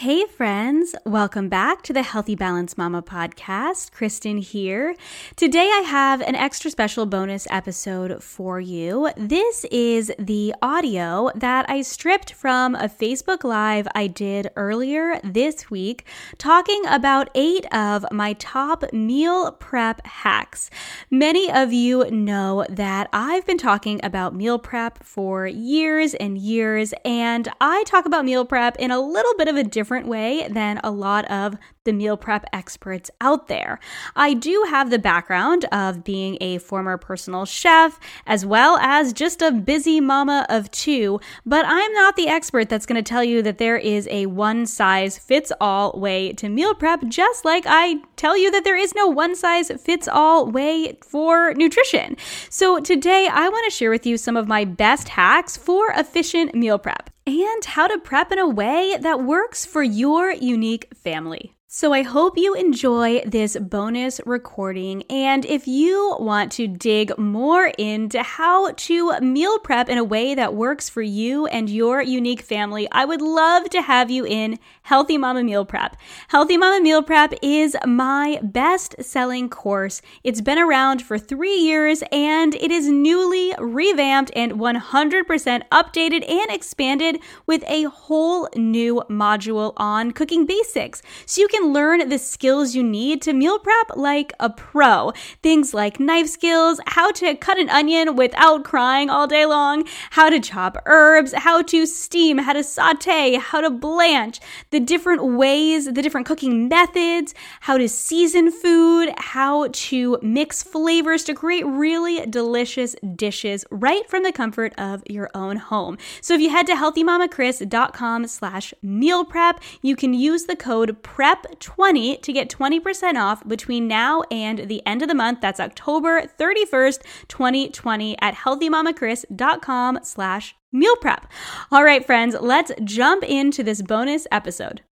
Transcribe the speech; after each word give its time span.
Hey, 0.00 0.26
friends, 0.26 0.94
welcome 1.06 1.48
back 1.48 1.80
to 1.84 1.92
the 1.94 2.02
Healthy 2.02 2.34
Balanced 2.34 2.76
Mama 2.76 3.00
podcast. 3.00 3.92
Kristen 3.92 4.36
here. 4.36 4.94
Today, 5.36 5.70
I 5.72 5.84
have 5.86 6.20
an 6.20 6.34
extra 6.34 6.70
special 6.70 7.06
bonus 7.06 7.46
episode 7.48 8.22
for 8.22 8.60
you. 8.60 9.08
This 9.16 9.64
is 9.72 10.12
the 10.18 10.54
audio 10.60 11.30
that 11.34 11.64
I 11.70 11.80
stripped 11.80 12.34
from 12.34 12.74
a 12.74 12.90
Facebook 12.90 13.42
Live 13.42 13.88
I 13.94 14.06
did 14.06 14.50
earlier 14.54 15.18
this 15.24 15.70
week, 15.70 16.04
talking 16.36 16.82
about 16.86 17.30
eight 17.34 17.64
of 17.74 18.04
my 18.12 18.34
top 18.34 18.92
meal 18.92 19.52
prep 19.52 20.06
hacks. 20.06 20.68
Many 21.10 21.50
of 21.50 21.72
you 21.72 22.10
know 22.10 22.66
that 22.68 23.08
I've 23.14 23.46
been 23.46 23.56
talking 23.56 23.98
about 24.02 24.34
meal 24.34 24.58
prep 24.58 25.02
for 25.02 25.46
years 25.46 26.12
and 26.12 26.36
years, 26.36 26.92
and 27.02 27.48
I 27.62 27.82
talk 27.84 28.04
about 28.04 28.26
meal 28.26 28.44
prep 28.44 28.76
in 28.76 28.90
a 28.90 29.00
little 29.00 29.34
bit 29.38 29.48
of 29.48 29.56
a 29.56 29.64
different 29.64 29.85
different 29.86 30.08
way 30.08 30.48
than 30.50 30.80
a 30.82 30.90
lot 30.90 31.24
of 31.30 31.56
the 31.86 31.94
meal 31.94 32.18
prep 32.18 32.44
experts 32.52 33.10
out 33.22 33.48
there. 33.48 33.80
I 34.14 34.34
do 34.34 34.66
have 34.68 34.90
the 34.90 34.98
background 34.98 35.64
of 35.72 36.04
being 36.04 36.36
a 36.42 36.58
former 36.58 36.98
personal 36.98 37.46
chef 37.46 37.98
as 38.26 38.44
well 38.44 38.76
as 38.76 39.14
just 39.14 39.40
a 39.40 39.50
busy 39.50 40.00
mama 40.00 40.44
of 40.50 40.70
two, 40.70 41.18
but 41.46 41.64
I'm 41.66 41.92
not 41.94 42.16
the 42.16 42.28
expert 42.28 42.68
that's 42.68 42.84
going 42.84 43.02
to 43.02 43.08
tell 43.08 43.24
you 43.24 43.40
that 43.40 43.56
there 43.56 43.78
is 43.78 44.06
a 44.10 44.26
one 44.26 44.66
size 44.66 45.16
fits 45.16 45.50
all 45.60 45.98
way 45.98 46.34
to 46.34 46.50
meal 46.50 46.74
prep, 46.74 47.06
just 47.08 47.46
like 47.46 47.64
I 47.66 48.02
tell 48.16 48.36
you 48.36 48.50
that 48.50 48.64
there 48.64 48.76
is 48.76 48.94
no 48.94 49.06
one 49.06 49.34
size 49.34 49.70
fits 49.82 50.08
all 50.08 50.50
way 50.50 50.98
for 51.02 51.54
nutrition. 51.54 52.16
So 52.50 52.80
today 52.80 53.28
I 53.32 53.48
want 53.48 53.64
to 53.64 53.76
share 53.76 53.90
with 53.90 54.04
you 54.04 54.18
some 54.18 54.36
of 54.36 54.46
my 54.46 54.66
best 54.66 55.08
hacks 55.08 55.56
for 55.56 55.86
efficient 55.90 56.54
meal 56.54 56.78
prep 56.78 57.10
and 57.26 57.64
how 57.64 57.86
to 57.86 57.98
prep 57.98 58.30
in 58.30 58.38
a 58.38 58.48
way 58.48 58.96
that 59.00 59.24
works 59.24 59.66
for 59.66 59.82
your 59.82 60.30
unique 60.30 60.88
family. 60.94 61.55
So, 61.68 61.92
I 61.92 62.02
hope 62.02 62.38
you 62.38 62.54
enjoy 62.54 63.22
this 63.26 63.56
bonus 63.56 64.20
recording. 64.24 65.02
And 65.10 65.44
if 65.44 65.66
you 65.66 66.16
want 66.20 66.52
to 66.52 66.68
dig 66.68 67.18
more 67.18 67.72
into 67.76 68.22
how 68.22 68.70
to 68.70 69.18
meal 69.18 69.58
prep 69.58 69.88
in 69.88 69.98
a 69.98 70.04
way 70.04 70.36
that 70.36 70.54
works 70.54 70.88
for 70.88 71.02
you 71.02 71.46
and 71.46 71.68
your 71.68 72.00
unique 72.00 72.42
family, 72.42 72.86
I 72.92 73.04
would 73.04 73.20
love 73.20 73.68
to 73.70 73.82
have 73.82 74.12
you 74.12 74.24
in 74.24 74.60
Healthy 74.86 75.18
Mama 75.18 75.42
Meal 75.42 75.64
Prep. 75.64 75.96
Healthy 76.28 76.56
Mama 76.56 76.80
Meal 76.80 77.02
Prep 77.02 77.34
is 77.42 77.76
my 77.84 78.38
best 78.40 78.94
selling 79.00 79.48
course. 79.48 80.00
It's 80.22 80.40
been 80.40 80.60
around 80.60 81.02
for 81.02 81.18
three 81.18 81.56
years 81.56 82.04
and 82.12 82.54
it 82.54 82.70
is 82.70 82.88
newly 82.88 83.52
revamped 83.58 84.30
and 84.36 84.52
100% 84.52 85.62
updated 85.72 86.30
and 86.30 86.50
expanded 86.52 87.18
with 87.46 87.64
a 87.66 87.82
whole 87.88 88.48
new 88.54 89.02
module 89.10 89.72
on 89.76 90.12
cooking 90.12 90.46
basics. 90.46 91.02
So, 91.26 91.40
you 91.40 91.48
can 91.48 91.72
learn 91.72 92.08
the 92.08 92.18
skills 92.20 92.76
you 92.76 92.84
need 92.84 93.22
to 93.22 93.32
meal 93.32 93.58
prep 93.58 93.96
like 93.96 94.32
a 94.38 94.50
pro. 94.50 95.10
Things 95.42 95.74
like 95.74 95.98
knife 95.98 96.28
skills, 96.28 96.78
how 96.86 97.10
to 97.10 97.34
cut 97.34 97.58
an 97.58 97.70
onion 97.70 98.14
without 98.14 98.62
crying 98.62 99.10
all 99.10 99.26
day 99.26 99.46
long, 99.46 99.84
how 100.10 100.30
to 100.30 100.38
chop 100.38 100.80
herbs, 100.86 101.34
how 101.34 101.62
to 101.62 101.86
steam, 101.86 102.38
how 102.38 102.52
to 102.52 102.62
saute, 102.62 103.34
how 103.34 103.60
to 103.60 103.70
blanch, 103.70 104.38
the 104.70 104.75
different 104.80 105.24
ways, 105.24 105.86
the 105.86 106.02
different 106.02 106.26
cooking 106.26 106.68
methods, 106.68 107.34
how 107.60 107.78
to 107.78 107.88
season 107.88 108.50
food, 108.50 109.12
how 109.18 109.68
to 109.72 110.18
mix 110.22 110.62
flavors 110.62 111.24
to 111.24 111.34
create 111.34 111.64
really 111.66 112.24
delicious 112.26 112.94
dishes 113.14 113.64
right 113.70 114.08
from 114.08 114.22
the 114.22 114.32
comfort 114.32 114.72
of 114.78 115.02
your 115.08 115.30
own 115.34 115.56
home. 115.56 115.98
So 116.20 116.34
if 116.34 116.40
you 116.40 116.50
head 116.50 116.66
to 116.66 116.74
healthymamakris.com 116.74 118.26
slash 118.26 118.74
meal 118.82 119.24
prep, 119.24 119.60
you 119.82 119.96
can 119.96 120.14
use 120.14 120.44
the 120.44 120.56
code 120.56 121.02
PREP 121.02 121.58
20 121.60 122.18
to 122.18 122.32
get 122.32 122.48
20% 122.50 123.20
off 123.20 123.46
between 123.46 123.88
now 123.88 124.22
and 124.30 124.68
the 124.68 124.84
end 124.86 125.02
of 125.02 125.08
the 125.08 125.14
month. 125.14 125.40
That's 125.40 125.60
October 125.60 126.22
31st, 126.22 127.00
2020 127.28 128.16
at 128.20 128.34
healthymamakris.com 128.34 130.00
slash 130.02 130.54
meal 130.78 130.96
prep. 130.96 131.26
All 131.72 131.84
right, 131.84 132.04
friends, 132.04 132.36
let's 132.40 132.72
jump 132.84 133.24
into 133.24 133.62
this 133.62 133.82
bonus 133.82 134.26
episode. 134.30 134.82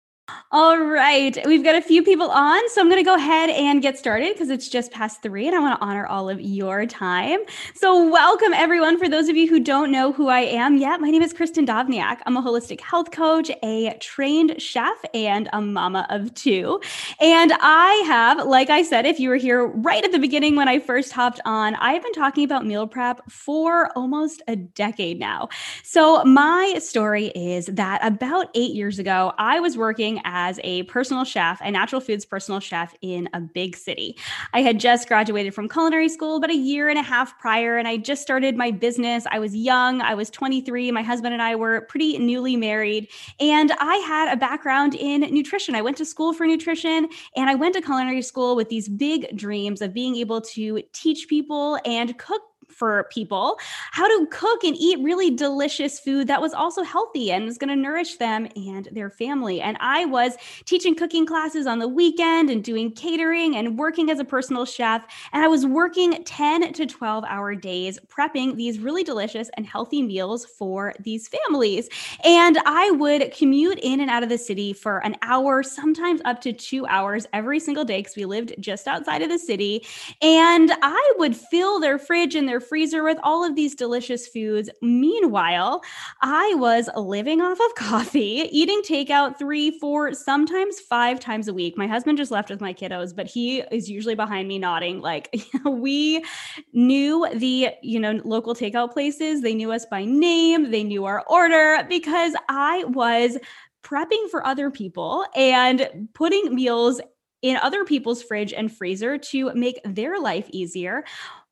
All 0.53 0.79
right. 0.79 1.37
We've 1.45 1.63
got 1.63 1.75
a 1.75 1.83
few 1.83 2.03
people 2.03 2.31
on, 2.31 2.69
so 2.71 2.81
I'm 2.81 2.89
going 2.89 3.01
to 3.01 3.05
go 3.05 3.17
ahead 3.17 3.51
and 3.51 3.83
get 3.83 3.99
started 3.99 4.33
because 4.33 4.49
it's 4.49 4.69
just 4.69 4.91
past 4.91 5.21
three 5.21 5.47
and 5.47 5.55
I 5.55 5.59
want 5.59 5.79
to 5.79 5.85
honor 5.85 6.07
all 6.07 6.31
of 6.31 6.41
your 6.41 6.87
time. 6.87 7.41
So, 7.75 8.09
welcome 8.09 8.55
everyone. 8.55 8.99
For 8.99 9.07
those 9.07 9.29
of 9.29 9.37
you 9.37 9.49
who 9.49 9.61
don't 9.61 9.91
know 9.91 10.13
who 10.13 10.29
I 10.29 10.41
am 10.41 10.79
yet, 10.79 11.01
my 11.01 11.11
name 11.11 11.21
is 11.21 11.35
Kristen 11.35 11.67
Dovniak. 11.67 12.21
I'm 12.25 12.39
a 12.39 12.43
holistic 12.43 12.81
health 12.81 13.11
coach, 13.11 13.51
a 13.63 13.99
trained 14.01 14.63
chef, 14.63 14.97
and 15.13 15.51
a 15.53 15.61
mama 15.61 16.07
of 16.09 16.33
two. 16.33 16.81
And 17.21 17.53
I 17.61 18.03
have, 18.07 18.47
like 18.47 18.71
I 18.71 18.83
said, 18.83 19.05
if 19.05 19.21
you 19.21 19.29
were 19.29 19.37
here 19.37 19.67
right 19.67 20.05
at 20.05 20.13
the 20.13 20.19
beginning 20.19 20.57
when 20.57 20.69
I 20.69 20.79
first 20.79 21.13
hopped 21.13 21.41
on, 21.45 21.75
I've 21.75 22.03
been 22.03 22.15
talking 22.15 22.45
about 22.45 22.65
meal 22.65 22.87
prep 22.87 23.31
for 23.31 23.91
almost 23.95 24.41
a 24.49 24.57
decade 24.57 25.19
now. 25.19 25.51
So, 25.83 26.25
my 26.25 26.79
story 26.79 27.27
is 27.35 27.67
that 27.67 28.03
about 28.03 28.49
eight 28.55 28.73
years 28.73 28.99
ago, 28.99 29.35
I 29.37 29.61
was 29.61 29.77
working 29.77 30.14
working 30.15 30.23
as 30.25 30.61
a 30.65 30.83
personal 30.85 31.25
chef, 31.25 31.61
a 31.63 31.71
natural 31.71 32.01
foods 32.01 32.25
personal 32.25 32.61
chef 32.61 32.95
in 33.01 33.29
a 33.33 33.41
big 33.41 33.77
city. 33.77 34.17
I 34.53 34.63
had 34.63 34.79
just 34.79 35.09
graduated 35.09 35.55
from 35.55 35.69
culinary 35.69 36.09
school 36.09 36.37
about 36.37 36.51
a 36.51 36.57
year 36.57 36.89
and 36.89 36.99
a 36.99 37.03
half 37.03 37.39
prior, 37.39 37.77
and 37.77 37.89
I 37.89 37.97
just 37.97 38.23
started 38.23 38.57
my 38.57 38.71
business. 38.71 39.27
I 39.31 39.39
was 39.39 39.55
young, 39.55 40.01
I 40.01 40.15
was 40.15 40.31
23. 40.31 40.91
My 40.93 41.03
husband 41.03 41.33
and 41.33 41.43
I 41.43 41.57
were 41.57 41.83
pretty 41.83 42.19
newly 42.19 42.57
married, 42.57 43.09
and 43.41 43.73
I 43.81 43.97
had 43.97 44.33
a 44.33 44.37
background 44.37 44.95
in 44.95 45.21
nutrition. 45.21 45.75
I 45.75 45.83
went 45.83 45.97
to 45.99 46.05
school 46.05 46.33
for 46.33 46.47
nutrition, 46.47 47.09
and 47.37 47.51
I 47.51 47.55
went 47.55 47.75
to 47.75 47.83
culinary 47.83 48.23
school 48.23 48.57
with 48.57 48.69
these 48.69 48.89
big 48.89 49.37
dreams 49.37 49.83
of 49.83 49.93
being 49.93 50.17
able 50.17 50.41
to 50.41 50.83
teach 50.93 51.29
people 51.29 51.79
and 51.85 52.17
cook 52.19 52.43
for 52.69 53.09
people 53.11 53.59
how 53.93 54.07
to 54.07 54.27
cook 54.27 54.65
and 54.65 54.77
eat 54.77 54.99
really 55.01 55.31
delicious 55.31 56.01
food 56.01 56.27
that 56.27 56.41
was 56.41 56.53
also 56.53 56.83
healthy 56.83 57.31
and 57.31 57.45
was 57.45 57.59
going 57.59 57.69
to 57.69 57.77
nourish 57.77 58.17
them 58.17 58.49
and 58.57 58.89
their 58.93 59.11
family. 59.11 59.61
And 59.61 59.77
I 59.81 60.05
was 60.05 60.37
teaching 60.65 60.95
cooking 60.95 61.27
classes 61.27 61.67
on 61.67 61.79
the 61.79 61.89
weekend 61.89 62.51
and 62.51 62.63
doing 62.63 62.93
catering 62.93 63.57
and 63.57 63.79
working 63.79 64.11
as 64.11 64.19
a 64.19 64.25
personal 64.25 64.65
chef. 64.65 65.05
And 65.33 65.43
I 65.45 65.49
was 65.49 65.67
working 65.67 66.23
10 66.25 66.73
to 66.75 66.87
12 66.87 67.25
hour 67.25 67.55
days 67.55 67.99
prepping 68.09 68.57
these 68.57 68.79
really 68.79 69.05
delicious 69.05 69.51
and 69.57 69.67
healthy 69.67 70.03
meals 70.03 70.45
for 70.45 70.95
these 71.01 71.29
families. 71.29 71.89
And 72.25 72.59
I 72.67 72.91
would 72.93 73.33
commute 73.33 73.79
in 73.81 74.01
and 74.01 74.11
out 74.11 74.23
of 74.23 74.29
the 74.29 74.39
city 74.39 74.73
for 74.73 74.99
an 75.05 75.17
hour, 75.23 75.63
sometimes 75.63 76.21
up 76.25 76.41
to 76.43 76.53
two 76.53 76.87
hours 76.87 77.27
every 77.33 77.61
single 77.61 77.85
day 77.85 78.01
because 78.01 78.17
we 78.17 78.25
lived 78.25 78.55
just 78.61 78.87
outside 78.87 79.23
of 79.23 79.29
the 79.29 79.39
city. 79.39 79.85
And 80.23 80.73
I 80.83 81.13
would 81.19 81.37
fill 81.37 81.81
their 81.81 81.99
fridge 81.99 82.35
and 82.35 82.49
their 82.49 82.54
their 82.55 82.61
freezer 82.61 83.03
with 83.03 83.19
all 83.25 83.45
of 83.45 83.57
these 83.57 83.75
delicious 83.75 84.29
foods. 84.29 84.71
Meanwhile, 84.81 85.83
I 86.23 86.55
was 86.55 86.89
living 86.97 87.41
off 87.41 87.59
of 87.59 87.75
coffee, 87.75 88.49
eating 88.53 88.81
takeout 88.83 89.37
three, 89.37 89.77
four, 89.81 90.15
sometimes 90.15 90.79
five 90.79 91.19
times 91.19 91.49
a 91.49 91.53
week. 91.53 91.77
My 91.77 91.89
husband 91.89 92.17
just 92.17 92.31
left 92.31 92.51
with 92.51 92.61
my 92.61 92.73
kiddos, 92.73 93.15
but 93.15 93.27
he 93.27 93.63
is 93.73 93.91
usually 93.91 94.15
behind 94.15 94.47
me 94.47 94.61
nodding. 94.61 95.01
Like 95.01 95.35
we 95.65 96.25
knew 96.73 97.27
the, 97.35 97.71
you 97.83 97.99
know, 97.99 98.21
local 98.25 98.55
takeout 98.55 98.93
places. 98.93 99.43
They 99.43 99.55
knew 99.55 99.73
us 99.73 99.85
by 99.87 100.05
name, 100.05 100.71
they 100.71 100.85
knew 100.85 101.07
our 101.07 101.25
order 101.27 101.85
because 101.89 102.35
I 102.49 102.85
was 102.85 103.37
prepping 103.83 104.31
for 104.31 104.47
other 104.47 104.71
people 104.71 105.27
and 105.35 106.09
putting 106.15 106.55
meals 106.55 107.01
in 107.43 107.57
other 107.59 107.85
people's 107.85 108.23
fridge 108.23 108.53
and 108.55 108.73
freezer 108.73 109.19
to 109.19 109.53
make 109.55 109.79
their 109.85 110.21
life 110.21 110.47
easier 110.51 111.05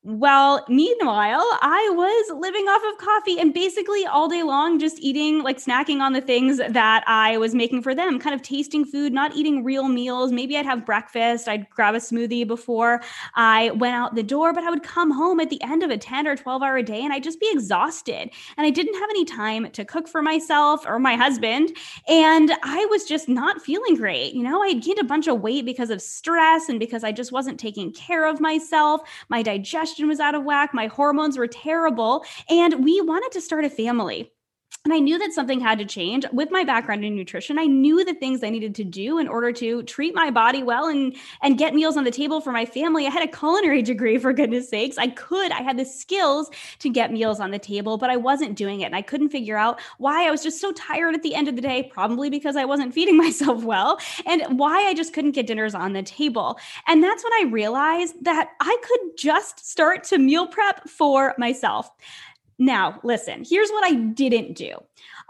well, 0.04 0.64
meanwhile, 0.68 1.44
I 1.62 1.88
was 1.94 2.40
living 2.40 2.66
off 2.66 2.82
of 2.92 2.98
coffee 2.98 3.38
and 3.38 3.54
basically 3.54 4.04
all 4.04 4.28
day 4.28 4.42
long 4.42 4.80
just 4.80 4.98
eating, 4.98 5.44
like 5.44 5.58
snacking 5.58 6.00
on 6.00 6.12
the 6.12 6.20
things 6.20 6.58
that 6.58 7.04
I 7.06 7.36
was 7.36 7.54
making 7.54 7.82
for 7.82 7.94
them, 7.94 8.18
kind 8.18 8.34
of 8.34 8.42
tasting 8.42 8.84
food, 8.84 9.12
not 9.12 9.36
eating 9.36 9.62
real 9.62 9.86
meals. 9.86 10.32
Maybe 10.32 10.56
I'd 10.56 10.66
have 10.66 10.84
breakfast, 10.84 11.46
I'd 11.46 11.70
grab 11.70 11.94
a 11.94 11.98
smoothie 11.98 12.44
before 12.44 13.00
I 13.36 13.70
went 13.70 13.94
out 13.94 14.16
the 14.16 14.24
door, 14.24 14.52
but 14.52 14.64
I 14.64 14.70
would 14.70 14.82
come 14.82 15.12
home 15.12 15.38
at 15.38 15.50
the 15.50 15.62
end 15.62 15.84
of 15.84 15.90
a 15.90 15.96
10 15.96 16.26
or 16.26 16.34
12 16.34 16.62
hour 16.64 16.82
day 16.82 17.04
and 17.04 17.12
I'd 17.12 17.22
just 17.22 17.38
be 17.38 17.48
exhausted. 17.52 18.28
And 18.56 18.66
I 18.66 18.70
didn't 18.70 18.98
have 18.98 19.10
any 19.10 19.24
time 19.24 19.70
to 19.70 19.84
cook 19.84 20.08
for 20.08 20.20
myself 20.20 20.84
or 20.84 20.98
my 20.98 21.14
husband. 21.14 21.76
And 22.08 22.50
I 22.64 22.84
was 22.86 23.04
just 23.04 23.28
not 23.28 23.62
feeling 23.62 23.94
great. 23.94 24.34
You 24.34 24.42
know, 24.42 24.64
I 24.64 24.70
had 24.70 24.82
gained 24.82 24.98
a 24.98 25.04
bunch 25.04 25.28
of 25.28 25.42
weight 25.42 25.64
because 25.64 25.90
of 25.90 26.02
stress 26.02 26.68
and 26.68 26.80
because 26.80 27.04
I 27.04 27.12
just 27.12 27.30
wasn't 27.30 27.60
taking 27.60 27.92
care 27.92 28.26
of 28.26 28.40
myself. 28.40 29.02
My 29.28 29.44
digestion 29.44 29.91
digestion 29.92 30.08
was 30.08 30.20
out 30.20 30.34
of 30.34 30.44
whack. 30.44 30.72
My 30.72 30.86
hormones 30.86 31.36
were 31.36 31.46
terrible. 31.46 32.24
And 32.48 32.84
we 32.84 33.00
wanted 33.00 33.32
to 33.32 33.40
start 33.40 33.64
a 33.64 33.70
family. 33.70 34.32
And 34.84 34.92
I 34.92 34.98
knew 34.98 35.16
that 35.18 35.32
something 35.32 35.60
had 35.60 35.78
to 35.78 35.84
change 35.84 36.26
with 36.32 36.50
my 36.50 36.64
background 36.64 37.04
in 37.04 37.14
nutrition. 37.14 37.56
I 37.56 37.66
knew 37.66 38.04
the 38.04 38.14
things 38.14 38.42
I 38.42 38.50
needed 38.50 38.74
to 38.76 38.84
do 38.84 39.18
in 39.18 39.28
order 39.28 39.52
to 39.52 39.84
treat 39.84 40.12
my 40.12 40.28
body 40.30 40.64
well 40.64 40.88
and 40.88 41.14
and 41.40 41.56
get 41.56 41.72
meals 41.72 41.96
on 41.96 42.02
the 42.02 42.10
table 42.10 42.40
for 42.40 42.50
my 42.50 42.66
family. 42.66 43.06
I 43.06 43.10
had 43.10 43.22
a 43.22 43.30
culinary 43.30 43.82
degree 43.92 44.18
for 44.18 44.32
goodness 44.32 44.68
sakes. 44.68 44.98
I 44.98 45.06
could, 45.08 45.52
I 45.52 45.62
had 45.62 45.78
the 45.78 45.84
skills 45.84 46.50
to 46.80 46.90
get 46.90 47.12
meals 47.12 47.38
on 47.38 47.52
the 47.52 47.60
table, 47.60 47.96
but 47.96 48.10
I 48.10 48.16
wasn't 48.16 48.56
doing 48.56 48.80
it. 48.80 48.86
And 48.86 48.96
I 48.96 49.02
couldn't 49.02 49.28
figure 49.28 49.56
out 49.56 49.80
why 49.98 50.26
I 50.26 50.32
was 50.32 50.42
just 50.42 50.60
so 50.60 50.72
tired 50.72 51.14
at 51.14 51.22
the 51.22 51.36
end 51.36 51.46
of 51.46 51.54
the 51.54 51.62
day, 51.62 51.84
probably 51.84 52.28
because 52.28 52.56
I 52.56 52.64
wasn't 52.64 52.92
feeding 53.02 53.16
myself 53.16 53.62
well, 53.62 54.00
and 54.26 54.58
why 54.58 54.88
I 54.88 54.94
just 54.94 55.12
couldn't 55.12 55.32
get 55.32 55.46
dinners 55.46 55.76
on 55.76 55.92
the 55.92 56.02
table. 56.02 56.58
And 56.88 57.04
that's 57.04 57.22
when 57.22 57.32
I 57.34 57.50
realized 57.50 58.24
that 58.24 58.50
I 58.60 58.76
could 58.82 59.16
just 59.16 59.64
start 59.64 60.02
to 60.04 60.18
meal 60.18 60.48
prep 60.48 60.88
for 60.88 61.34
myself. 61.38 61.88
Now, 62.62 63.00
listen, 63.02 63.44
here's 63.44 63.70
what 63.70 63.84
I 63.84 63.94
didn't 63.94 64.52
do 64.52 64.76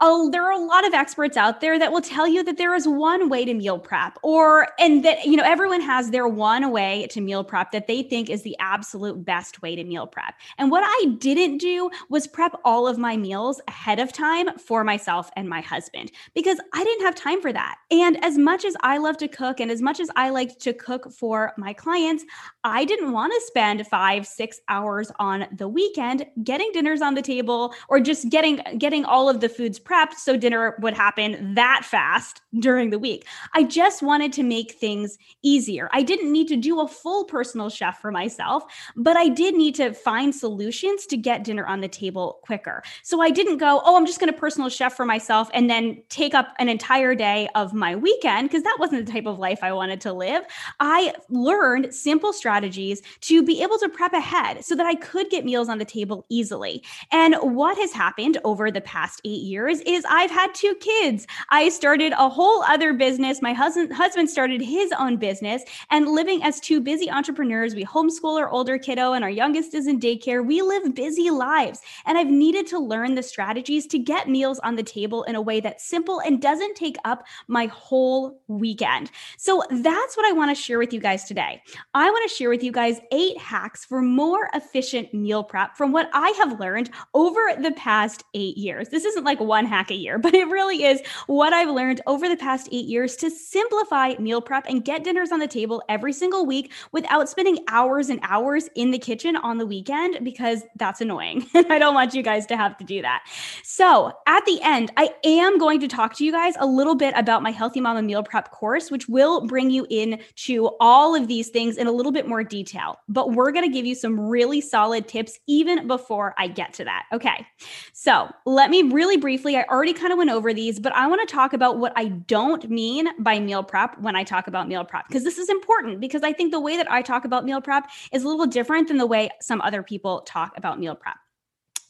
oh, 0.05 0.29
there 0.31 0.45
are 0.45 0.53
a 0.53 0.59
lot 0.59 0.85
of 0.85 0.93
experts 0.93 1.37
out 1.37 1.61
there 1.61 1.79
that 1.79 1.93
will 1.93 2.01
tell 2.01 2.27
you 2.27 2.43
that 2.43 2.59
there 2.59 2.75
is 2.75 2.89
one 2.89 3.29
way 3.29 3.45
to 3.45 3.55
meal 3.55 3.79
prep, 3.79 4.19
or 4.23 4.67
and 4.79 5.05
that 5.05 5.25
you 5.25 5.37
know 5.37 5.45
everyone 5.45 5.81
has 5.81 6.11
their 6.11 6.27
one 6.27 6.73
way 6.73 7.07
to 7.11 7.21
meal 7.21 7.45
prep 7.45 7.71
that 7.71 7.87
they 7.87 8.03
think 8.03 8.29
is 8.29 8.43
the 8.43 8.57
absolute 8.59 9.25
best 9.25 9.63
way 9.63 9.77
to 9.77 9.85
meal 9.85 10.07
prep. 10.07 10.35
And 10.59 10.73
what 10.73 10.83
I 10.85 11.13
didn't 11.19 11.59
do 11.59 11.89
was 12.09 12.27
prep 12.27 12.53
all 12.65 12.89
of 12.89 12.99
my 12.99 13.17
meals 13.17 13.61
ahead 13.69 14.01
of 14.01 14.13
time 14.13 14.59
for 14.59 14.83
myself 14.83 15.31
and 15.37 15.49
my 15.49 15.61
husband 15.61 16.11
because 16.35 16.59
I 16.75 16.83
didn't 16.83 17.05
have 17.07 17.15
time 17.15 17.41
for 17.41 17.53
that. 17.53 17.77
And 17.93 18.23
as 18.25 18.37
much 18.37 18.65
as 18.65 18.77
I 18.83 18.99
love 18.99 19.17
to 19.19 19.29
cook 19.29 19.61
and 19.61 19.71
as 19.71 19.81
much 19.81 20.01
as 20.01 20.11
I 20.17 20.31
like 20.31 20.59
to 20.59 20.73
cook 20.73 21.13
for 21.13 21.53
my 21.57 21.73
clients, 21.73 22.25
I 22.65 22.85
didn't 22.85 23.13
want 23.13 23.33
to 23.33 23.41
spend 23.47 23.87
five, 23.87 24.27
six 24.27 24.61
hours 24.69 25.13
on 25.21 25.47
the 25.57 25.69
weekend 25.69 26.27
getting 26.43 26.73
dinners 26.73 27.03
on 27.03 27.15
the 27.15 27.23
table 27.23 27.73
or 27.89 28.01
just 28.01 28.29
getting 28.31 28.61
getting 28.79 29.05
all 29.05 29.29
of 29.29 29.41
the 29.41 29.49
foods 29.49 29.79
prepped 29.79 29.92
so 30.17 30.37
dinner 30.37 30.77
would 30.81 30.95
happen 30.95 31.55
that 31.55 31.85
fast 31.85 32.41
during 32.59 32.91
the 32.91 32.99
week. 32.99 33.27
I 33.55 33.63
just 33.63 34.03
wanted 34.03 34.33
to 34.35 34.43
make 34.43 34.73
things 34.73 35.19
easier. 35.43 35.89
I 35.93 36.03
didn't 36.03 36.33
need 36.33 36.49
to 36.49 36.57
do 36.57 36.81
a 36.81 36.89
full 36.89 37.25
personal 37.25 37.71
chef 37.71 38.01
for 38.01 38.11
myself, 38.11 38.65
but 38.97 39.17
I 39.17 39.29
did 39.29 39.55
need 39.55 39.75
to 39.77 39.93
find 39.93 40.35
solutions 40.35 41.07
to 41.07 41.17
get 41.17 41.45
dinner 41.45 41.67
on 41.67 41.81
the 41.81 41.89
table 41.89 42.41
quicker. 42.43 42.83
So 43.03 43.23
I 43.23 43.31
didn't 43.31 43.59
go, 43.59 43.81
oh, 43.85 43.97
I'm 43.97 44.07
just 44.07 44.21
going 44.21 44.33
to 44.33 44.39
personal 44.39 44.69
chef 44.69 44.95
for 44.95 45.05
myself 45.05 45.49
and 45.55 45.71
then 45.71 46.03
take 46.09 46.35
up 46.35 46.55
an 46.59 46.69
entire 46.69 47.15
day 47.15 47.49
of 47.55 47.73
my 47.73 47.97
weekend 47.97 48.49
because 48.49 48.63
that 48.63 48.77
wasn't 48.79 49.07
the 49.07 49.13
type 49.13 49.27
of 49.27 49.39
life 49.39 49.61
I 49.63 49.73
wanted 49.73 50.01
to 50.03 50.13
live. 50.13 50.45
I 50.81 51.15
learned 51.29 51.95
simple 51.95 52.33
strategies 52.33 53.03
to 53.23 53.43
be 53.43 53.63
able 53.63 53.79
to 53.79 53.89
prep 53.89 54.13
ahead 54.13 54.65
so 54.65 54.75
that 54.75 54.87
I 54.87 54.95
could 54.97 55.31
get 55.31 55.45
meals 55.45 55.69
on 55.69 55.79
the 55.79 55.85
table 55.85 56.27
easily. 56.29 56.83
And 57.11 57.35
what 57.41 57.79
has 57.79 57.93
happened 57.93 58.39
over 58.45 58.71
the 58.71 58.81
past 58.81 59.21
eight 59.25 59.43
years 59.43 59.72
is 59.81 60.05
I've 60.09 60.31
had 60.31 60.55
two 60.55 60.75
kids. 60.77 61.27
I 61.51 61.69
started 61.69 62.13
a 62.13 62.29
whole 62.29 62.63
other 62.65 62.93
business. 62.93 63.43
My 63.43 63.53
husband 63.53 63.93
husband 63.93 64.31
started 64.31 64.61
his 64.61 64.93
own 64.99 65.17
business 65.17 65.63
and 65.91 66.09
living 66.09 66.43
as 66.43 66.61
two 66.61 66.81
busy 66.81 67.11
entrepreneurs, 67.11 67.75
we 67.75 67.85
homeschool 67.85 68.39
our 68.39 68.49
older 68.51 68.79
kiddo 68.79 69.13
and 69.13 69.25
our 69.25 69.31
youngest 69.31 69.75
is 69.75 69.87
in 69.87 70.01
daycare. 70.01 70.45
We 70.45 70.63
live 70.63 70.95
busy 70.95 71.31
lives. 71.31 71.81
And 72.07 72.19
I've 72.19 72.29
needed 72.29 72.67
to 72.69 72.79
learn 72.79 73.15
the 73.15 73.23
strategies 73.23 73.87
to 73.89 73.99
get 73.99 74.29
meals 74.29 74.59
on 74.61 74.77
the 74.77 74.83
table 74.83 75.23
in 75.25 75.35
a 75.35 75.41
way 75.41 75.61
that's 75.61 75.85
simple 75.85 76.21
and 76.21 76.41
doesn't 76.41 76.77
take 76.77 76.97
up 77.05 77.25
my 77.49 77.67
whole 77.67 78.41
weekend. 78.49 79.11
So 79.39 79.63
that's 79.71 80.17
what 80.17 80.27
I 80.27 80.33
want 80.33 80.51
to 80.55 80.63
share 80.63 80.79
with 80.79 80.93
you 80.93 81.01
guys 81.01 81.25
today. 81.25 81.63
I 81.95 82.11
want 82.11 82.29
to 82.29 82.35
share 82.35 82.49
with 82.49 82.63
you 82.63 82.73
guys 82.73 83.01
eight 83.13 83.39
hacks 83.39 83.85
for 83.85 84.03
more 84.03 84.49
efficient 84.55 85.13
meal 85.15 85.45
prep 85.45 85.77
from 85.77 85.93
what 85.93 86.11
I 86.13 86.31
have 86.39 86.59
learned 86.61 86.91
over 87.15 87.41
the 87.61 87.73
past 87.73 88.25
eight 88.35 88.57
years. 88.57 88.89
This 88.89 89.05
isn't 89.05 89.25
like 89.25 89.41
one 89.41 89.62
hack 89.67 89.91
a 89.91 89.95
year, 89.95 90.19
but 90.19 90.35
it 90.35 90.49
really 90.49 90.85
is 90.85 91.03
what 91.27 91.53
I've 91.53 91.71
learned 91.71 92.01
over 92.07 92.29
the 92.29 92.37
past 92.37 92.69
eight 92.73 92.87
years 92.87 93.17
to 93.17 93.31
simplify 93.31 94.15
meal 94.19 94.41
prep 94.41 94.67
and 94.69 94.85
get 94.85 95.05
dinners 95.05 95.33
on 95.33 95.41
the 95.41 95.49
table 95.49 95.83
every 95.89 96.13
single 96.13 96.47
week 96.47 96.73
without 96.93 97.29
spending 97.29 97.59
hours 97.69 98.09
and 98.09 98.21
hours 98.23 98.69
in 98.75 98.91
the 98.91 98.99
kitchen 98.99 99.37
on 99.37 99.59
the 99.59 99.67
weekend 99.67 100.25
because 100.25 100.63
that's 100.77 101.01
annoying. 101.01 101.47
And 101.63 101.71
I 101.71 101.79
don't 101.79 101.95
want 101.95 102.15
you 102.15 102.23
guys 102.23 102.47
to 102.47 102.57
have 102.57 102.77
to 102.79 102.85
do 102.85 103.03
that. 103.03 103.25
So 103.63 104.13
at 104.27 104.45
the 104.47 104.61
end, 104.63 104.91
I 104.97 105.11
am 105.23 105.59
going 105.59 105.81
to 105.81 105.89
talk 105.89 106.17
to 106.17 106.25
you 106.25 106.33
guys 106.33 106.55
a 106.59 106.67
little 106.67 106.97
bit 106.97 107.15
about 107.17 107.43
my 107.43 107.51
Healthy 107.51 107.81
Mama 107.81 108.03
Meal 108.03 108.23
Prep 108.23 108.51
course, 108.51 108.91
which 108.91 109.09
will 109.09 109.47
bring 109.47 109.71
you 109.71 109.87
into 109.91 110.71
all 110.81 111.15
of 111.15 111.29
these 111.29 111.51
things 111.51 111.77
in 111.77 111.87
a 111.87 111.93
little 111.93 112.11
bit 112.11 112.27
more 112.27 112.43
detail. 112.43 112.99
But 113.09 113.33
we're 113.33 113.53
going 113.53 113.65
to 113.65 113.73
give 113.73 113.87
you 113.87 113.95
some 113.95 114.19
really 114.19 114.61
solid 114.61 115.07
tips 115.07 115.39
even 115.47 115.87
before 115.87 116.35
I 116.37 116.49
get 116.49 116.73
to 116.75 116.85
that. 116.85 117.05
Okay. 117.13 117.47
So 117.93 118.33
let 118.47 118.71
me 118.71 118.83
really 118.83 119.17
briefly, 119.17 119.52
I 119.57 119.65
already 119.65 119.93
kind 119.93 120.13
of 120.13 120.19
went 120.19 120.31
over 120.31 120.53
these, 120.53 120.79
but 120.81 120.95
I 120.95 121.07
want 121.07 121.27
to 121.27 121.33
talk 121.33 121.53
about 121.53 121.79
what 121.79 121.93
I 121.97 122.07
don't 122.07 122.69
mean 122.71 123.09
by 123.19 123.39
meal 123.41 123.63
prep 123.63 123.99
when 124.01 124.17
I 124.17 124.25
talk 124.25 124.47
about 124.47 124.69
meal 124.69 124.85
prep, 124.85 125.07
because 125.09 125.25
this 125.25 125.39
is 125.39 125.49
important 125.49 126.01
because 126.01 126.23
I 126.23 126.33
think 126.33 126.53
the 126.53 126.61
way 126.61 126.77
that 126.77 126.91
I 126.91 127.03
talk 127.03 127.25
about 127.25 127.45
meal 127.45 127.61
prep 127.61 127.89
is 128.13 128.25
a 128.25 128.29
little 128.29 128.47
different 128.47 128.89
than 128.89 128.99
the 128.99 129.07
way 129.07 129.31
some 129.41 129.61
other 129.61 129.83
people 129.83 130.23
talk 130.23 130.57
about 130.57 130.79
meal 130.79 130.95
prep. 130.95 131.17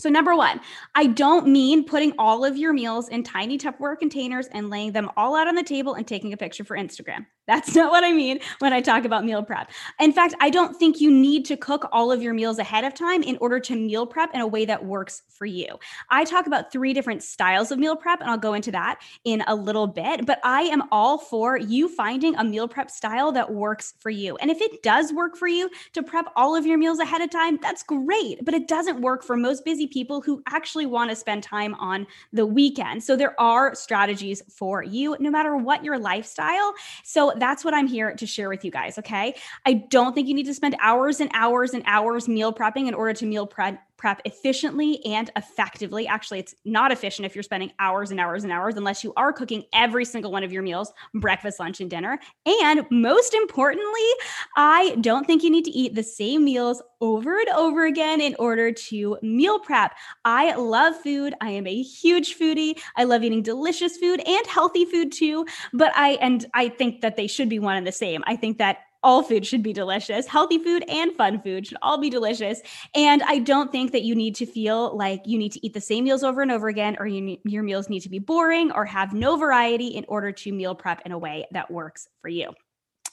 So, 0.01 0.09
number 0.09 0.35
one, 0.35 0.61
I 0.97 1.07
don't 1.07 1.47
mean 1.47 1.85
putting 1.85 2.13
all 2.19 2.45
of 2.45 2.57
your 2.57 2.73
meals 2.73 3.09
in 3.09 3.23
tiny 3.23 3.57
Tupperware 3.57 3.99
containers 3.99 4.49
and 4.49 4.69
laying 4.69 4.91
them 4.93 5.09
all 5.17 5.37
out 5.37 5.47
on 5.47 5.55
the 5.55 5.63
table 5.63 5.95
and 5.95 6.07
taking 6.07 6.33
a 6.33 6.37
picture 6.37 6.65
for 6.65 6.77
Instagram. 6.77 7.27
That's 7.47 7.75
not 7.75 7.91
what 7.91 8.05
I 8.05 8.13
mean 8.13 8.39
when 8.61 8.73
I 8.73 8.81
talk 8.81 9.05
about 9.05 9.25
meal 9.25 9.43
prep. 9.43 9.71
In 9.99 10.13
fact, 10.13 10.35
I 10.41 10.49
don't 10.49 10.77
think 10.77 11.01
you 11.01 11.11
need 11.11 11.45
to 11.47 11.57
cook 11.57 11.89
all 11.91 12.13
of 12.13 12.23
your 12.23 12.35
meals 12.35 12.59
ahead 12.59 12.85
of 12.85 12.95
time 12.95 13.23
in 13.23 13.37
order 13.41 13.59
to 13.61 13.75
meal 13.75 14.07
prep 14.07 14.33
in 14.33 14.41
a 14.41 14.47
way 14.47 14.65
that 14.65 14.85
works 14.85 15.23
for 15.29 15.45
you. 15.45 15.67
I 16.09 16.25
talk 16.25 16.47
about 16.47 16.71
three 16.71 16.93
different 16.93 17.23
styles 17.23 17.73
of 17.73 17.81
meal 17.81 17.97
prep, 17.97 18.21
and 18.21 18.31
I'll 18.31 18.39
go 18.39 18.55
into 18.55 18.71
that 18.73 19.01
in 19.25 19.43
a 19.49 19.57
little 19.57 19.89
bit. 19.89 20.25
But 20.25 20.39
I 20.45 20.63
am 20.63 20.85
all 20.93 21.19
for 21.19 21.57
you 21.57 21.89
finding 21.89 22.37
a 22.37 22.45
meal 22.45 22.69
prep 22.69 22.91
style 22.91 23.33
that 23.33 23.53
works 23.53 23.95
for 23.99 24.11
you. 24.11 24.37
And 24.37 24.51
if 24.51 24.61
it 24.61 24.83
does 24.85 25.13
work 25.13 25.37
for 25.37 25.49
you 25.49 25.69
to 25.95 26.03
prep 26.03 26.27
all 26.37 26.55
of 26.55 26.65
your 26.65 26.79
meals 26.79 27.01
ahead 27.01 27.23
of 27.23 27.31
time, 27.31 27.59
that's 27.61 27.83
great. 27.83 28.45
But 28.45 28.55
it 28.55 28.69
doesn't 28.69 29.01
work 29.01 29.25
for 29.25 29.37
most 29.37 29.65
busy 29.65 29.89
people 29.89 30.21
who 30.21 30.43
actually 30.47 30.87
want 30.87 31.11
to 31.11 31.17
spend 31.17 31.43
time 31.43 31.75
on 31.75 32.07
the 32.33 32.47
weekend. 32.47 33.03
So 33.03 33.17
there 33.17 33.39
are 33.41 33.75
strategies 33.75 34.43
for 34.49 34.85
you, 34.85 35.17
no 35.19 35.31
matter 35.31 35.57
what 35.57 35.85
your 35.85 35.99
lifestyle. 35.99 36.75
So 37.03 37.33
that's 37.43 37.65
what 37.65 37.75
I'm 37.75 37.89
here 37.89 38.15
to 38.15 38.25
share 38.25 38.49
with 38.49 38.65
you 38.65 38.71
guys. 38.71 38.99
Okay. 38.99 39.35
I 39.67 39.73
don't 39.73 40.15
think 40.15 40.29
you 40.29 40.35
need 40.35 40.47
to 40.47 40.55
spend 40.55 40.77
hours 40.79 41.19
and 41.19 41.29
hours 41.35 41.75
and 41.75 41.83
hours 41.87 42.29
meal 42.29 42.55
prepping 42.55 42.87
in 42.87 42.95
order 42.95 43.13
to 43.15 43.27
meal 43.27 43.49
prep 43.49 43.83
prep 44.03 44.21
efficiently 44.25 45.01
and 45.07 45.31
effectively. 45.37 46.09
Actually, 46.09 46.41
it's 46.41 46.57
not 46.65 46.91
efficient 46.91 47.25
if 47.25 47.37
you're 47.37 47.43
spending 47.45 47.71
hours 47.79 48.11
and 48.11 48.19
hours 48.19 48.43
and 48.43 48.53
hours 48.53 48.75
unless 48.75 49.05
you 49.05 49.13
are 49.17 49.33
cooking 49.33 49.63
every 49.73 50.05
single 50.05 50.33
one 50.33 50.43
of 50.43 50.53
your 50.53 50.61
meals 50.65 50.93
breakfast, 51.15 51.61
lunch, 51.61 51.81
and 51.81 51.89
dinner. 51.89 52.19
And 52.45 52.85
most 52.91 53.33
importantly, 53.33 54.11
I 54.57 54.97
don't 55.01 55.25
think 55.25 55.45
you 55.45 55.51
need 55.51 55.65
to 55.67 55.71
eat 55.71 55.95
the 55.95 56.03
same 56.03 56.45
meals 56.45 56.83
over 57.01 57.39
and 57.39 57.49
over 57.51 57.87
again 57.87 58.21
in 58.21 58.35
order 58.41 58.73
to 58.73 59.19
meal 59.23 59.61
prep. 59.61 59.95
I 60.25 60.57
love 60.57 60.97
food. 60.97 61.35
I 61.41 61.51
am 61.51 61.69
a 61.69 61.83
huge 61.83 62.37
foodie. 62.37 62.81
I 62.97 63.05
love 63.05 63.23
eating 63.23 63.43
delicious 63.43 63.97
food 63.99 64.21
and 64.27 64.47
healthy 64.49 64.85
food 64.85 65.13
too, 65.13 65.47
but 65.73 65.93
I 65.95 66.15
and 66.21 66.45
I 66.55 66.71
think 66.71 67.03
that 67.03 67.17
they 67.17 67.29
should 67.29 67.49
be 67.49 67.61
one 67.61 67.77
and 67.77 67.87
the 67.87 67.93
same. 67.93 68.25
I 68.27 68.35
think 68.35 68.59
that 68.59 68.79
all 69.03 69.23
food 69.23 69.47
should 69.47 69.63
be 69.63 69.73
delicious. 69.73 70.27
Healthy 70.27 70.59
food 70.59 70.85
and 70.89 71.13
fun 71.13 71.41
food 71.41 71.67
should 71.67 71.79
all 71.83 71.99
be 71.99 72.11
delicious. 72.11 72.61
And 72.95 73.23
I 73.23 73.39
don't 73.39 73.73
think 73.73 73.93
that 73.93 74.03
you 74.03 74.15
need 74.15 74.35
to 74.37 74.47
feel 74.47 74.97
like 74.97 75.23
you 75.25 75.39
need 75.39 75.53
to 75.53 75.67
eat 75.67 75.75
the 75.75 75.81
same 75.81 76.05
meals 76.05 76.23
over 76.23 76.43
and 76.43 76.51
over 76.51 76.69
again, 76.69 76.97
or 76.99 77.07
you, 77.07 77.39
your 77.45 77.63
meals 77.63 77.89
need 77.89 78.01
to 78.01 78.09
be 78.09 78.19
boring 78.19 78.73
or 78.73 78.85
have 78.85 79.13
no 79.13 79.37
variety 79.37 79.89
in 79.89 80.05
order 80.09 80.33
to 80.33 80.53
meal 80.53 80.75
prep 80.75 81.03
in 81.05 81.13
a 81.13 81.19
way 81.19 81.47
that 81.53 81.71
works 81.71 82.09
for 82.21 82.29
you. 82.29 82.51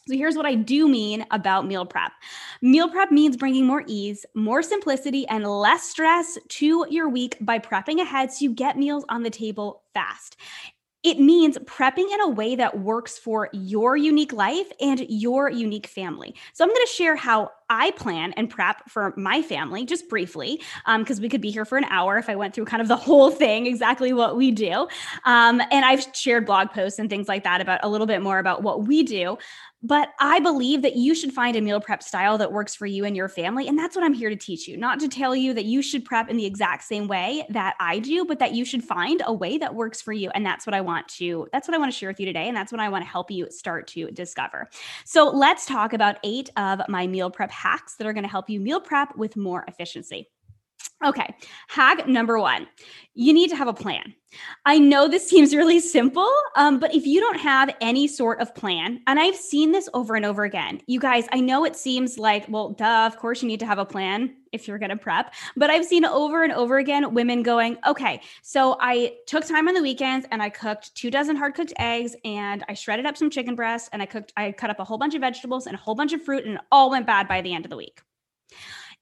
So 0.07 0.15
here's 0.15 0.35
what 0.35 0.47
I 0.47 0.55
do 0.55 0.87
mean 0.87 1.23
about 1.29 1.67
meal 1.67 1.85
prep. 1.85 2.11
Meal 2.63 2.89
prep 2.89 3.11
means 3.11 3.37
bringing 3.37 3.67
more 3.67 3.83
ease, 3.85 4.25
more 4.33 4.63
simplicity, 4.63 5.27
and 5.27 5.45
less 5.45 5.83
stress 5.83 6.35
to 6.47 6.87
your 6.89 7.07
week 7.09 7.37
by 7.41 7.59
prepping 7.59 8.01
ahead 8.01 8.31
so 8.31 8.43
you 8.43 8.51
get 8.51 8.75
meals 8.75 9.05
on 9.09 9.21
the 9.21 9.29
table 9.29 9.83
fast. 9.93 10.37
It 11.03 11.19
means 11.19 11.57
prepping 11.59 12.11
in 12.13 12.21
a 12.21 12.29
way 12.29 12.55
that 12.55 12.79
works 12.79 13.17
for 13.17 13.49
your 13.53 13.95
unique 13.95 14.33
life 14.33 14.67
and 14.81 15.05
your 15.09 15.49
unique 15.49 15.87
family. 15.87 16.35
So, 16.53 16.63
I'm 16.63 16.69
going 16.69 16.85
to 16.85 16.91
share 16.91 17.15
how 17.15 17.51
I 17.69 17.91
plan 17.91 18.33
and 18.33 18.49
prep 18.49 18.89
for 18.89 19.13
my 19.15 19.41
family 19.41 19.85
just 19.85 20.09
briefly, 20.09 20.61
because 20.97 21.19
um, 21.19 21.21
we 21.21 21.29
could 21.29 21.41
be 21.41 21.51
here 21.51 21.65
for 21.65 21.77
an 21.77 21.83
hour 21.85 22.17
if 22.17 22.27
I 22.27 22.35
went 22.35 22.55
through 22.55 22.65
kind 22.65 22.81
of 22.81 22.87
the 22.87 22.95
whole 22.95 23.29
thing, 23.29 23.67
exactly 23.67 24.11
what 24.11 24.35
we 24.35 24.51
do. 24.51 24.87
Um, 25.23 25.61
and 25.71 25.85
I've 25.85 26.03
shared 26.13 26.47
blog 26.47 26.71
posts 26.71 26.97
and 26.97 27.09
things 27.09 27.27
like 27.27 27.43
that 27.43 27.61
about 27.61 27.81
a 27.83 27.89
little 27.89 28.07
bit 28.07 28.21
more 28.23 28.39
about 28.39 28.63
what 28.63 28.87
we 28.87 29.03
do. 29.03 29.37
But 29.81 30.09
I 30.19 30.39
believe 30.39 30.81
that 30.81 30.97
you 30.97 31.15
should 31.15 31.31
find 31.31 31.55
a 31.55 31.61
meal 31.61 31.79
prep 31.79 32.03
style 32.03 32.37
that 32.37 32.51
works 32.51 32.75
for 32.75 32.85
you 32.85 33.05
and 33.05 33.15
your 33.15 33.29
family. 33.29 33.67
And 33.67 33.79
that's 33.79 33.95
what 33.95 34.03
I'm 34.03 34.13
here 34.13 34.29
to 34.29 34.35
teach 34.35 34.67
you, 34.67 34.75
not 34.75 34.99
to 34.99 35.07
tell 35.07 35.33
you 35.33 35.53
that 35.53 35.63
you 35.63 35.81
should 35.81 36.03
prep 36.03 36.29
in 36.29 36.35
the 36.35 36.45
exact 36.45 36.83
same 36.83 37.07
way 37.07 37.45
that 37.49 37.75
I 37.79 37.99
do, 37.99 38.25
but 38.25 38.39
that 38.39 38.53
you 38.53 38.65
should 38.65 38.83
find 38.83 39.21
a 39.25 39.33
way 39.33 39.57
that 39.57 39.73
works 39.73 40.01
for 40.01 40.11
you. 40.11 40.29
And 40.31 40.45
that's 40.45 40.67
what 40.67 40.73
I 40.73 40.81
want 40.81 41.07
to, 41.09 41.47
that's 41.53 41.67
what 41.67 41.75
I 41.75 41.77
want 41.77 41.91
to 41.91 41.97
share 41.97 42.09
with 42.09 42.19
you 42.19 42.25
today. 42.25 42.47
And 42.49 42.57
that's 42.57 42.73
what 42.73 42.81
I 42.81 42.89
want 42.89 43.05
to 43.05 43.09
help 43.09 43.31
you 43.31 43.49
start 43.51 43.87
to 43.87 44.11
discover. 44.11 44.69
So 45.05 45.29
let's 45.29 45.65
talk 45.65 45.93
about 45.93 46.17
eight 46.23 46.49
of 46.57 46.81
my 46.89 47.07
meal 47.07 47.31
prep 47.31 47.51
hacks 47.51 47.95
that 47.95 48.05
are 48.05 48.13
going 48.13 48.23
to 48.23 48.29
help 48.29 48.49
you 48.49 48.59
meal 48.59 48.81
prep 48.81 49.15
with 49.15 49.37
more 49.37 49.63
efficiency. 49.67 50.29
Okay, 51.03 51.33
hack 51.69 52.07
number 52.07 52.37
one 52.39 52.67
you 53.19 53.33
need 53.33 53.49
to 53.49 53.55
have 53.57 53.67
a 53.67 53.73
plan. 53.73 54.13
I 54.65 54.79
know 54.79 55.09
this 55.09 55.27
seems 55.29 55.53
really 55.53 55.81
simple, 55.81 56.31
um, 56.55 56.79
but 56.79 56.95
if 56.95 57.05
you 57.05 57.19
don't 57.19 57.39
have 57.39 57.75
any 57.81 58.07
sort 58.07 58.39
of 58.39 58.55
plan, 58.55 59.01
and 59.07 59.19
I've 59.19 59.35
seen 59.35 59.73
this 59.73 59.89
over 59.93 60.15
and 60.15 60.25
over 60.25 60.45
again, 60.45 60.79
you 60.87 61.01
guys, 61.01 61.27
I 61.33 61.41
know 61.41 61.65
it 61.65 61.75
seems 61.75 62.17
like, 62.17 62.45
well, 62.47 62.69
duh, 62.69 63.05
of 63.05 63.17
course 63.17 63.41
you 63.41 63.49
need 63.49 63.59
to 63.59 63.65
have 63.65 63.77
a 63.77 63.85
plan 63.85 64.35
if 64.53 64.69
you're 64.69 64.79
going 64.79 64.89
to 64.89 64.95
prep, 64.95 65.33
but 65.57 65.69
I've 65.69 65.85
seen 65.85 66.05
over 66.05 66.43
and 66.43 66.53
over 66.53 66.77
again 66.77 67.13
women 67.13 67.43
going, 67.43 67.77
okay, 67.85 68.21
so 68.41 68.77
I 68.79 69.17
took 69.27 69.45
time 69.45 69.67
on 69.67 69.73
the 69.73 69.81
weekends 69.81 70.25
and 70.31 70.41
I 70.41 70.49
cooked 70.49 70.95
two 70.95 71.11
dozen 71.11 71.35
hard 71.35 71.55
cooked 71.55 71.73
eggs 71.77 72.15
and 72.23 72.63
I 72.69 72.73
shredded 72.73 73.05
up 73.05 73.17
some 73.17 73.29
chicken 73.29 73.53
breasts 73.53 73.89
and 73.91 74.01
I 74.01 74.05
cooked, 74.05 74.31
I 74.37 74.53
cut 74.53 74.69
up 74.69 74.79
a 74.79 74.85
whole 74.85 74.97
bunch 74.97 75.13
of 75.13 75.21
vegetables 75.21 75.67
and 75.67 75.75
a 75.75 75.79
whole 75.79 75.95
bunch 75.95 76.13
of 76.13 76.23
fruit 76.23 76.45
and 76.45 76.55
it 76.55 76.61
all 76.71 76.89
went 76.89 77.05
bad 77.05 77.27
by 77.27 77.41
the 77.41 77.53
end 77.53 77.65
of 77.65 77.69
the 77.69 77.77
week 77.77 78.01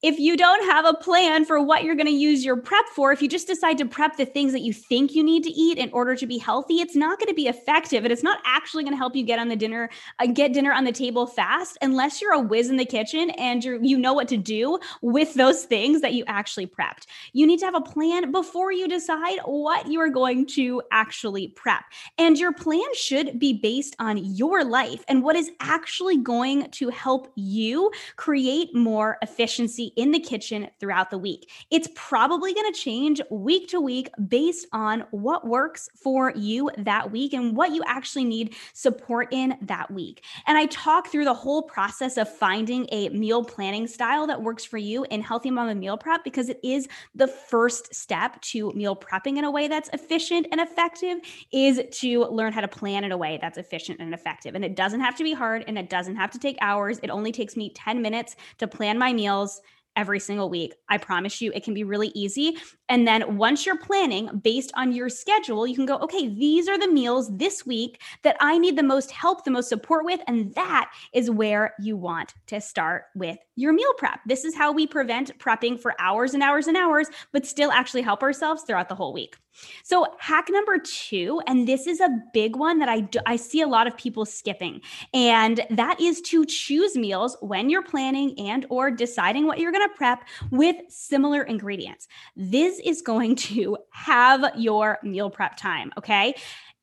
if 0.04 0.20
you 0.20 0.38
don't 0.38 0.64
have 0.66 0.86
a 0.86 0.94
plan 0.94 1.44
for 1.44 1.60
what 1.60 1.84
you're 1.84 1.96
going 1.96 2.06
to 2.06 2.12
use 2.12 2.46
your 2.46 2.56
prep 2.56 2.86
for, 2.96 3.12
if 3.12 3.20
you 3.20 3.28
just 3.28 3.48
decide 3.48 3.80
to 3.80 3.86
prep 3.86 4.16
the 4.16 4.26
things 4.26 4.52
that 4.54 4.62
you 4.62 4.72
think 4.72 5.16
you 5.16 5.24
need 5.24 5.44
to 5.44 5.50
eat 5.50 5.80
in 5.80 5.90
order 5.92 6.16
to 6.16 6.28
be 6.28 6.38
healthy, 6.38 6.76
it's 6.76 6.96
not 6.96 7.18
going 7.18 7.30
to 7.30 7.34
be 7.34 7.48
effective 7.48 8.04
and 8.04 8.12
it's 8.12 8.22
not 8.22 8.40
actually 8.46 8.84
going 8.84 8.94
to 8.94 8.98
help 8.98 9.16
you 9.16 9.24
get 9.24 9.40
on 9.40 9.48
the 9.48 9.56
dinner 9.56 9.90
uh, 10.20 10.28
get 10.28 10.54
dinner 10.54 10.72
on 10.72 10.84
the 10.84 10.92
table 10.92 11.26
fast 11.26 11.80
unless 11.82 12.22
you're 12.22 12.34
a 12.34 12.40
whiz 12.40 12.70
in 12.70 12.78
the 12.78 12.86
kitchen 12.86 13.32
and 13.32 13.64
you 13.64 13.80
you 13.82 13.98
know 13.98 14.14
what 14.14 14.28
to 14.28 14.38
do 14.38 14.78
with 15.02 15.34
those 15.34 15.66
things 15.66 16.02
that 16.02 16.14
you 16.14 16.24
actually 16.28 16.68
prepped. 16.68 17.08
You 17.34 17.48
need 17.48 17.60
to 17.60 17.66
have 17.66 17.76
a 17.76 17.82
plan 17.82 18.32
before 18.32 18.72
you 18.72 18.88
decide 18.88 19.40
what 19.46 19.88
you 19.88 20.00
are 20.00 20.10
going 20.10 20.46
to 20.48 20.82
actually 20.92 21.48
prep. 21.50 21.84
And 22.20 22.38
your 22.38 22.54
plan 22.54 22.86
should 22.94 23.40
be 23.40 23.54
based 23.54 23.96
on 23.98 24.18
your 24.18 24.64
life 24.64 25.04
and 25.08 25.24
what 25.24 25.36
is 25.36 25.50
actually 25.60 26.18
going 26.18 26.70
to 26.72 26.90
help 26.90 27.32
you 27.36 27.92
create 28.16 28.76
more 28.76 29.18
efficiency 29.24 29.87
in 29.96 30.12
the 30.12 30.20
kitchen 30.20 30.68
throughout 30.80 31.10
the 31.10 31.18
week. 31.18 31.50
It's 31.72 31.88
probably 31.96 32.54
going 32.54 32.72
to 32.72 32.80
change 32.80 33.22
week 33.30 33.68
to 33.70 33.80
week 33.80 34.10
based 34.28 34.68
on 34.74 35.06
what 35.12 35.48
works 35.48 35.90
for 35.96 36.34
you 36.36 36.70
that 36.78 37.12
week 37.12 37.34
and 37.34 37.56
what 37.56 37.72
you 37.72 37.84
actually 37.86 38.26
need 38.26 38.56
support 38.74 39.28
in 39.32 39.58
that 39.62 39.92
week. 39.92 40.24
And 40.46 40.58
I 40.58 40.66
talk 40.68 41.08
through 41.08 41.26
the 41.26 41.34
whole 41.34 41.64
process 41.64 42.18
of 42.18 42.30
finding 42.30 42.88
a 42.92 43.10
meal 43.10 43.44
planning 43.44 43.88
style 43.88 44.28
that 44.28 44.42
works 44.42 44.66
for 44.66 44.78
you 44.78 45.06
in 45.10 45.22
Healthy 45.22 45.52
Mama 45.52 45.76
Meal 45.76 45.98
Prep 45.98 46.24
because 46.24 46.50
it 46.50 46.60
is 46.64 46.88
the 47.16 47.28
first 47.28 47.94
step 47.94 48.42
to 48.42 48.72
meal 48.74 48.96
prepping 48.96 49.38
in 49.38 49.44
a 49.44 49.52
way 49.52 49.68
that's 49.68 49.90
efficient 49.94 50.48
and 50.52 50.62
effective 50.62 51.20
is 51.52 51.82
to 51.92 52.26
learn 52.26 52.54
how 52.54 52.62
to 52.62 52.68
plan 52.68 53.04
in 53.04 53.12
a 53.12 53.18
way 53.18 53.38
that's 53.42 53.58
efficient 53.58 54.00
and 54.00 54.14
effective. 54.14 54.56
And 54.56 54.64
it 54.64 54.76
doesn't 54.76 55.02
have 55.02 55.16
to 55.18 55.24
be 55.24 55.34
hard 55.34 55.64
and 55.68 55.78
it 55.78 55.90
doesn't 55.90 56.16
have 56.16 56.32
to 56.32 56.40
take 56.40 56.58
hours. 56.62 57.00
It 57.04 57.10
only 57.10 57.32
takes 57.32 57.56
me 57.56 57.72
10 57.74 58.02
minutes 58.02 58.36
to 58.60 58.68
plan 58.68 58.98
my 58.98 59.14
meals 59.14 59.62
every 59.98 60.20
single 60.20 60.50
week. 60.50 60.74
I 60.88 60.98
promise 60.98 61.42
you, 61.42 61.52
it 61.54 61.64
can 61.66 61.74
be 61.74 61.84
really 61.84 62.12
easy. 62.16 62.58
And 62.90 63.08
then 63.08 63.38
once 63.38 63.66
you're 63.66 63.78
planning 63.78 64.30
based 64.44 64.72
on 64.76 64.92
your 64.92 65.10
schedule, 65.10 65.68
you 65.68 65.76
can 65.76 65.86
go, 65.86 65.98
okay, 65.98 66.28
these 66.28 66.68
are 66.68 66.78
the 66.78 66.88
meals 66.88 67.36
this 67.38 67.66
week 67.66 68.02
that 68.24 68.38
I 68.40 68.58
need 68.58 68.78
the 68.78 68.84
most 68.84 69.12
help, 69.12 69.44
the 69.44 69.52
most 69.52 69.70
support 69.70 70.06
with. 70.06 70.22
And 70.28 70.54
that 70.56 70.92
is 71.14 71.30
where 71.30 71.74
you 71.80 71.98
want 71.98 72.34
to 72.48 72.62
start 72.62 73.06
with 73.16 73.38
your 73.56 73.74
meal 73.74 73.94
prep. 73.98 74.20
This 74.26 74.46
is 74.46 74.56
how 74.56 74.72
we 74.72 74.88
prevent 74.88 75.38
prepping 75.40 75.80
for 75.80 76.00
hours 76.00 76.34
and 76.34 76.44
hours 76.44 76.68
and 76.68 76.78
hours, 76.78 77.08
but 77.34 77.46
still 77.46 77.72
actually 77.72 78.04
help 78.04 78.24
ourselves 78.24 78.64
throughout 78.64 78.90
the 78.90 78.96
whole 78.96 79.14
week. 79.14 79.36
So, 79.84 80.06
hack 80.20 80.48
number 80.50 80.78
two, 80.78 81.42
and 81.48 81.68
this 81.68 81.88
is 81.88 82.00
a 82.00 82.10
big 82.34 82.56
one 82.56 82.80
that 82.80 82.90
I, 82.90 83.02
do, 83.02 83.20
I 83.26 83.36
see 83.38 83.62
a 83.62 83.68
lot 83.68 83.88
of 83.88 83.98
people 83.98 84.26
skipping, 84.26 84.82
and 85.14 85.66
that 85.72 86.00
is 86.00 86.22
to 86.22 86.46
choose 86.46 86.96
meals 86.96 87.38
when 87.42 87.70
you're 87.70 87.84
planning 87.84 88.38
and 88.40 88.66
or 88.70 88.92
deciding 88.92 89.48
what 89.48 89.60
you're 89.60 89.72
going 89.72 89.88
to 89.88 89.96
prep 89.96 90.24
with 90.52 90.76
similar 90.90 91.44
ingredients. 91.44 92.08
This 92.36 92.77
is 92.80 93.02
going 93.02 93.36
to 93.36 93.78
have 93.92 94.44
your 94.56 95.00
meal 95.04 95.30
prep 95.30 95.58
time, 95.58 95.92
okay? 95.98 96.34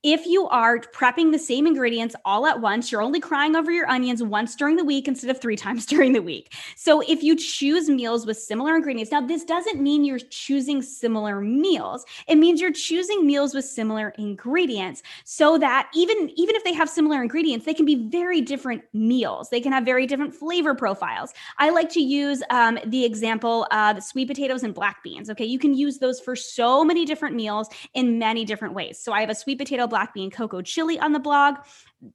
If 0.04 0.26
you 0.26 0.46
are 0.48 0.78
prepping 0.78 1.32
the 1.32 1.38
same 1.38 1.66
ingredients 1.66 2.14
all 2.26 2.46
at 2.46 2.60
once, 2.60 2.92
you're 2.92 3.00
only 3.00 3.20
crying 3.20 3.56
over 3.56 3.72
your 3.72 3.88
onions 3.88 4.22
once 4.22 4.54
during 4.54 4.76
the 4.76 4.84
week 4.84 5.08
instead 5.08 5.30
of 5.30 5.40
three 5.40 5.56
times 5.64 5.86
during 5.86 6.12
the 6.12 6.20
week. 6.20 6.54
So 6.76 7.00
if 7.00 7.22
you 7.22 7.34
choose 7.34 7.88
meals 7.88 8.26
with 8.26 8.36
similar 8.36 8.76
ingredients, 8.76 9.10
now 9.10 9.22
this 9.22 9.44
doesn't 9.44 9.80
mean 9.80 10.04
you're 10.04 10.18
choosing 10.18 10.82
similar 10.82 11.40
meals. 11.40 12.04
It 12.28 12.36
means 12.36 12.60
you're 12.60 12.70
choosing 12.72 13.26
meals 13.26 13.54
with 13.54 13.64
similar 13.64 14.10
ingredients 14.18 15.02
so 15.24 15.56
that 15.58 15.88
even 15.94 16.30
even 16.36 16.54
if 16.54 16.64
they 16.64 16.74
have 16.74 16.90
similar 16.90 17.22
ingredients, 17.22 17.64
they 17.64 17.74
can 17.74 17.86
be 17.86 18.06
very 18.10 18.42
different 18.42 18.82
meals. 18.92 19.48
They 19.48 19.60
can 19.60 19.72
have 19.72 19.86
very 19.86 20.06
different 20.06 20.34
flavor 20.34 20.74
profiles. 20.74 21.32
I 21.56 21.70
like 21.70 21.88
to 21.90 22.00
use 22.00 22.42
um, 22.50 22.78
the 22.84 23.06
example 23.06 23.66
of 23.70 24.02
sweet 24.02 24.28
potatoes 24.28 24.64
and 24.64 24.74
black 24.74 25.02
beans. 25.02 25.30
Okay, 25.30 25.46
you 25.46 25.58
can 25.58 25.72
use 25.72 25.98
those 25.98 26.20
for 26.20 26.36
so 26.36 26.84
many 26.84 27.06
different 27.06 27.34
meals 27.34 27.70
in 27.94 28.18
many 28.18 28.44
different 28.44 28.74
ways. 28.74 28.98
So 28.98 29.10
I 29.10 29.20
have 29.20 29.30
a 29.30 29.34
sweet 29.34 29.58
potato 29.58 29.86
black 29.94 30.12
bean 30.12 30.28
cocoa 30.28 30.60
chili 30.60 30.98
on 30.98 31.12
the 31.12 31.20
blog. 31.20 31.54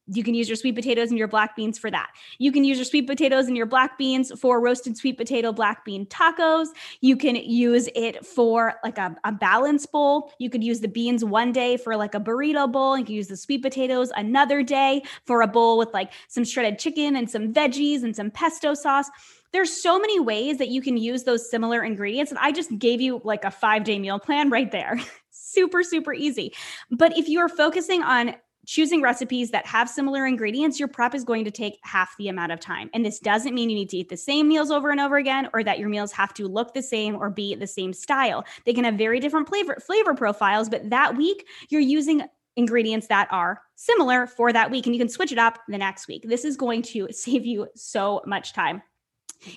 You 0.07 0.21
can 0.21 0.33
use 0.33 0.49
your 0.49 0.57
sweet 0.57 0.75
potatoes 0.75 1.07
and 1.11 1.17
your 1.17 1.29
black 1.29 1.55
beans 1.55 1.79
for 1.79 1.89
that. 1.89 2.09
You 2.37 2.51
can 2.51 2.65
use 2.65 2.77
your 2.77 2.83
sweet 2.83 3.07
potatoes 3.07 3.47
and 3.47 3.55
your 3.55 3.65
black 3.65 3.97
beans 3.97 4.37
for 4.37 4.59
roasted 4.59 4.97
sweet 4.97 5.17
potato 5.17 5.53
black 5.53 5.85
bean 5.85 6.05
tacos. 6.07 6.67
You 6.99 7.15
can 7.15 7.37
use 7.37 7.87
it 7.95 8.25
for 8.25 8.73
like 8.83 8.97
a, 8.97 9.15
a 9.23 9.31
balance 9.31 9.85
bowl. 9.85 10.33
You 10.39 10.49
could 10.49 10.61
use 10.61 10.81
the 10.81 10.89
beans 10.89 11.23
one 11.23 11.53
day 11.53 11.77
for 11.77 11.95
like 11.95 12.15
a 12.15 12.19
burrito 12.19 12.69
bowl. 12.69 12.97
You 12.97 13.05
can 13.05 13.15
use 13.15 13.29
the 13.29 13.37
sweet 13.37 13.61
potatoes 13.61 14.11
another 14.17 14.61
day 14.61 15.01
for 15.25 15.41
a 15.41 15.47
bowl 15.47 15.77
with 15.77 15.93
like 15.93 16.11
some 16.27 16.43
shredded 16.43 16.79
chicken 16.79 17.15
and 17.15 17.31
some 17.31 17.53
veggies 17.53 18.03
and 18.03 18.13
some 18.13 18.29
pesto 18.29 18.73
sauce 18.73 19.09
there's 19.51 19.81
so 19.81 19.97
many 19.97 20.19
ways 20.19 20.59
that 20.59 20.67
you 20.67 20.79
can 20.79 20.95
use 20.95 21.23
those 21.23 21.49
similar 21.49 21.83
ingredients 21.83 22.31
and 22.31 22.37
i 22.39 22.51
just 22.51 22.77
gave 22.77 23.01
you 23.01 23.19
like 23.23 23.43
a 23.43 23.49
five 23.49 23.83
day 23.83 23.97
meal 23.97 24.19
plan 24.19 24.49
right 24.51 24.71
there 24.71 24.99
super, 25.51 25.83
super 25.83 26.13
easy. 26.13 26.53
But 26.91 27.17
if 27.17 27.27
you 27.27 27.39
are 27.39 27.49
focusing 27.49 28.03
on 28.03 28.35
choosing 28.65 29.01
recipes 29.01 29.49
that 29.49 29.65
have 29.65 29.89
similar 29.89 30.27
ingredients, 30.27 30.79
your 30.79 30.87
prep 30.87 31.15
is 31.15 31.23
going 31.23 31.43
to 31.43 31.51
take 31.51 31.79
half 31.83 32.15
the 32.17 32.27
amount 32.27 32.51
of 32.51 32.59
time. 32.59 32.89
And 32.93 33.03
this 33.03 33.19
doesn't 33.19 33.55
mean 33.55 33.69
you 33.69 33.75
need 33.75 33.89
to 33.89 33.97
eat 33.97 34.09
the 34.09 34.17
same 34.17 34.47
meals 34.47 34.69
over 34.69 34.91
and 34.91 34.99
over 34.99 35.17
again 35.17 35.49
or 35.53 35.63
that 35.63 35.79
your 35.79 35.89
meals 35.89 36.11
have 36.11 36.33
to 36.35 36.47
look 36.47 36.73
the 36.73 36.83
same 36.83 37.15
or 37.15 37.29
be 37.29 37.55
the 37.55 37.65
same 37.65 37.93
style. 37.93 38.45
They 38.65 38.73
can 38.73 38.83
have 38.83 38.95
very 38.95 39.19
different 39.19 39.47
flavor 39.47 39.77
flavor 39.83 40.13
profiles, 40.13 40.69
but 40.69 40.89
that 40.89 41.17
week 41.17 41.47
you're 41.69 41.81
using 41.81 42.23
ingredients 42.57 43.07
that 43.07 43.27
are 43.31 43.61
similar 43.75 44.27
for 44.27 44.53
that 44.53 44.69
week 44.69 44.85
and 44.85 44.93
you 44.93 44.99
can 44.99 45.09
switch 45.09 45.31
it 45.31 45.39
up 45.39 45.59
the 45.67 45.77
next 45.77 46.07
week. 46.07 46.25
This 46.27 46.45
is 46.45 46.57
going 46.57 46.81
to 46.83 47.07
save 47.11 47.45
you 47.45 47.67
so 47.75 48.21
much 48.25 48.53
time. 48.53 48.83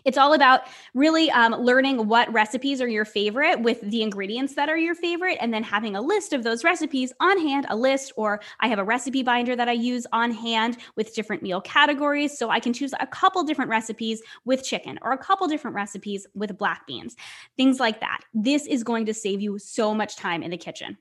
It's 0.04 0.18
all 0.18 0.34
about 0.34 0.62
really 0.94 1.30
um, 1.30 1.54
learning 1.54 2.08
what 2.08 2.32
recipes 2.32 2.80
are 2.80 2.88
your 2.88 3.04
favorite 3.04 3.60
with 3.60 3.80
the 3.80 4.02
ingredients 4.02 4.54
that 4.54 4.68
are 4.68 4.76
your 4.76 4.94
favorite, 4.94 5.38
and 5.40 5.52
then 5.52 5.62
having 5.62 5.96
a 5.96 6.00
list 6.00 6.32
of 6.32 6.44
those 6.44 6.64
recipes 6.64 7.12
on 7.20 7.40
hand, 7.40 7.66
a 7.68 7.76
list, 7.76 8.12
or 8.16 8.40
I 8.60 8.68
have 8.68 8.78
a 8.78 8.84
recipe 8.84 9.22
binder 9.22 9.56
that 9.56 9.68
I 9.68 9.72
use 9.72 10.06
on 10.12 10.30
hand 10.30 10.78
with 10.96 11.14
different 11.14 11.42
meal 11.42 11.60
categories. 11.60 12.36
So 12.38 12.50
I 12.50 12.60
can 12.60 12.72
choose 12.72 12.94
a 13.00 13.06
couple 13.06 13.42
different 13.44 13.70
recipes 13.70 14.22
with 14.44 14.64
chicken 14.64 14.98
or 15.02 15.12
a 15.12 15.18
couple 15.18 15.46
different 15.48 15.74
recipes 15.74 16.26
with 16.34 16.56
black 16.58 16.86
beans, 16.86 17.16
things 17.56 17.80
like 17.80 18.00
that. 18.00 18.20
This 18.34 18.66
is 18.66 18.84
going 18.84 19.06
to 19.06 19.14
save 19.14 19.40
you 19.40 19.58
so 19.58 19.94
much 19.94 20.16
time 20.16 20.42
in 20.42 20.50
the 20.50 20.56
kitchen. 20.56 20.98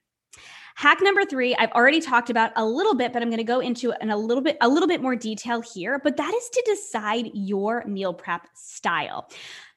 Hack 0.76 1.00
number 1.02 1.26
three, 1.26 1.56
I've 1.56 1.72
already 1.72 2.02
talked 2.02 2.30
about 2.30 2.52
a 2.56 2.66
little 2.66 2.96
bit, 2.96 3.14
but 3.14 3.22
I'm 3.22 3.30
going 3.30 3.38
to 3.38 3.44
go 3.44 3.60
into 3.60 3.94
in 4.02 4.10
a 4.10 4.18
little 4.18 4.44
bit, 4.44 4.58
a 4.62 4.68
little 4.68 4.88
bit 4.88 5.02
more 5.02 5.16
detail 5.16 5.62
here. 5.62 6.00
But 6.04 6.18
that 6.18 6.34
is 6.34 6.50
to 6.50 6.64
decide 6.66 7.32
your 7.34 7.84
meal 7.86 8.14
prep 8.14 8.48
style. 8.54 9.30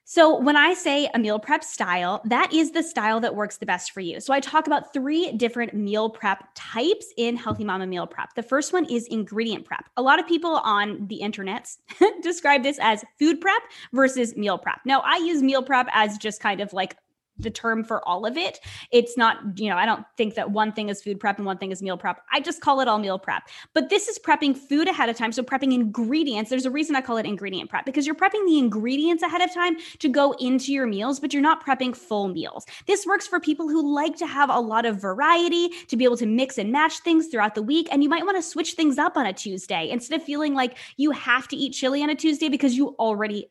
So, 0.07 0.39
when 0.39 0.55
I 0.55 0.75
say 0.75 1.09
a 1.15 1.19
meal 1.19 1.39
prep 1.39 1.65
style, 1.65 2.21
that 2.27 2.53
is 2.53 2.73
the 2.73 2.83
style 2.83 3.21
that 3.21 3.35
works 3.35 3.57
the 3.57 3.65
best 3.65 3.93
for 3.93 4.01
you. 4.01 4.21
So, 4.21 4.35
I 4.35 4.41
talk 4.41 4.67
about 4.67 4.93
three 4.93 5.33
different 5.33 5.73
meal 5.73 6.11
prep 6.11 6.45
types 6.55 7.07
in 7.17 7.37
Healthy 7.37 7.65
Mama 7.65 7.87
Meal 7.87 8.07
Prep. 8.07 8.35
The 8.35 8.43
first 8.43 8.75
one 8.75 8.85
is 8.85 9.07
ingredient 9.07 9.65
prep. 9.65 9.89
A 9.97 10.03
lot 10.03 10.19
of 10.19 10.29
people 10.29 10.57
on 10.57 11.07
the 11.07 11.17
internet 11.17 11.71
describe 12.23 12.63
this 12.63 12.79
as 12.83 13.03
food 13.19 13.41
prep 13.41 13.63
versus 13.95 14.37
meal 14.37 14.59
prep. 14.59 14.81
Now, 14.85 15.01
I 15.07 15.17
use 15.17 15.43
meal 15.43 15.63
prep 15.63 15.89
as 15.91 16.19
just 16.19 16.39
kind 16.39 16.61
of 16.61 16.75
like 16.75 16.97
the 17.39 17.51
term 17.51 17.85
for 17.85 18.07
all 18.07 18.27
of 18.27 18.37
it. 18.37 18.61
It's 18.91 19.17
not, 19.17 19.59
you 19.59 19.69
know, 19.69 19.77
I 19.77 19.87
don't 19.87 20.05
think 20.17 20.35
that 20.35 20.51
one 20.51 20.73
thing 20.73 20.89
is 20.89 21.03
food 21.03 21.19
prep 21.19 21.39
and 21.39 21.47
one 21.47 21.59
thing 21.59 21.73
is 21.73 21.83
meal 21.83 21.97
prep. 21.97 22.21
I 22.33 22.41
just 22.41 22.61
call 22.61 22.81
it 22.81 22.89
all 22.89 22.99
meal 22.99 23.19
prep. 23.19 23.45
But 23.73 23.89
this 23.89 24.09
is 24.09 24.19
prepping 24.19 24.57
food 24.57 24.89
ahead 24.89 25.09
of 25.09 25.17
time. 25.17 25.33
So 25.33 25.43
prepping 25.43 25.75
ingredients. 25.75 26.51
There's 26.51 26.67
a 26.67 26.71
reason 26.71 26.97
I 26.97 27.01
call 27.01 27.17
it 27.17 27.27
ingredient 27.27 27.71
prep 27.71 27.85
because 27.85 28.07
you're 28.07 28.15
prepping 28.15 28.47
the 28.47 28.59
ingredients 28.59 29.23
ahead 29.23 29.43
of 29.43 29.53
time 29.53 29.77
to 29.99 30.09
go 30.09 30.33
into 30.33 30.73
your 30.73 30.87
meals, 30.87 31.21
but 31.21 31.33
you're 31.33 31.43
not 31.43 31.65
prepping 31.65 31.97
full 31.97 32.29
meals. 32.29 32.65
This 32.87 33.07
works 33.07 33.27
for 33.27 33.41
people 33.41 33.69
who 33.69 33.95
like 33.95 34.17
to 34.17 34.27
have 34.27 34.51
a 34.51 34.59
lot 34.59 34.87
of 34.87 35.01
variety, 35.01 35.71
to 35.89 35.97
be 35.97 36.05
able 36.05 36.17
to 36.19 36.27
mix 36.27 36.59
and 36.59 36.71
match 36.71 36.99
things 37.01 37.29
throughout 37.29 37.55
the 37.55 37.63
week. 37.63 37.89
And 37.91 38.03
you 38.03 38.09
might 38.09 38.25
want 38.25 38.37
to 38.37 38.43
switch 38.43 38.75
things 38.75 38.99
up 38.99 39.17
on 39.17 39.27
a 39.27 39.33
Tuesday 39.33 39.91
instead 39.91 40.21
of 40.21 40.25
feeling 40.25 40.55
like 40.55 40.77
you 40.97 41.11
have 41.11 41.49
to 41.49 41.57
eat 41.57 41.73
chili 41.73 42.03
on 42.03 42.11
a 42.11 42.15
Tuesday 42.15 42.49
because 42.49 42.77
you 42.77 42.95
already 42.99 43.49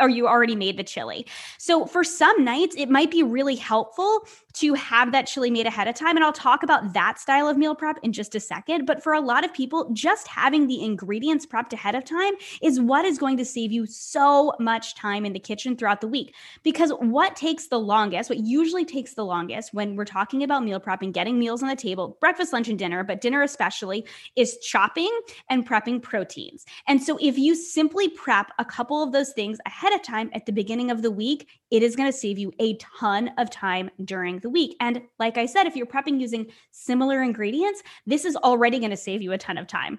or 0.00 0.08
you 0.08 0.26
already 0.26 0.56
made 0.56 0.76
the 0.76 0.84
chili. 0.84 1.26
So 1.58 1.86
for 1.86 2.02
some 2.02 2.44
nights, 2.44 2.74
it 2.76 2.88
might 2.88 3.10
be 3.10 3.22
really 3.22 3.56
helpful 3.56 4.26
to 4.54 4.74
have 4.74 5.12
that 5.12 5.26
chili 5.26 5.50
made 5.50 5.66
ahead 5.66 5.86
of 5.86 5.94
time. 5.94 6.16
And 6.16 6.24
I'll 6.24 6.32
talk 6.32 6.62
about 6.62 6.92
that 6.92 7.20
style 7.20 7.48
of 7.48 7.56
meal 7.56 7.74
prep 7.74 7.98
in 8.02 8.12
just 8.12 8.34
a 8.34 8.40
second. 8.40 8.84
But 8.84 9.02
for 9.02 9.12
a 9.12 9.20
lot 9.20 9.44
of 9.44 9.54
people, 9.54 9.90
just 9.92 10.26
having 10.26 10.66
the 10.66 10.82
ingredients 10.84 11.46
prepped 11.46 11.72
ahead 11.72 11.94
of 11.94 12.04
time 12.04 12.34
is 12.60 12.80
what 12.80 13.04
is 13.04 13.18
going 13.18 13.36
to 13.36 13.44
save 13.44 13.70
you 13.70 13.86
so 13.86 14.52
much 14.58 14.96
time 14.96 15.24
in 15.24 15.32
the 15.32 15.38
kitchen 15.38 15.76
throughout 15.76 16.00
the 16.00 16.08
week. 16.08 16.34
Because 16.64 16.90
what 16.98 17.36
takes 17.36 17.68
the 17.68 17.78
longest, 17.78 18.28
what 18.28 18.40
usually 18.40 18.84
takes 18.84 19.14
the 19.14 19.24
longest 19.24 19.72
when 19.72 19.94
we're 19.94 20.04
talking 20.04 20.42
about 20.42 20.64
meal 20.64 20.80
prep 20.80 21.02
and 21.02 21.14
getting 21.14 21.38
meals 21.38 21.62
on 21.62 21.68
the 21.68 21.76
table, 21.76 22.16
breakfast, 22.20 22.52
lunch, 22.52 22.68
and 22.68 22.78
dinner, 22.78 23.04
but 23.04 23.20
dinner 23.20 23.42
especially, 23.42 24.04
is 24.34 24.58
chopping 24.58 25.10
and 25.48 25.68
prepping 25.68 26.02
proteins. 26.02 26.66
And 26.88 27.00
so 27.00 27.18
if 27.20 27.38
you 27.38 27.54
simply 27.54 28.08
prep 28.08 28.50
a 28.58 28.64
couple 28.64 29.02
of 29.02 29.12
those 29.12 29.32
things 29.32 29.59
ahead 29.66 29.92
of 29.92 30.02
time 30.02 30.30
at 30.32 30.46
the 30.46 30.52
beginning 30.52 30.90
of 30.90 31.02
the 31.02 31.10
week, 31.10 31.48
it 31.70 31.82
is 31.82 31.96
going 31.96 32.10
to 32.10 32.16
save 32.16 32.38
you 32.38 32.52
a 32.58 32.76
ton 32.76 33.30
of 33.38 33.50
time 33.50 33.90
during 34.04 34.38
the 34.38 34.50
week. 34.50 34.76
And 34.80 35.02
like 35.18 35.38
I 35.38 35.46
said, 35.46 35.66
if 35.66 35.76
you're 35.76 35.86
prepping 35.86 36.20
using 36.20 36.46
similar 36.70 37.22
ingredients, 37.22 37.82
this 38.06 38.24
is 38.24 38.36
already 38.36 38.78
going 38.78 38.90
to 38.90 38.96
save 38.96 39.22
you 39.22 39.32
a 39.32 39.38
ton 39.38 39.58
of 39.58 39.66
time. 39.66 39.98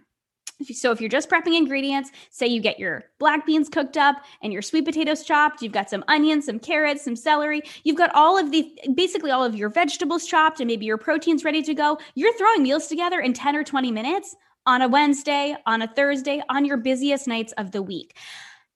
So 0.64 0.92
if 0.92 1.02
you're 1.02 1.10
just 1.10 1.30
prepping 1.30 1.58
ingredients, 1.58 2.12
say 2.30 2.48
you 2.48 2.62
get 2.62 2.80
your 2.80 3.06
black 3.20 3.46
beans 3.46 3.70
cooked 3.70 3.98
up 3.98 4.18
and 4.44 4.54
your 4.54 4.62
sweet 4.62 4.86
potatoes 4.86 5.24
chopped, 5.24 5.62
you've 5.62 5.72
got 5.72 5.90
some 5.90 6.04
onions, 6.08 6.46
some 6.46 6.60
carrots, 6.60 7.04
some 7.04 7.16
celery, 7.16 7.62
you've 7.84 7.98
got 7.98 8.14
all 8.14 8.38
of 8.38 8.52
the 8.52 8.72
basically 8.94 9.32
all 9.32 9.44
of 9.44 9.56
your 9.56 9.70
vegetables 9.70 10.26
chopped 10.26 10.60
and 10.60 10.68
maybe 10.68 10.86
your 10.86 10.98
proteins 10.98 11.44
ready 11.44 11.64
to 11.64 11.74
go. 11.74 11.98
You're 12.16 12.36
throwing 12.38 12.64
meals 12.64 12.88
together 12.88 13.20
in 13.20 13.34
10 13.34 13.56
or 13.56 13.64
20 13.64 13.92
minutes 13.92 14.36
on 14.66 14.82
a 14.82 14.88
Wednesday, 14.88 15.56
on 15.66 15.82
a 15.82 15.88
Thursday, 15.88 16.42
on 16.50 16.66
your 16.66 16.78
busiest 16.78 17.28
nights 17.28 17.54
of 17.58 17.72
the 17.72 17.82
week. 17.82 18.16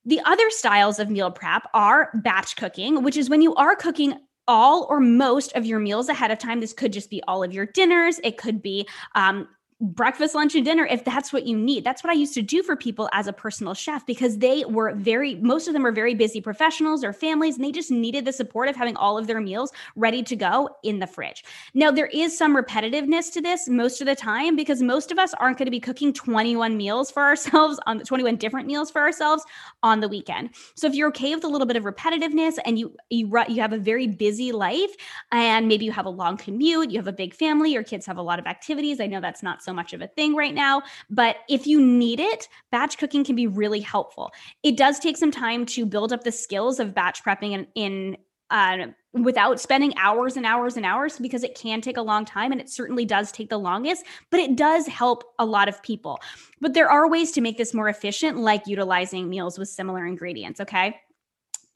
The 0.05 0.21
other 0.25 0.49
styles 0.49 0.99
of 0.99 1.09
meal 1.09 1.31
prep 1.31 1.67
are 1.73 2.11
batch 2.13 2.55
cooking, 2.55 3.03
which 3.03 3.17
is 3.17 3.29
when 3.29 3.41
you 3.41 3.55
are 3.55 3.75
cooking 3.75 4.19
all 4.47 4.85
or 4.89 4.99
most 4.99 5.51
of 5.53 5.65
your 5.65 5.79
meals 5.79 6.09
ahead 6.09 6.29
of 6.29 6.37
time. 6.37 6.59
This 6.59 6.73
could 6.73 6.93
just 6.93 7.09
be 7.09 7.23
all 7.27 7.43
of 7.43 7.51
your 7.51 7.65
dinners. 7.65 8.19
It 8.23 8.37
could 8.37 8.61
be 8.61 8.87
um, 9.15 9.47
breakfast, 9.81 10.35
lunch, 10.35 10.55
and 10.55 10.63
dinner 10.63 10.85
if 10.85 11.03
that's 11.03 11.33
what 11.33 11.45
you 11.45 11.57
need. 11.57 11.83
That's 11.83 12.03
what 12.03 12.11
I 12.11 12.13
used 12.13 12.33
to 12.35 12.41
do 12.41 12.63
for 12.63 12.75
people 12.75 13.09
as 13.11 13.27
a 13.27 13.33
personal 13.33 13.73
chef 13.73 14.05
because 14.05 14.37
they 14.37 14.63
were 14.65 14.93
very, 14.95 15.35
most 15.35 15.67
of 15.67 15.73
them 15.73 15.83
were 15.83 15.91
very 15.91 16.15
busy 16.15 16.39
professionals 16.39 17.03
or 17.03 17.11
families, 17.11 17.55
and 17.55 17.65
they 17.65 17.71
just 17.71 17.91
needed 17.91 18.23
the 18.23 18.31
support 18.31 18.69
of 18.69 18.75
having 18.75 18.95
all 18.95 19.17
of 19.17 19.27
their 19.27 19.41
meals 19.41 19.71
ready 19.95 20.23
to 20.23 20.35
go 20.35 20.69
in 20.83 20.99
the 20.99 21.07
fridge. 21.07 21.43
Now, 21.73 21.91
there 21.91 22.07
is 22.07 22.37
some 22.37 22.55
repetitiveness 22.55 23.31
to 23.33 23.41
this 23.41 23.67
most 23.67 23.99
of 23.99 24.07
the 24.07 24.15
time 24.15 24.55
because 24.55 24.81
most 24.81 25.11
of 25.11 25.19
us 25.19 25.33
aren't 25.35 25.57
going 25.57 25.65
to 25.65 25.71
be 25.71 25.79
cooking 25.79 26.13
21 26.13 26.77
meals 26.77 27.11
for 27.11 27.23
ourselves 27.23 27.77
on 27.85 27.97
the 27.97 28.05
21 28.05 28.37
different 28.37 28.67
meals 28.67 28.89
for 28.89 29.01
ourselves 29.01 29.43
on 29.83 29.99
the 29.99 30.07
weekend. 30.07 30.51
So 30.75 30.87
if 30.87 30.93
you're 30.93 31.09
okay 31.09 31.35
with 31.35 31.43
a 31.43 31.49
little 31.49 31.67
bit 31.67 31.75
of 31.75 31.83
repetitiveness 31.83 32.57
and 32.65 32.79
you 32.79 32.95
you 33.09 33.29
you 33.49 33.61
have 33.61 33.73
a 33.73 33.77
very 33.77 34.07
busy 34.07 34.51
life 34.51 34.95
and 35.31 35.67
maybe 35.67 35.83
you 35.85 35.91
have 35.91 36.05
a 36.05 36.09
long 36.09 36.37
commute, 36.37 36.91
you 36.91 36.97
have 36.97 37.07
a 37.07 37.13
big 37.13 37.33
family, 37.33 37.71
your 37.71 37.83
kids 37.83 38.05
have 38.05 38.17
a 38.17 38.21
lot 38.21 38.39
of 38.39 38.47
activities. 38.47 39.01
I 39.01 39.07
know 39.07 39.19
that's 39.19 39.43
not 39.43 39.63
so 39.65 39.73
much 39.73 39.91
of 39.91 40.01
a 40.01 40.07
thing 40.07 40.35
right 40.35 40.53
now. 40.53 40.83
But 41.09 41.37
if 41.49 41.67
you 41.67 41.81
need 41.81 42.19
it, 42.19 42.47
batch 42.71 42.97
cooking 42.97 43.23
can 43.23 43.35
be 43.35 43.47
really 43.47 43.81
helpful. 43.81 44.31
It 44.63 44.77
does 44.77 44.99
take 44.99 45.17
some 45.17 45.31
time 45.31 45.65
to 45.67 45.85
build 45.85 46.13
up 46.13 46.23
the 46.23 46.31
skills 46.31 46.79
of 46.79 46.93
batch 46.93 47.23
prepping 47.23 47.51
in, 47.51 47.67
in 47.75 48.17
uh, 48.51 48.87
without 49.13 49.59
spending 49.59 49.93
hours 49.97 50.37
and 50.37 50.45
hours 50.45 50.77
and 50.77 50.85
hours 50.85 51.17
because 51.19 51.43
it 51.43 51.55
can 51.55 51.81
take 51.81 51.97
a 51.97 52.01
long 52.01 52.25
time 52.25 52.51
and 52.51 52.61
it 52.61 52.69
certainly 52.69 53.05
does 53.05 53.31
take 53.31 53.49
the 53.49 53.57
longest, 53.57 54.05
but 54.29 54.39
it 54.39 54.55
does 54.55 54.87
help 54.87 55.23
a 55.39 55.45
lot 55.45 55.67
of 55.67 55.81
people. 55.81 56.19
But 56.61 56.73
there 56.73 56.89
are 56.89 57.09
ways 57.09 57.31
to 57.33 57.41
make 57.41 57.57
this 57.57 57.73
more 57.73 57.89
efficient, 57.89 58.37
like 58.37 58.67
utilizing 58.67 59.29
meals 59.29 59.57
with 59.57 59.69
similar 59.69 60.05
ingredients. 60.05 60.59
Okay. 60.59 60.99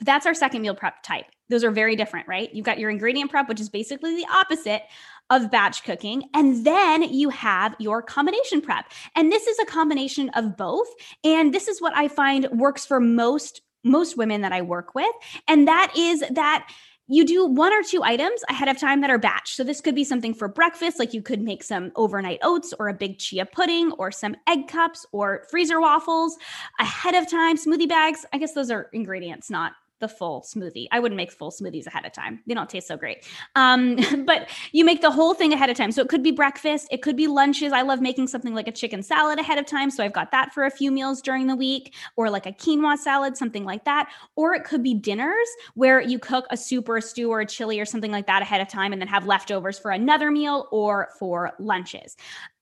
That's 0.02 0.26
our 0.26 0.34
second 0.34 0.62
meal 0.62 0.76
prep 0.76 1.02
type. 1.04 1.26
Those 1.50 1.64
are 1.64 1.72
very 1.72 1.96
different, 1.96 2.28
right? 2.28 2.54
You've 2.54 2.66
got 2.66 2.80
your 2.80 2.90
ingredient 2.90 3.32
prep, 3.32 3.50
which 3.50 3.60
is 3.60 3.70
basically 3.70 4.16
the 4.16 4.28
opposite 4.32 4.84
of 5.30 5.52
batch 5.52 5.84
cooking. 5.84 6.24
And 6.34 6.66
then 6.66 7.04
you 7.04 7.30
have 7.30 7.76
your 7.80 8.02
combination 8.02 8.62
prep. 8.62 8.92
And 9.16 9.32
this 9.32 9.48
is 9.48 9.60
a 9.60 9.66
combination 9.66 10.30
of 10.30 10.58
both. 10.58 10.88
And 11.24 11.54
this 11.54 11.68
is 11.68 11.82
what 11.82 11.96
I 11.96 12.08
find 12.08 12.48
works 12.52 12.86
for 12.86 13.00
most 13.00 13.62
most 13.86 14.18
women 14.18 14.42
that 14.42 14.52
I 14.52 14.62
work 14.62 14.94
with. 14.94 15.10
And 15.48 15.66
that 15.68 15.94
is 15.96 16.22
that 16.32 16.70
you 17.12 17.26
do 17.26 17.46
one 17.46 17.74
or 17.74 17.82
two 17.82 18.04
items 18.04 18.44
ahead 18.50 18.68
of 18.68 18.78
time 18.78 19.02
that 19.02 19.10
are 19.10 19.18
batch. 19.18 19.56
So 19.56 19.64
this 19.64 19.82
could 19.82 19.96
be 19.96 20.04
something 20.04 20.34
for 20.34 20.48
breakfast, 20.48 21.00
like 21.00 21.14
you 21.14 21.24
could 21.24 21.42
make 21.42 21.64
some 21.64 21.92
overnight 21.96 22.40
oats 22.44 22.72
or 22.78 22.88
a 22.88 22.94
big 22.94 23.18
chia 23.18 23.48
pudding 23.48 23.92
or 23.94 24.12
some 24.12 24.36
egg 24.48 24.68
cups 24.68 25.08
or 25.12 25.46
freezer 25.50 25.82
waffles 25.82 26.38
ahead 26.80 27.16
of 27.16 27.30
time, 27.30 27.58
smoothie 27.58 27.90
bags. 27.90 28.28
I 28.32 28.38
guess 28.38 28.54
those 28.54 28.70
are 28.70 28.90
ingredients, 28.94 29.50
not 29.50 29.72
the 30.00 30.08
full 30.08 30.42
smoothie. 30.42 30.88
I 30.92 31.00
wouldn't 31.00 31.18
make 31.18 31.32
full 31.32 31.52
smoothies 31.52 31.88
ahead 31.88 32.06
of 32.06 32.14
time. 32.14 32.42
They 32.48 32.54
don't 32.54 32.70
taste 32.70 32.88
so 32.88 32.98
great. 32.98 33.26
Um, 33.56 33.98
but 34.26 34.50
you 34.72 34.86
make 34.86 35.02
the 35.02 35.12
whole 35.12 35.34
thing 35.34 35.54
ahead 35.54 35.70
of 35.70 35.78
time. 35.78 35.92
So 35.92 36.02
it 36.02 36.10
could 36.10 36.24
be 36.24 36.32
breakfast, 36.32 36.88
it 36.92 37.02
could 37.02 37.16
be 37.16 37.28
lunches. 37.28 37.74
I 37.74 37.82
love 37.82 38.02
making 38.02 38.28
something 38.28 38.54
like 38.54 38.68
a 38.68 38.72
chicken 38.72 39.04
salad 39.04 39.40
ahead 39.40 39.58
of 39.58 39.66
time. 39.66 39.90
So 39.90 40.04
I've 40.04 40.14
got 40.14 40.32
that 40.32 40.54
for 40.54 40.66
a 40.66 40.72
few 40.72 40.92
meals 40.92 41.22
during 41.22 41.48
the 41.48 41.56
week, 41.56 41.94
or 42.16 42.30
like 42.30 42.46
a 42.46 42.52
quinoa 42.52 42.98
salad, 42.98 43.38
something 43.38 43.64
like 43.64 43.86
that. 43.86 44.10
Or 44.36 44.54
it 44.54 44.64
could 44.64 44.84
be 44.84 44.94
dinners 44.94 45.48
where 45.76 46.02
you 46.02 46.20
cook 46.20 46.46
a 46.50 46.58
soup 46.58 46.90
or 46.90 46.98
a 46.98 47.02
stew 47.02 47.30
or 47.30 47.42
a 47.42 47.46
chili 47.46 47.80
or 47.80 47.86
something 47.86 48.12
like 48.12 48.28
that 48.28 48.42
ahead 48.42 48.62
of 48.62 48.68
time 48.68 48.94
and 48.94 49.02
then 49.02 49.08
have 49.08 49.26
leftovers 49.26 49.78
for 49.78 49.92
another 49.92 50.32
meal 50.32 50.68
or 50.72 51.10
for 51.18 51.52
lunches. 51.60 52.16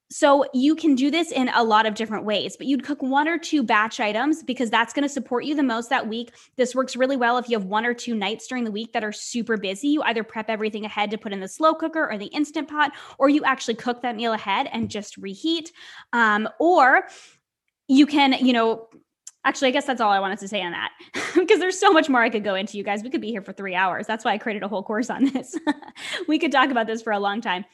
So 0.09 0.45
you 0.53 0.75
can 0.75 0.95
do 0.95 1.11
this 1.11 1.31
in 1.31 1.49
a 1.49 1.63
lot 1.63 1.85
of 1.85 1.93
different 1.93 2.23
ways, 2.23 2.55
but 2.55 2.65
you'd 2.65 2.83
cook 2.83 3.01
one 3.01 3.27
or 3.27 3.37
two 3.37 3.61
batch 3.61 3.99
items 3.99 4.41
because 4.41 4.69
that's 4.69 4.93
going 4.93 5.03
to 5.03 5.09
support 5.09 5.43
you 5.43 5.53
the 5.53 5.63
most 5.63 5.89
that 5.89 6.07
week. 6.07 6.33
This 6.55 6.73
works 6.73 6.95
really 6.95 7.17
well 7.17 7.37
if 7.37 7.49
you 7.49 7.57
have 7.57 7.67
one 7.67 7.85
or 7.85 7.93
two 7.93 8.15
nights 8.15 8.47
during 8.47 8.63
the 8.63 8.71
week 8.71 8.93
that 8.93 9.03
are 9.03 9.11
super 9.11 9.57
busy. 9.57 9.89
You 9.89 10.01
either 10.03 10.23
prep 10.23 10.49
everything 10.49 10.85
ahead 10.85 11.11
to 11.11 11.17
put 11.17 11.33
in 11.33 11.41
the 11.41 11.47
slow 11.47 11.73
cooker 11.73 12.09
or 12.09 12.17
the 12.17 12.27
instant 12.27 12.69
pot, 12.69 12.93
or 13.17 13.27
you 13.27 13.43
actually 13.43 13.75
cook 13.75 14.01
that 14.01 14.15
meal 14.15 14.31
ahead 14.31 14.69
and 14.71 14.89
just 14.89 15.17
reheat. 15.17 15.73
Um, 16.13 16.47
or 16.57 17.07
you 17.89 18.05
can, 18.05 18.33
you 18.33 18.53
know, 18.53 18.87
actually, 19.43 19.67
I 19.67 19.71
guess 19.71 19.85
that's 19.85 19.99
all 19.99 20.11
I 20.11 20.21
wanted 20.21 20.39
to 20.39 20.47
say 20.47 20.61
on 20.61 20.71
that 20.71 20.91
because 21.35 21.59
there's 21.59 21.79
so 21.79 21.91
much 21.91 22.07
more 22.07 22.21
I 22.21 22.29
could 22.29 22.45
go 22.45 22.55
into, 22.55 22.77
you 22.77 22.83
guys. 22.83 23.03
We 23.03 23.09
could 23.09 23.21
be 23.21 23.31
here 23.31 23.41
for 23.41 23.51
three 23.51 23.75
hours. 23.75 24.07
That's 24.07 24.23
why 24.23 24.31
I 24.31 24.37
created 24.37 24.63
a 24.63 24.69
whole 24.69 24.83
course 24.83 25.09
on 25.09 25.25
this. 25.25 25.57
we 26.29 26.39
could 26.39 26.53
talk 26.53 26.69
about 26.69 26.87
this 26.87 27.01
for 27.01 27.11
a 27.11 27.19
long 27.19 27.41
time 27.41 27.65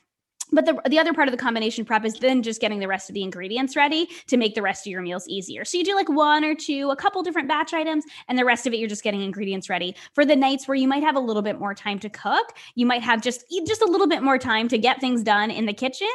but 0.53 0.65
the, 0.65 0.79
the 0.89 0.99
other 0.99 1.13
part 1.13 1.27
of 1.27 1.31
the 1.31 1.37
combination 1.37 1.85
prep 1.85 2.05
is 2.05 2.13
then 2.15 2.43
just 2.43 2.61
getting 2.61 2.79
the 2.79 2.87
rest 2.87 3.09
of 3.09 3.13
the 3.13 3.23
ingredients 3.23 3.75
ready 3.75 4.07
to 4.27 4.37
make 4.37 4.55
the 4.55 4.61
rest 4.61 4.85
of 4.85 4.91
your 4.91 5.01
meals 5.01 5.27
easier. 5.27 5.65
So 5.65 5.77
you 5.77 5.83
do 5.83 5.95
like 5.95 6.09
one 6.09 6.43
or 6.43 6.55
two, 6.55 6.89
a 6.91 6.95
couple 6.95 7.21
different 7.23 7.47
batch 7.47 7.73
items, 7.73 8.05
and 8.27 8.37
the 8.37 8.45
rest 8.45 8.67
of 8.67 8.73
it 8.73 8.77
you're 8.77 8.89
just 8.89 9.03
getting 9.03 9.21
ingredients 9.21 9.69
ready 9.69 9.95
for 10.13 10.25
the 10.25 10.35
nights 10.35 10.67
where 10.67 10.75
you 10.75 10.87
might 10.87 11.03
have 11.03 11.15
a 11.15 11.19
little 11.19 11.41
bit 11.41 11.59
more 11.59 11.73
time 11.73 11.99
to 11.99 12.09
cook. 12.09 12.55
You 12.75 12.85
might 12.85 13.01
have 13.01 13.21
just 13.21 13.45
just 13.65 13.81
a 13.81 13.85
little 13.85 14.07
bit 14.07 14.23
more 14.23 14.37
time 14.37 14.67
to 14.69 14.77
get 14.77 14.99
things 14.99 15.23
done 15.23 15.51
in 15.51 15.65
the 15.65 15.73
kitchen, 15.73 16.07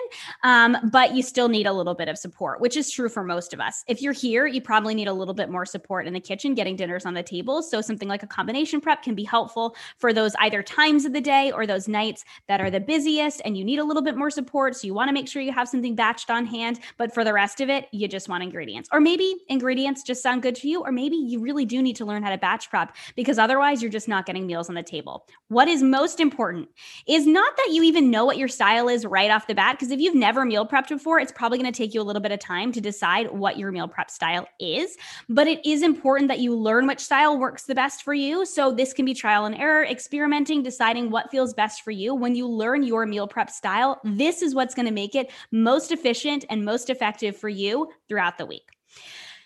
um, 0.45 0.77
but 0.93 1.15
you 1.15 1.23
still 1.23 1.49
need 1.49 1.67
a 1.67 1.73
little 1.73 1.95
bit 1.95 2.09
of 2.09 2.19
support, 2.19 2.61
which 2.61 2.77
is 2.77 2.91
true 2.91 3.09
for 3.09 3.25
most 3.25 3.53
of 3.53 3.61
us. 3.61 3.85
If 3.87 4.03
you're 4.03 4.13
here, 4.13 4.47
you 4.47 4.61
probably 4.61 4.95
need 4.95 5.09
a 5.09 5.13
little 5.13 5.35
bit 5.35 5.51
more 5.51 5.67
support 5.67 6.07
in 6.07 6.13
the 6.13 6.21
kitchen, 6.21 6.55
getting 6.55 6.77
dinners 6.77 7.07
on 7.07 7.15
the 7.15 7.23
table. 7.23 7.63
So 7.63 7.81
something 7.81 8.09
like 8.09 8.23
a 8.23 8.27
combination 8.27 8.81
prep 8.81 9.03
can 9.03 9.15
be 9.15 9.25
helpful 9.25 9.77
for 9.99 10.13
those 10.13 10.35
either 10.41 10.63
times 10.63 11.05
of 11.05 11.13
the 11.13 11.21
day 11.21 11.51
or 11.53 11.67
those 11.67 11.89
nights 11.89 12.25
that 12.47 12.61
are 12.61 12.71
the 12.71 12.81
busiest, 12.81 13.43
and 13.45 13.57
you 13.57 13.65
need 13.65 13.79
a 13.79 13.85
little 13.85 14.03
bit 14.03 14.17
more 14.17 14.28
more 14.29 14.31
support. 14.31 14.77
So 14.77 14.87
you 14.87 14.93
want 14.93 15.09
to 15.09 15.15
make 15.15 15.27
sure 15.27 15.41
you 15.41 15.53
have 15.53 15.69
something 15.69 15.97
batched 15.97 16.29
on 16.29 16.45
hand. 16.45 16.81
But 16.99 17.15
for 17.15 17.25
the 17.25 17.33
rest 17.33 17.61
of 17.63 17.71
it, 17.71 17.89
you 17.93 18.07
just 18.09 18.29
want 18.29 18.43
ingredients. 18.43 18.89
Or 18.93 19.01
maybe 19.01 19.35
ingredients 19.49 20.03
just 20.03 20.23
sound 20.23 20.43
good 20.43 20.55
to 20.57 20.69
you. 20.69 20.83
Or 20.83 20.93
maybe 20.93 21.17
you 21.17 21.41
really 21.41 21.65
do 21.65 21.81
need 21.81 21.97
to 21.97 22.05
learn 22.05 22.23
how 22.23 22.31
to 22.31 22.37
batch 22.37 22.69
prep 22.69 22.95
because 23.17 23.39
otherwise 23.39 23.81
you're 23.81 23.91
just 23.91 24.09
not 24.09 24.27
getting 24.27 24.47
meals 24.47 24.69
on 24.69 24.75
the 24.75 24.83
table. 24.83 25.27
What 25.49 25.67
is 25.67 25.83
most 25.83 26.21
important 26.21 26.69
is 27.07 27.27
not 27.27 27.57
that 27.57 27.71
you 27.73 27.83
even 27.83 28.11
know 28.11 28.27
what 28.27 28.37
your 28.37 28.49
style 28.49 28.89
is 28.89 29.07
right 29.07 29.31
off 29.31 29.47
the 29.47 29.55
bat. 29.55 29.77
Because 29.79 29.91
if 29.91 29.99
you've 29.99 30.15
never 30.15 30.45
meal 30.45 30.67
prepped 30.67 30.89
before, 30.89 31.19
it's 31.19 31.33
probably 31.33 31.59
going 31.59 31.73
to 31.73 31.77
take 31.77 31.95
you 31.95 32.03
a 32.03 32.09
little 32.09 32.23
bit 32.23 32.33
of 32.33 32.39
time 32.39 32.71
to 32.73 32.81
decide 32.81 33.31
what 33.31 33.57
your 33.57 33.73
meal 33.73 33.89
prep 33.89 34.11
style 34.11 34.47
is. 34.61 34.97
But 35.31 35.47
it 35.47 35.65
is 35.65 35.83
important 35.83 36.29
that 36.29 36.41
you 36.41 36.55
learn 36.55 36.87
which 36.87 37.01
style 37.01 37.39
works 37.39 37.65
the 37.65 37.75
best 37.75 38.03
for 38.03 38.13
you. 38.13 38.45
So 38.45 38.73
this 38.73 38.93
can 38.93 39.07
be 39.07 39.15
trial 39.15 39.47
and 39.47 39.55
error, 39.55 39.85
experimenting, 39.85 40.63
deciding 40.63 41.11
what 41.11 41.31
feels 41.31 41.55
best 41.55 41.83
for 41.83 41.93
you. 41.93 42.15
When 42.15 42.35
you 42.35 42.47
learn 42.47 42.83
your 42.83 43.07
meal 43.07 43.27
prep 43.27 43.49
style, 43.51 44.01
this 44.17 44.43
is 44.43 44.55
what's 44.55 44.75
going 44.75 44.87
to 44.87 44.93
make 44.93 45.15
it 45.15 45.31
most 45.51 45.93
efficient 45.93 46.45
and 46.49 46.65
most 46.65 46.91
effective 46.91 47.37
for 47.37 47.49
you 47.49 47.89
throughout 48.09 48.39
the 48.39 48.47
week. 48.47 48.69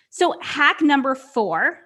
So, 0.09 0.39
hack 0.41 0.81
number 0.81 1.15
four 1.15 1.79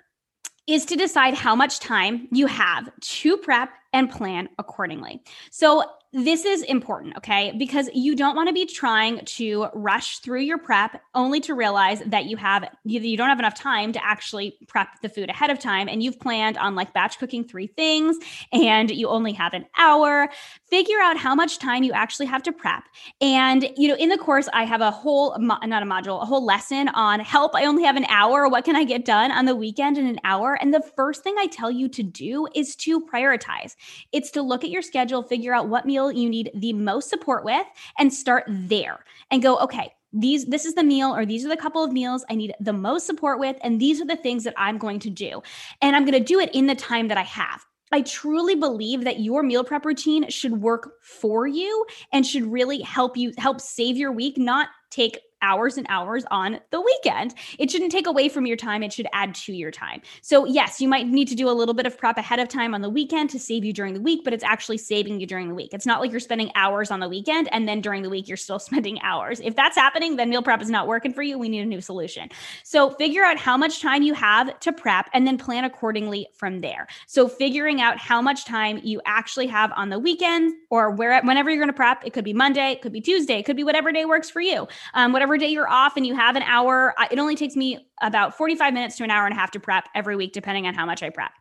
is 0.67 0.85
to 0.85 0.95
decide 0.97 1.33
how 1.33 1.55
much 1.55 1.79
time 1.79 2.27
you 2.31 2.45
have 2.47 2.89
to 2.99 3.37
prep 3.37 3.69
and 3.93 4.09
plan 4.09 4.49
accordingly. 4.57 5.21
So, 5.51 5.83
this 6.13 6.45
is 6.45 6.63
important, 6.63 7.17
okay? 7.17 7.53
Because 7.57 7.89
you 7.93 8.15
don't 8.15 8.35
want 8.35 8.47
to 8.47 8.53
be 8.53 8.65
trying 8.65 9.23
to 9.25 9.67
rush 9.73 10.19
through 10.19 10.39
your 10.39 10.57
prep 10.57 11.01
only 11.13 11.41
to 11.41 11.53
realize 11.53 12.01
that 12.05 12.25
you 12.25 12.37
have 12.37 12.63
you 12.85 13.17
don't 13.17 13.27
have 13.27 13.39
enough 13.39 13.55
time 13.55 13.91
to 13.91 14.03
actually 14.03 14.57
prep 14.67 14.87
the 15.01 15.09
food 15.09 15.29
ahead 15.29 15.49
of 15.49 15.59
time 15.59 15.89
and 15.89 16.01
you've 16.01 16.19
planned 16.19 16.57
on 16.57 16.75
like 16.75 16.93
batch 16.93 17.19
cooking 17.19 17.43
three 17.43 17.67
things 17.67 18.17
and 18.53 18.89
you 18.89 19.09
only 19.09 19.33
have 19.33 19.53
an 19.53 19.65
hour. 19.77 20.29
Figure 20.69 20.99
out 21.01 21.17
how 21.17 21.35
much 21.35 21.59
time 21.59 21.83
you 21.83 21.91
actually 21.91 22.25
have 22.25 22.41
to 22.43 22.53
prep. 22.53 22.83
And 23.19 23.69
you 23.75 23.89
know, 23.89 23.95
in 23.95 24.07
the 24.07 24.17
course 24.17 24.47
I 24.53 24.63
have 24.63 24.81
a 24.81 24.91
whole 24.91 25.37
not 25.37 25.83
a 25.83 25.85
module, 25.85 26.21
a 26.21 26.25
whole 26.25 26.43
lesson 26.43 26.87
on 26.89 27.19
help 27.19 27.53
I 27.53 27.65
only 27.65 27.83
have 27.83 27.97
an 27.97 28.05
hour, 28.05 28.47
what 28.47 28.63
can 28.63 28.77
I 28.77 28.85
get 28.85 29.03
done 29.03 29.31
on 29.31 29.45
the 29.45 29.55
weekend 29.55 29.97
in 29.97 30.07
an 30.07 30.19
hour? 30.23 30.57
And 30.59 30.73
the 30.73 30.81
first 30.95 31.21
thing 31.21 31.35
I 31.37 31.47
tell 31.47 31.69
you 31.69 31.89
to 31.89 32.01
do 32.01 32.47
is 32.55 32.75
to 32.77 33.01
prioritize. 33.01 33.75
It's 34.11 34.31
to 34.31 34.41
look 34.41 34.63
at 34.63 34.69
your 34.69 34.81
schedule, 34.81 35.23
figure 35.23 35.53
out 35.53 35.69
what 35.69 35.85
meal 35.85 36.11
you 36.11 36.29
need 36.29 36.51
the 36.53 36.73
most 36.73 37.09
support 37.09 37.43
with 37.43 37.65
and 37.97 38.13
start 38.13 38.45
there 38.47 39.03
and 39.31 39.41
go, 39.41 39.57
okay, 39.59 39.93
these 40.13 40.45
this 40.45 40.65
is 40.65 40.73
the 40.73 40.83
meal 40.83 41.13
or 41.13 41.25
these 41.25 41.45
are 41.45 41.49
the 41.49 41.57
couple 41.57 41.83
of 41.83 41.91
meals 41.91 42.23
I 42.29 42.35
need 42.35 42.53
the 42.59 42.73
most 42.73 43.05
support 43.05 43.39
with 43.39 43.57
and 43.61 43.79
these 43.79 44.01
are 44.01 44.05
the 44.05 44.15
things 44.15 44.45
that 44.45 44.53
I'm 44.57 44.77
going 44.77 44.99
to 44.99 45.09
do. 45.09 45.41
And 45.81 45.95
I'm 45.95 46.05
going 46.05 46.17
to 46.17 46.19
do 46.19 46.39
it 46.39 46.49
in 46.53 46.67
the 46.67 46.75
time 46.75 47.09
that 47.09 47.17
I 47.17 47.23
have. 47.23 47.65
I 47.91 48.01
truly 48.01 48.55
believe 48.55 49.03
that 49.05 49.21
your 49.21 49.43
meal 49.43 49.63
prep 49.63 49.85
routine 49.85 50.29
should 50.29 50.61
work 50.61 50.93
for 51.01 51.47
you 51.47 51.85
and 52.11 52.25
should 52.25 52.43
really 52.43 52.81
help 52.81 53.15
you 53.15 53.33
help 53.37 53.61
save 53.61 53.97
your 53.97 54.11
week, 54.11 54.37
not 54.37 54.69
take 54.89 55.19
hours 55.41 55.77
and 55.77 55.85
hours 55.89 56.25
on 56.31 56.59
the 56.71 56.81
weekend. 56.81 57.33
It 57.59 57.71
shouldn't 57.71 57.91
take 57.91 58.07
away 58.07 58.29
from 58.29 58.45
your 58.45 58.57
time, 58.57 58.83
it 58.83 58.93
should 58.93 59.07
add 59.13 59.35
to 59.35 59.53
your 59.53 59.71
time. 59.71 60.01
So, 60.21 60.45
yes, 60.45 60.81
you 60.81 60.87
might 60.87 61.07
need 61.07 61.27
to 61.29 61.35
do 61.35 61.49
a 61.49 61.51
little 61.51 61.73
bit 61.73 61.85
of 61.85 61.97
prep 61.97 62.17
ahead 62.17 62.39
of 62.39 62.47
time 62.47 62.73
on 62.73 62.81
the 62.81 62.89
weekend 62.89 63.29
to 63.31 63.39
save 63.39 63.63
you 63.63 63.73
during 63.73 63.93
the 63.93 64.01
week, 64.01 64.21
but 64.23 64.33
it's 64.33 64.43
actually 64.43 64.77
saving 64.77 65.19
you 65.19 65.27
during 65.27 65.49
the 65.49 65.55
week. 65.55 65.73
It's 65.73 65.85
not 65.85 66.01
like 66.01 66.11
you're 66.11 66.19
spending 66.19 66.51
hours 66.55 66.91
on 66.91 66.99
the 66.99 67.09
weekend 67.09 67.49
and 67.51 67.67
then 67.67 67.81
during 67.81 68.03
the 68.03 68.09
week 68.09 68.27
you're 68.27 68.37
still 68.37 68.59
spending 68.67 69.01
hours. 69.01 69.39
If 69.39 69.55
that's 69.55 69.75
happening, 69.75 70.15
then 70.15 70.29
meal 70.29 70.43
prep 70.43 70.61
is 70.61 70.69
not 70.69 70.87
working 70.87 71.13
for 71.13 71.21
you. 71.21 71.37
We 71.37 71.49
need 71.49 71.61
a 71.61 71.65
new 71.65 71.81
solution. 71.81 72.29
So, 72.63 72.89
figure 72.89 73.23
out 73.23 73.37
how 73.37 73.57
much 73.57 73.81
time 73.81 74.03
you 74.03 74.13
have 74.13 74.59
to 74.61 74.71
prep 74.71 75.09
and 75.13 75.27
then 75.27 75.37
plan 75.37 75.63
accordingly 75.63 76.27
from 76.33 76.59
there. 76.59 76.87
So, 77.07 77.27
figuring 77.27 77.81
out 77.81 77.97
how 77.97 78.21
much 78.21 78.45
time 78.45 78.79
you 78.83 79.01
actually 79.05 79.47
have 79.47 79.71
on 79.75 79.89
the 79.89 79.99
weekend 79.99 80.53
or 80.69 80.91
where 80.91 81.21
whenever 81.23 81.49
you're 81.49 81.59
going 81.59 81.69
to 81.69 81.73
prep, 81.73 82.03
it 82.05 82.13
could 82.13 82.25
be 82.25 82.33
Monday, 82.33 82.71
it 82.71 82.81
could 82.81 82.91
be 82.91 83.01
Tuesday, 83.01 83.39
it 83.39 83.43
could 83.43 83.55
be 83.55 83.63
whatever 83.63 83.91
day 83.91 84.05
works 84.05 84.29
for 84.29 84.41
you. 84.41 84.67
Um, 84.93 85.13
whatever 85.13 85.26
whatever 85.27 85.45
day 85.45 85.51
you're 85.51 85.69
off 85.69 85.97
and 85.97 86.07
you 86.07 86.15
have 86.15 86.35
an 86.37 86.43
hour, 86.43 86.95
it 87.11 87.19
only 87.19 87.35
takes 87.35 87.55
me 87.55 87.89
about 88.01 88.37
45 88.37 88.73
minutes 88.73 88.95
to 88.97 89.03
an 89.03 89.11
hour 89.11 89.25
and 89.25 89.33
a 89.33 89.37
half 89.37 89.51
to 89.51 89.59
prep 89.59 89.89
every 89.93 90.15
week, 90.15 90.31
depending 90.31 90.65
on 90.67 90.73
how 90.73 90.85
much 90.85 91.03
I 91.03 91.09
prep. 91.09 91.31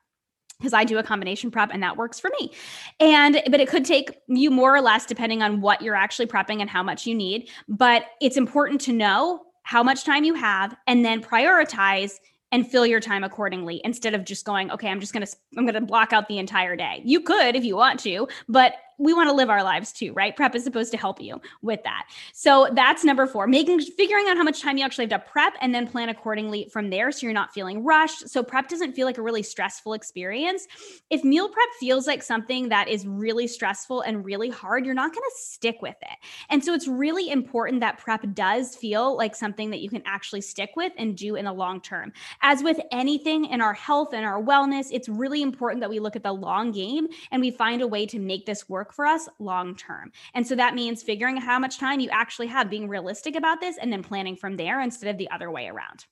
Because 0.59 0.72
I 0.72 0.85
do 0.85 0.99
a 0.99 1.03
combination 1.03 1.51
prep 1.51 1.70
and 1.72 1.83
that 1.83 1.96
works 1.96 2.18
for 2.18 2.31
me. 2.40 2.51
And 2.99 3.42
but 3.51 3.61
it 3.61 3.68
could 3.68 3.85
take 3.85 4.11
you 4.27 4.51
more 4.51 4.75
or 4.75 4.81
less 4.81 5.07
depending 5.07 5.42
on 5.42 5.61
what 5.61 5.83
you're 5.83 5.94
actually 5.94 6.27
prepping 6.27 6.61
and 6.61 6.68
how 6.68 6.83
much 6.83 7.07
you 7.07 7.14
need, 7.14 7.51
but 7.68 8.07
it's 8.20 8.37
important 8.37 8.81
to 8.83 8.92
know 8.92 9.42
how 9.62 9.83
much 9.83 10.05
time 10.05 10.25
you 10.25 10.35
have 10.35 10.75
and 10.87 11.05
then 11.05 11.22
prioritize 11.22 12.14
and 12.53 12.68
fill 12.68 12.87
your 12.87 13.01
time 13.01 13.22
accordingly 13.22 13.81
instead 13.85 14.14
of 14.14 14.25
just 14.25 14.44
going 14.44 14.70
okay 14.70 14.88
i'm 14.88 15.01
just 15.01 15.12
going 15.12 15.27
to 15.27 15.37
i'm 15.59 15.64
going 15.64 15.75
to 15.75 15.81
block 15.81 16.12
out 16.12 16.29
the 16.29 16.38
entire 16.38 16.77
day. 16.77 17.03
You 17.05 17.20
could 17.20 17.57
if 17.57 17.64
you 17.64 17.75
want 17.75 17.99
to 18.01 18.29
but 18.49 18.75
we 18.98 19.12
want 19.12 19.28
to 19.28 19.35
live 19.35 19.50
our 19.50 19.62
lives 19.62 19.92
too, 19.92 20.12
right? 20.12 20.35
Prep 20.35 20.54
is 20.54 20.64
supposed 20.64 20.90
to 20.92 20.98
help 20.98 21.20
you 21.20 21.40
with 21.62 21.82
that. 21.85 22.06
So 22.32 22.68
that's 22.72 23.04
number 23.04 23.26
four, 23.26 23.46
making 23.46 23.80
figuring 23.80 24.26
out 24.28 24.37
how 24.37 24.42
much 24.42 24.62
time 24.62 24.76
you 24.76 24.85
actually 24.85 25.04
have 25.11 25.22
to 25.24 25.30
prep 25.30 25.54
and 25.61 25.74
then 25.74 25.87
plan 25.87 26.09
accordingly 26.09 26.68
from 26.72 26.90
there 26.90 27.12
so 27.12 27.26
you're 27.26 27.35
not 27.35 27.52
feeling 27.52 27.85
rushed. 27.85 28.28
So 28.28 28.42
prep 28.42 28.68
doesn't 28.68 28.94
feel 28.94 29.06
like 29.06 29.18
a 29.18 29.22
really 29.22 29.42
stressful 29.42 29.92
experience. 29.92 30.66
If 31.11 31.24
meal 31.24 31.48
prep 31.48 31.68
feels 31.78 32.06
like 32.06 32.22
something 32.22 32.68
that 32.68 32.88
is 32.88 33.06
really 33.06 33.46
stressful 33.46 34.02
and 34.02 34.24
really 34.24 34.50
hard, 34.50 34.87
you're 34.87 34.94
not 34.94 35.12
going 35.12 35.22
to 35.22 35.37
stick 35.37 35.82
with 35.82 35.96
it. 36.02 36.16
And 36.50 36.64
so 36.64 36.72
it's 36.74 36.88
really 36.88 37.30
important 37.30 37.80
that 37.80 37.98
prep 37.98 38.24
does 38.35 38.76
feel 38.76 39.16
like 39.16 39.35
something 39.35 39.70
that 39.70 39.80
you 39.80 39.90
can 39.90 40.02
actually 40.06 40.40
stick 40.40 40.70
with 40.76 40.92
and 40.96 41.16
do 41.16 41.37
in 41.37 41.44
the 41.44 41.52
long 41.52 41.80
term. 41.80 42.12
As 42.42 42.62
with 42.62 42.80
anything 42.92 43.46
in 43.46 43.61
our 43.61 43.74
health 43.74 44.14
and 44.14 44.24
our 44.24 44.42
wellness, 44.42 44.88
it's 44.90 45.09
really 45.09 45.42
important 45.42 45.80
that 45.80 45.90
we 45.90 45.98
look 45.98 46.16
at 46.16 46.22
the 46.22 46.32
long 46.32 46.72
game 46.72 47.09
and 47.30 47.40
we 47.40 47.50
find 47.50 47.82
a 47.82 47.87
way 47.87 48.06
to 48.06 48.18
make 48.18 48.46
this 48.46 48.68
work 48.68 48.86
work 48.87 48.94
for 48.94 49.07
us 49.07 49.29
long 49.38 49.75
term. 49.75 50.12
And 50.35 50.46
so 50.46 50.55
that 50.55 50.75
means 50.75 51.03
figuring 51.03 51.37
how 51.37 51.59
much 51.59 51.79
time 51.79 52.01
you 52.01 52.09
actually 52.11 52.46
have, 52.49 52.70
being 52.70 52.88
realistic 52.88 53.35
about 53.35 53.61
this, 53.61 53.77
and 53.81 53.92
then 53.92 54.03
planning 54.03 54.37
from 54.37 54.57
there 54.57 54.81
instead 54.81 55.11
of 55.11 55.18
the 55.18 55.31
other 55.31 55.51
way 55.51 55.66
around. 55.66 56.05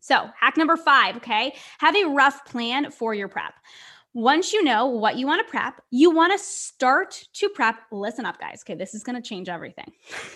So, 0.00 0.28
hack 0.38 0.58
number 0.58 0.76
five, 0.76 1.16
okay? 1.16 1.54
Have 1.78 1.96
a 1.96 2.04
rough 2.04 2.44
plan 2.44 2.90
for 2.90 3.14
your 3.14 3.28
prep. 3.28 3.54
Once 4.12 4.52
you 4.52 4.62
know 4.62 4.86
what 4.86 5.16
you 5.16 5.26
want 5.26 5.44
to 5.44 5.50
prep, 5.50 5.80
you 5.90 6.10
want 6.10 6.32
to 6.32 6.38
start 6.38 7.24
to 7.32 7.48
prep. 7.48 7.76
Listen 7.90 8.26
up, 8.26 8.38
guys. 8.38 8.62
Okay, 8.62 8.74
this 8.74 8.94
is 8.94 9.02
going 9.02 9.20
to 9.20 9.26
change 9.26 9.48
everything. 9.48 9.90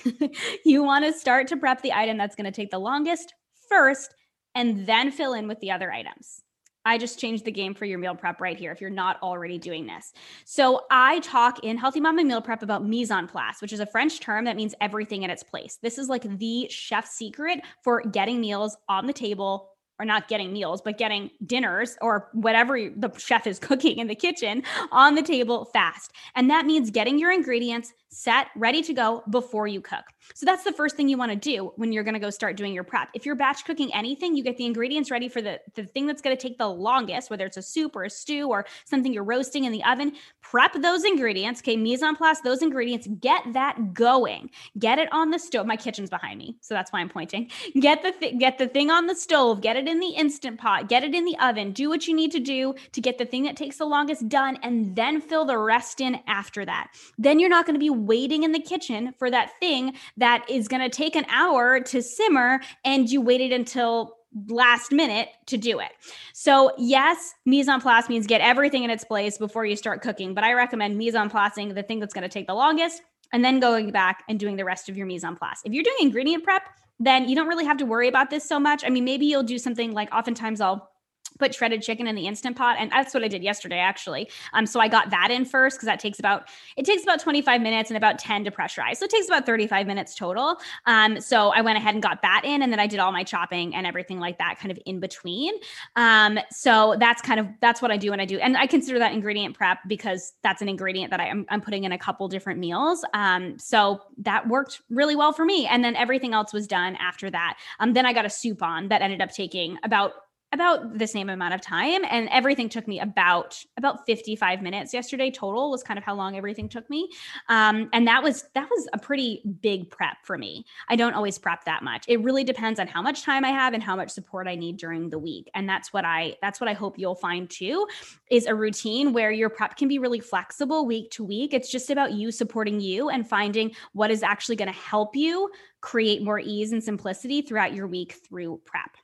you 0.64 0.82
want 0.82 1.04
to 1.04 1.12
start 1.12 1.46
to 1.48 1.56
prep 1.56 1.82
the 1.82 1.92
item 1.92 2.16
that's 2.16 2.34
going 2.34 2.46
to 2.46 2.50
take 2.50 2.70
the 2.70 2.78
longest 2.78 3.34
first 3.68 4.14
and 4.54 4.86
then 4.86 5.12
fill 5.12 5.34
in 5.34 5.46
with 5.46 5.60
the 5.60 5.70
other 5.70 5.92
items. 5.92 6.42
I 6.84 6.98
just 6.98 7.18
changed 7.18 7.44
the 7.44 7.50
game 7.50 7.74
for 7.74 7.84
your 7.84 7.98
meal 7.98 8.14
prep 8.14 8.40
right 8.40 8.56
here 8.56 8.72
if 8.72 8.80
you're 8.80 8.90
not 8.90 9.20
already 9.22 9.58
doing 9.58 9.86
this. 9.86 10.12
So 10.44 10.86
I 10.90 11.20
talk 11.20 11.64
in 11.64 11.76
Healthy 11.76 12.00
Mama 12.00 12.24
Meal 12.24 12.40
Prep 12.40 12.62
about 12.62 12.84
mise 12.84 13.10
en 13.10 13.26
place, 13.26 13.60
which 13.60 13.72
is 13.72 13.80
a 13.80 13.86
French 13.86 14.20
term 14.20 14.44
that 14.44 14.56
means 14.56 14.74
everything 14.80 15.22
in 15.22 15.30
its 15.30 15.42
place. 15.42 15.78
This 15.82 15.98
is 15.98 16.08
like 16.08 16.22
the 16.38 16.66
chef 16.70 17.06
secret 17.06 17.60
for 17.82 18.02
getting 18.02 18.40
meals 18.40 18.76
on 18.88 19.06
the 19.06 19.12
table 19.12 19.70
or 19.98 20.04
not 20.04 20.28
getting 20.28 20.52
meals, 20.52 20.80
but 20.80 20.98
getting 20.98 21.30
dinners 21.46 21.96
or 22.00 22.28
whatever 22.32 22.78
the 22.96 23.10
chef 23.18 23.46
is 23.46 23.58
cooking 23.68 23.98
in 23.98 24.06
the 24.06 24.14
kitchen 24.14 24.62
on 24.92 25.14
the 25.14 25.22
table 25.22 25.64
fast. 25.66 26.12
And 26.34 26.50
that 26.50 26.66
means 26.66 26.90
getting 26.90 27.18
your 27.18 27.32
ingredients 27.32 27.92
set, 28.10 28.48
ready 28.56 28.82
to 28.82 28.92
go 28.92 29.22
before 29.30 29.66
you 29.66 29.80
cook. 29.80 30.04
So 30.34 30.46
that's 30.46 30.64
the 30.64 30.72
first 30.72 30.96
thing 30.96 31.08
you 31.08 31.16
want 31.16 31.30
to 31.30 31.36
do 31.36 31.72
when 31.76 31.92
you're 31.92 32.04
going 32.04 32.14
to 32.14 32.20
go 32.20 32.30
start 32.30 32.56
doing 32.56 32.72
your 32.72 32.84
prep. 32.84 33.08
If 33.14 33.26
you're 33.26 33.34
batch 33.34 33.64
cooking 33.64 33.94
anything, 33.94 34.36
you 34.36 34.42
get 34.42 34.56
the 34.56 34.66
ingredients 34.66 35.10
ready 35.10 35.28
for 35.28 35.42
the, 35.42 35.60
the 35.74 35.84
thing 35.84 36.06
that's 36.06 36.22
going 36.22 36.36
to 36.36 36.40
take 36.40 36.58
the 36.58 36.68
longest, 36.68 37.30
whether 37.30 37.46
it's 37.46 37.56
a 37.56 37.62
soup 37.62 37.96
or 37.96 38.04
a 38.04 38.10
stew 38.10 38.48
or 38.48 38.66
something 38.84 39.12
you're 39.12 39.24
roasting 39.24 39.64
in 39.64 39.72
the 39.72 39.84
oven. 39.84 40.12
Prep 40.42 40.72
those 40.74 41.04
ingredients, 41.04 41.60
okay, 41.60 41.76
mise 41.76 42.02
en 42.02 42.16
place 42.16 42.40
those 42.40 42.62
ingredients, 42.62 43.08
get 43.20 43.42
that 43.52 43.94
going. 43.94 44.50
Get 44.78 44.98
it 44.98 45.08
on 45.12 45.30
the 45.30 45.38
stove. 45.38 45.66
My 45.66 45.76
kitchen's 45.76 46.10
behind 46.10 46.38
me, 46.38 46.56
so 46.60 46.74
that's 46.74 46.92
why 46.92 47.00
I'm 47.00 47.08
pointing. 47.08 47.50
Get 47.80 48.02
the 48.02 48.12
th- 48.12 48.38
get 48.38 48.58
the 48.58 48.68
thing 48.68 48.90
on 48.90 49.06
the 49.06 49.14
stove, 49.14 49.60
get 49.60 49.76
in 49.88 50.00
the 50.00 50.10
instant 50.10 50.58
pot, 50.58 50.88
get 50.88 51.02
it 51.02 51.14
in 51.14 51.24
the 51.24 51.36
oven. 51.38 51.72
Do 51.72 51.88
what 51.88 52.06
you 52.06 52.14
need 52.14 52.30
to 52.32 52.40
do 52.40 52.74
to 52.92 53.00
get 53.00 53.18
the 53.18 53.24
thing 53.24 53.42
that 53.44 53.56
takes 53.56 53.78
the 53.78 53.86
longest 53.86 54.28
done 54.28 54.58
and 54.62 54.94
then 54.94 55.20
fill 55.20 55.44
the 55.44 55.58
rest 55.58 56.00
in 56.00 56.20
after 56.26 56.64
that. 56.64 56.90
Then 57.16 57.40
you're 57.40 57.48
not 57.48 57.66
going 57.66 57.74
to 57.74 57.80
be 57.80 57.90
waiting 57.90 58.42
in 58.42 58.52
the 58.52 58.60
kitchen 58.60 59.14
for 59.18 59.30
that 59.30 59.58
thing 59.58 59.94
that 60.16 60.48
is 60.48 60.68
going 60.68 60.82
to 60.82 60.88
take 60.88 61.16
an 61.16 61.24
hour 61.30 61.80
to 61.80 62.02
simmer 62.02 62.60
and 62.84 63.10
you 63.10 63.20
waited 63.20 63.52
until 63.52 64.16
last 64.48 64.92
minute 64.92 65.28
to 65.46 65.56
do 65.56 65.80
it. 65.80 65.90
So, 66.34 66.72
yes, 66.78 67.34
mise 67.46 67.68
en 67.68 67.80
place 67.80 68.08
means 68.08 68.26
get 68.26 68.40
everything 68.40 68.84
in 68.84 68.90
its 68.90 69.04
place 69.04 69.38
before 69.38 69.64
you 69.64 69.74
start 69.74 70.02
cooking, 70.02 70.34
but 70.34 70.44
I 70.44 70.52
recommend 70.52 70.98
mise 70.98 71.14
en 71.14 71.30
placing 71.30 71.74
the 71.74 71.82
thing 71.82 71.98
that's 71.98 72.14
going 72.14 72.22
to 72.22 72.28
take 72.28 72.46
the 72.46 72.54
longest 72.54 73.02
and 73.32 73.44
then 73.44 73.60
going 73.60 73.90
back 73.90 74.24
and 74.28 74.38
doing 74.38 74.56
the 74.56 74.64
rest 74.64 74.88
of 74.88 74.96
your 74.96 75.06
mise 75.06 75.24
en 75.24 75.36
place. 75.36 75.60
If 75.64 75.72
you're 75.72 75.84
doing 75.84 75.96
ingredient 76.00 76.44
prep, 76.44 76.62
then 76.98 77.28
you 77.28 77.36
don't 77.36 77.48
really 77.48 77.64
have 77.64 77.76
to 77.78 77.86
worry 77.86 78.08
about 78.08 78.30
this 78.30 78.44
so 78.44 78.58
much. 78.58 78.84
I 78.84 78.90
mean, 78.90 79.04
maybe 79.04 79.26
you'll 79.26 79.42
do 79.42 79.58
something 79.58 79.92
like 79.92 80.12
oftentimes 80.12 80.60
I'll 80.60 80.90
put 81.38 81.54
shredded 81.54 81.82
chicken 81.82 82.06
in 82.06 82.14
the 82.14 82.26
instant 82.26 82.56
pot 82.56 82.76
and 82.78 82.90
that's 82.90 83.14
what 83.14 83.22
i 83.22 83.28
did 83.28 83.42
yesterday 83.42 83.78
actually. 83.78 84.28
Um 84.52 84.66
so 84.66 84.80
i 84.80 84.88
got 84.88 85.10
that 85.10 85.30
in 85.30 85.44
first 85.44 85.76
because 85.76 85.86
that 85.86 86.00
takes 86.00 86.18
about 86.18 86.48
it 86.76 86.84
takes 86.84 87.02
about 87.02 87.20
25 87.20 87.60
minutes 87.60 87.90
and 87.90 87.96
about 87.96 88.18
10 88.18 88.44
to 88.44 88.50
pressurize. 88.50 88.96
So 88.96 89.04
it 89.04 89.10
takes 89.10 89.26
about 89.26 89.46
35 89.46 89.86
minutes 89.86 90.14
total. 90.14 90.56
Um 90.86 91.20
so 91.20 91.50
i 91.50 91.60
went 91.60 91.78
ahead 91.78 91.94
and 91.94 92.02
got 92.02 92.22
that 92.22 92.42
in 92.44 92.62
and 92.62 92.72
then 92.72 92.80
i 92.80 92.86
did 92.86 92.98
all 92.98 93.12
my 93.12 93.24
chopping 93.24 93.74
and 93.74 93.86
everything 93.86 94.18
like 94.18 94.38
that 94.38 94.58
kind 94.58 94.70
of 94.70 94.78
in 94.86 95.00
between. 95.00 95.54
Um 95.96 96.38
so 96.50 96.96
that's 96.98 97.22
kind 97.22 97.40
of 97.40 97.46
that's 97.60 97.80
what 97.82 97.90
i 97.90 97.96
do 97.96 98.10
when 98.10 98.20
i 98.20 98.24
do 98.24 98.38
and 98.38 98.56
i 98.56 98.66
consider 98.66 98.98
that 98.98 99.12
ingredient 99.12 99.56
prep 99.56 99.78
because 99.86 100.34
that's 100.42 100.62
an 100.62 100.68
ingredient 100.68 101.10
that 101.10 101.20
I, 101.20 101.26
am 101.26 101.46
I'm 101.48 101.60
putting 101.60 101.84
in 101.84 101.92
a 101.92 101.98
couple 101.98 102.28
different 102.28 102.58
meals. 102.58 103.04
Um 103.14 103.58
so 103.58 104.00
that 104.18 104.48
worked 104.48 104.82
really 104.90 105.16
well 105.16 105.32
for 105.32 105.44
me. 105.44 105.66
And 105.66 105.84
then 105.84 105.96
everything 105.96 106.34
else 106.34 106.52
was 106.52 106.66
done 106.66 106.96
after 106.96 107.30
that. 107.30 107.58
Um 107.80 107.92
then 107.92 108.06
i 108.06 108.12
got 108.12 108.24
a 108.24 108.30
soup 108.30 108.62
on 108.62 108.88
that 108.88 109.02
ended 109.02 109.20
up 109.20 109.30
taking 109.30 109.78
about 109.82 110.12
about 110.52 110.96
the 110.98 111.06
same 111.06 111.28
amount 111.28 111.52
of 111.52 111.60
time 111.60 112.02
and 112.08 112.28
everything 112.30 112.68
took 112.68 112.88
me 112.88 113.00
about 113.00 113.62
about 113.76 114.06
55 114.06 114.62
minutes 114.62 114.94
yesterday 114.94 115.30
total 115.30 115.70
was 115.70 115.82
kind 115.82 115.98
of 115.98 116.04
how 116.04 116.14
long 116.14 116.36
everything 116.36 116.68
took 116.68 116.88
me. 116.88 117.10
Um, 117.48 117.90
and 117.92 118.06
that 118.06 118.22
was 118.22 118.44
that 118.54 118.68
was 118.70 118.88
a 118.92 118.98
pretty 118.98 119.42
big 119.60 119.90
prep 119.90 120.16
for 120.24 120.38
me. 120.38 120.64
I 120.88 120.96
don't 120.96 121.12
always 121.12 121.38
prep 121.38 121.64
that 121.64 121.82
much. 121.82 122.04
It 122.08 122.22
really 122.22 122.44
depends 122.44 122.80
on 122.80 122.86
how 122.86 123.02
much 123.02 123.22
time 123.22 123.44
i 123.44 123.50
have 123.50 123.74
and 123.74 123.82
how 123.82 123.94
much 123.94 124.10
support 124.10 124.48
i 124.48 124.54
need 124.54 124.78
during 124.78 125.10
the 125.10 125.18
week. 125.18 125.50
And 125.54 125.68
that's 125.68 125.92
what 125.92 126.04
i 126.04 126.36
that's 126.40 126.60
what 126.60 126.68
i 126.68 126.72
hope 126.72 126.98
you'll 126.98 127.14
find 127.14 127.48
too 127.50 127.86
is 128.30 128.46
a 128.46 128.54
routine 128.54 129.12
where 129.12 129.30
your 129.30 129.50
prep 129.50 129.76
can 129.76 129.88
be 129.88 129.98
really 129.98 130.20
flexible 130.20 130.86
week 130.86 131.10
to 131.12 131.24
week. 131.24 131.52
It's 131.52 131.70
just 131.70 131.90
about 131.90 132.12
you 132.12 132.30
supporting 132.30 132.80
you 132.80 133.10
and 133.10 133.28
finding 133.28 133.72
what 133.92 134.10
is 134.10 134.22
actually 134.22 134.56
going 134.56 134.72
to 134.72 134.78
help 134.78 135.14
you 135.14 135.50
create 135.80 136.22
more 136.22 136.40
ease 136.40 136.72
and 136.72 136.82
simplicity 136.82 137.42
throughout 137.42 137.74
your 137.74 137.86
week 137.86 138.18
through 138.26 138.60
prep 138.64 138.96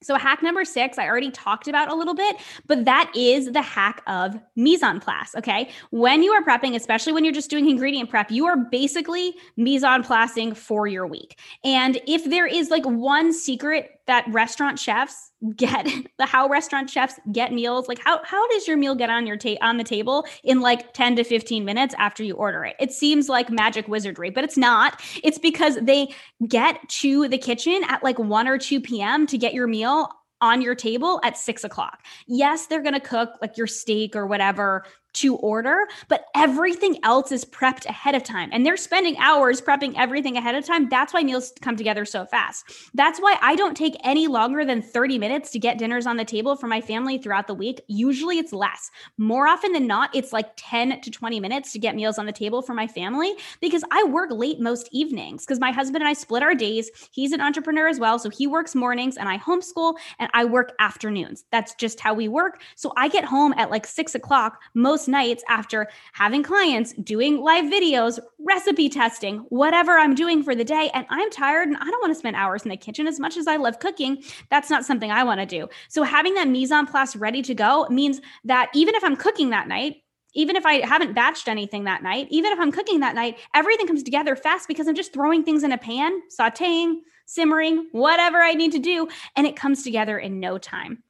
so, 0.00 0.14
hack 0.14 0.42
number 0.42 0.64
six, 0.64 0.96
I 0.96 1.08
already 1.08 1.30
talked 1.30 1.66
about 1.66 1.90
a 1.90 1.94
little 1.94 2.14
bit, 2.14 2.36
but 2.66 2.84
that 2.84 3.10
is 3.16 3.50
the 3.50 3.62
hack 3.62 4.02
of 4.06 4.38
mise 4.54 4.82
en 4.82 5.00
place. 5.00 5.34
Okay. 5.36 5.70
When 5.90 6.22
you 6.22 6.32
are 6.32 6.42
prepping, 6.42 6.76
especially 6.76 7.12
when 7.12 7.24
you're 7.24 7.34
just 7.34 7.50
doing 7.50 7.68
ingredient 7.68 8.08
prep, 8.08 8.30
you 8.30 8.46
are 8.46 8.56
basically 8.56 9.34
mise 9.56 9.82
en 9.82 10.04
placing 10.04 10.54
for 10.54 10.86
your 10.86 11.06
week. 11.06 11.38
And 11.64 12.00
if 12.06 12.24
there 12.24 12.46
is 12.46 12.70
like 12.70 12.84
one 12.84 13.32
secret 13.32 13.97
that 14.08 14.24
restaurant 14.28 14.78
chefs 14.78 15.30
get 15.54 15.86
the 16.18 16.26
how 16.26 16.48
restaurant 16.48 16.90
chefs 16.90 17.14
get 17.30 17.52
meals 17.52 17.86
like 17.86 18.00
how 18.02 18.20
how 18.24 18.48
does 18.48 18.66
your 18.66 18.76
meal 18.76 18.96
get 18.96 19.08
on 19.08 19.26
your 19.26 19.36
ta- 19.36 19.56
on 19.62 19.76
the 19.76 19.84
table 19.84 20.26
in 20.42 20.60
like 20.60 20.92
10 20.94 21.14
to 21.16 21.24
15 21.24 21.64
minutes 21.64 21.94
after 21.98 22.24
you 22.24 22.34
order 22.34 22.64
it 22.64 22.74
it 22.80 22.90
seems 22.90 23.28
like 23.28 23.50
magic 23.50 23.86
wizardry 23.86 24.30
but 24.30 24.42
it's 24.42 24.56
not 24.56 25.00
it's 25.22 25.38
because 25.38 25.76
they 25.82 26.12
get 26.48 26.76
to 26.88 27.28
the 27.28 27.38
kitchen 27.38 27.82
at 27.88 28.02
like 28.02 28.18
1 28.18 28.48
or 28.48 28.58
2 28.58 28.80
p.m 28.80 29.26
to 29.26 29.38
get 29.38 29.54
your 29.54 29.68
meal 29.68 30.08
on 30.40 30.62
your 30.62 30.74
table 30.74 31.20
at 31.24 31.36
six 31.36 31.64
o'clock. 31.64 32.04
Yes, 32.26 32.66
they're 32.66 32.82
going 32.82 32.94
to 32.94 33.00
cook 33.00 33.30
like 33.42 33.56
your 33.56 33.66
steak 33.66 34.14
or 34.14 34.26
whatever 34.26 34.84
to 35.14 35.36
order, 35.36 35.86
but 36.08 36.26
everything 36.34 36.98
else 37.02 37.32
is 37.32 37.44
prepped 37.44 37.86
ahead 37.86 38.14
of 38.14 38.22
time. 38.22 38.50
And 38.52 38.64
they're 38.64 38.76
spending 38.76 39.16
hours 39.18 39.60
prepping 39.60 39.94
everything 39.96 40.36
ahead 40.36 40.54
of 40.54 40.64
time. 40.64 40.88
That's 40.88 41.12
why 41.12 41.22
meals 41.22 41.52
come 41.60 41.76
together 41.76 42.04
so 42.04 42.26
fast. 42.26 42.64
That's 42.94 43.18
why 43.18 43.36
I 43.40 43.56
don't 43.56 43.76
take 43.76 43.96
any 44.04 44.26
longer 44.26 44.64
than 44.64 44.82
30 44.82 45.18
minutes 45.18 45.50
to 45.50 45.58
get 45.58 45.78
dinners 45.78 46.06
on 46.06 46.16
the 46.16 46.24
table 46.24 46.56
for 46.56 46.66
my 46.66 46.80
family 46.80 47.18
throughout 47.18 47.46
the 47.46 47.54
week. 47.54 47.80
Usually 47.88 48.38
it's 48.38 48.52
less. 48.52 48.90
More 49.16 49.46
often 49.46 49.72
than 49.72 49.86
not, 49.86 50.14
it's 50.14 50.32
like 50.32 50.50
10 50.56 51.00
to 51.00 51.10
20 51.10 51.40
minutes 51.40 51.72
to 51.72 51.78
get 51.78 51.96
meals 51.96 52.18
on 52.18 52.26
the 52.26 52.32
table 52.32 52.62
for 52.62 52.74
my 52.74 52.86
family 52.86 53.34
because 53.60 53.84
I 53.90 54.04
work 54.04 54.30
late 54.30 54.60
most 54.60 54.88
evenings 54.92 55.44
because 55.44 55.60
my 55.60 55.72
husband 55.72 56.02
and 56.02 56.08
I 56.08 56.12
split 56.12 56.42
our 56.42 56.54
days. 56.54 56.90
He's 57.10 57.32
an 57.32 57.40
entrepreneur 57.40 57.88
as 57.88 57.98
well. 57.98 58.18
So 58.18 58.30
he 58.30 58.46
works 58.46 58.74
mornings 58.74 59.16
and 59.16 59.28
I 59.28 59.38
homeschool 59.38 59.94
and 60.18 60.30
I 60.34 60.44
work 60.44 60.72
afternoons. 60.78 61.44
That's 61.50 61.74
just 61.74 62.00
how 62.00 62.14
we 62.14 62.28
work. 62.28 62.62
So 62.76 62.92
I 62.96 63.08
get 63.08 63.24
home 63.24 63.54
at 63.56 63.70
like 63.70 63.86
six 63.86 64.14
o'clock 64.14 64.60
most 64.74 64.97
nights 65.06 65.44
after 65.48 65.88
having 66.12 66.42
clients, 66.42 66.94
doing 66.94 67.40
live 67.40 67.66
videos, 67.66 68.18
recipe 68.40 68.88
testing, 68.88 69.38
whatever 69.50 69.98
I'm 69.98 70.14
doing 70.14 70.42
for 70.42 70.54
the 70.54 70.64
day. 70.64 70.90
And 70.94 71.06
I'm 71.10 71.30
tired 71.30 71.68
and 71.68 71.76
I 71.76 71.84
don't 71.84 72.00
want 72.00 72.10
to 72.10 72.18
spend 72.18 72.36
hours 72.36 72.62
in 72.62 72.70
the 72.70 72.76
kitchen 72.76 73.06
as 73.06 73.20
much 73.20 73.36
as 73.36 73.46
I 73.46 73.56
love 73.56 73.78
cooking. 73.78 74.22
That's 74.50 74.70
not 74.70 74.84
something 74.84 75.10
I 75.10 75.24
want 75.24 75.40
to 75.40 75.46
do. 75.46 75.68
So 75.88 76.02
having 76.02 76.34
that 76.34 76.48
mise 76.48 76.72
en 76.72 76.86
place 76.86 77.14
ready 77.14 77.42
to 77.42 77.54
go 77.54 77.86
means 77.90 78.20
that 78.44 78.70
even 78.74 78.94
if 78.94 79.04
I'm 79.04 79.16
cooking 79.16 79.50
that 79.50 79.68
night, 79.68 80.02
even 80.34 80.56
if 80.56 80.66
I 80.66 80.86
haven't 80.86 81.14
batched 81.14 81.48
anything 81.48 81.84
that 81.84 82.02
night, 82.02 82.28
even 82.30 82.52
if 82.52 82.58
I'm 82.58 82.72
cooking 82.72 83.00
that 83.00 83.14
night, 83.14 83.38
everything 83.54 83.86
comes 83.86 84.02
together 84.02 84.36
fast 84.36 84.68
because 84.68 84.88
I'm 84.88 84.94
just 84.94 85.12
throwing 85.12 85.44
things 85.44 85.62
in 85.62 85.72
a 85.72 85.78
pan, 85.78 86.20
sauteing, 86.30 87.00
simmering, 87.26 87.88
whatever 87.92 88.38
I 88.38 88.54
need 88.54 88.72
to 88.72 88.78
do, 88.78 89.08
and 89.36 89.46
it 89.46 89.56
comes 89.56 89.82
together 89.82 90.18
in 90.18 90.40
no 90.40 90.58
time. 90.58 91.02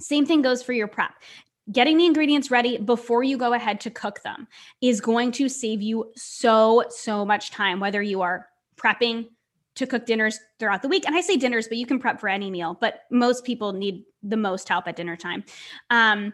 Same 0.00 0.26
thing 0.26 0.42
goes 0.42 0.62
for 0.62 0.72
your 0.72 0.88
prep 0.88 1.12
getting 1.70 1.96
the 1.96 2.06
ingredients 2.06 2.50
ready 2.50 2.78
before 2.78 3.22
you 3.22 3.36
go 3.36 3.52
ahead 3.52 3.80
to 3.80 3.90
cook 3.90 4.22
them 4.22 4.46
is 4.80 5.00
going 5.00 5.32
to 5.32 5.48
save 5.48 5.82
you 5.82 6.12
so, 6.16 6.84
so 6.88 7.24
much 7.24 7.50
time, 7.50 7.80
whether 7.80 8.02
you 8.02 8.22
are 8.22 8.48
prepping 8.76 9.28
to 9.74 9.86
cook 9.86 10.06
dinners 10.06 10.40
throughout 10.58 10.82
the 10.82 10.88
week. 10.88 11.06
And 11.06 11.14
I 11.14 11.20
say 11.20 11.36
dinners, 11.36 11.68
but 11.68 11.76
you 11.76 11.86
can 11.86 11.98
prep 11.98 12.20
for 12.20 12.28
any 12.28 12.50
meal, 12.50 12.76
but 12.80 13.00
most 13.10 13.44
people 13.44 13.72
need 13.72 14.04
the 14.22 14.36
most 14.36 14.68
help 14.68 14.88
at 14.88 14.96
dinner 14.96 15.16
time. 15.16 15.44
Um, 15.90 16.32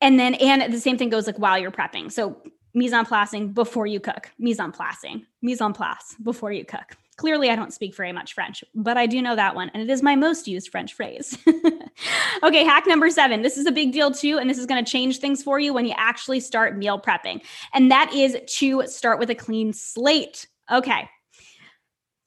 and 0.00 0.18
then, 0.18 0.34
and 0.34 0.72
the 0.72 0.80
same 0.80 0.98
thing 0.98 1.08
goes 1.08 1.26
like 1.26 1.38
while 1.38 1.58
you're 1.58 1.70
prepping. 1.70 2.12
So 2.12 2.42
mise 2.74 2.92
en 2.92 3.04
placing 3.04 3.52
before 3.52 3.86
you 3.86 4.00
cook, 4.00 4.30
mise 4.38 4.60
en 4.60 4.72
placing, 4.72 5.26
mise 5.42 5.60
en 5.60 5.72
place 5.72 6.14
before 6.22 6.52
you 6.52 6.64
cook. 6.64 6.96
Clearly, 7.18 7.50
I 7.50 7.56
don't 7.56 7.72
speak 7.72 7.96
very 7.96 8.12
much 8.12 8.32
French, 8.32 8.62
but 8.76 8.96
I 8.96 9.06
do 9.06 9.20
know 9.20 9.34
that 9.34 9.56
one, 9.56 9.72
and 9.74 9.82
it 9.82 9.90
is 9.90 10.04
my 10.04 10.14
most 10.14 10.46
used 10.46 10.70
French 10.70 10.94
phrase. 10.94 11.36
okay, 12.44 12.64
hack 12.64 12.86
number 12.86 13.10
seven. 13.10 13.42
This 13.42 13.58
is 13.58 13.66
a 13.66 13.72
big 13.72 13.92
deal 13.92 14.12
too, 14.12 14.38
and 14.38 14.48
this 14.48 14.56
is 14.56 14.66
going 14.66 14.82
to 14.82 14.88
change 14.88 15.18
things 15.18 15.42
for 15.42 15.58
you 15.58 15.74
when 15.74 15.84
you 15.84 15.94
actually 15.96 16.38
start 16.38 16.78
meal 16.78 16.96
prepping. 16.96 17.42
And 17.74 17.90
that 17.90 18.14
is 18.14 18.36
to 18.58 18.86
start 18.86 19.18
with 19.18 19.30
a 19.30 19.34
clean 19.34 19.72
slate. 19.72 20.46
Okay. 20.70 21.10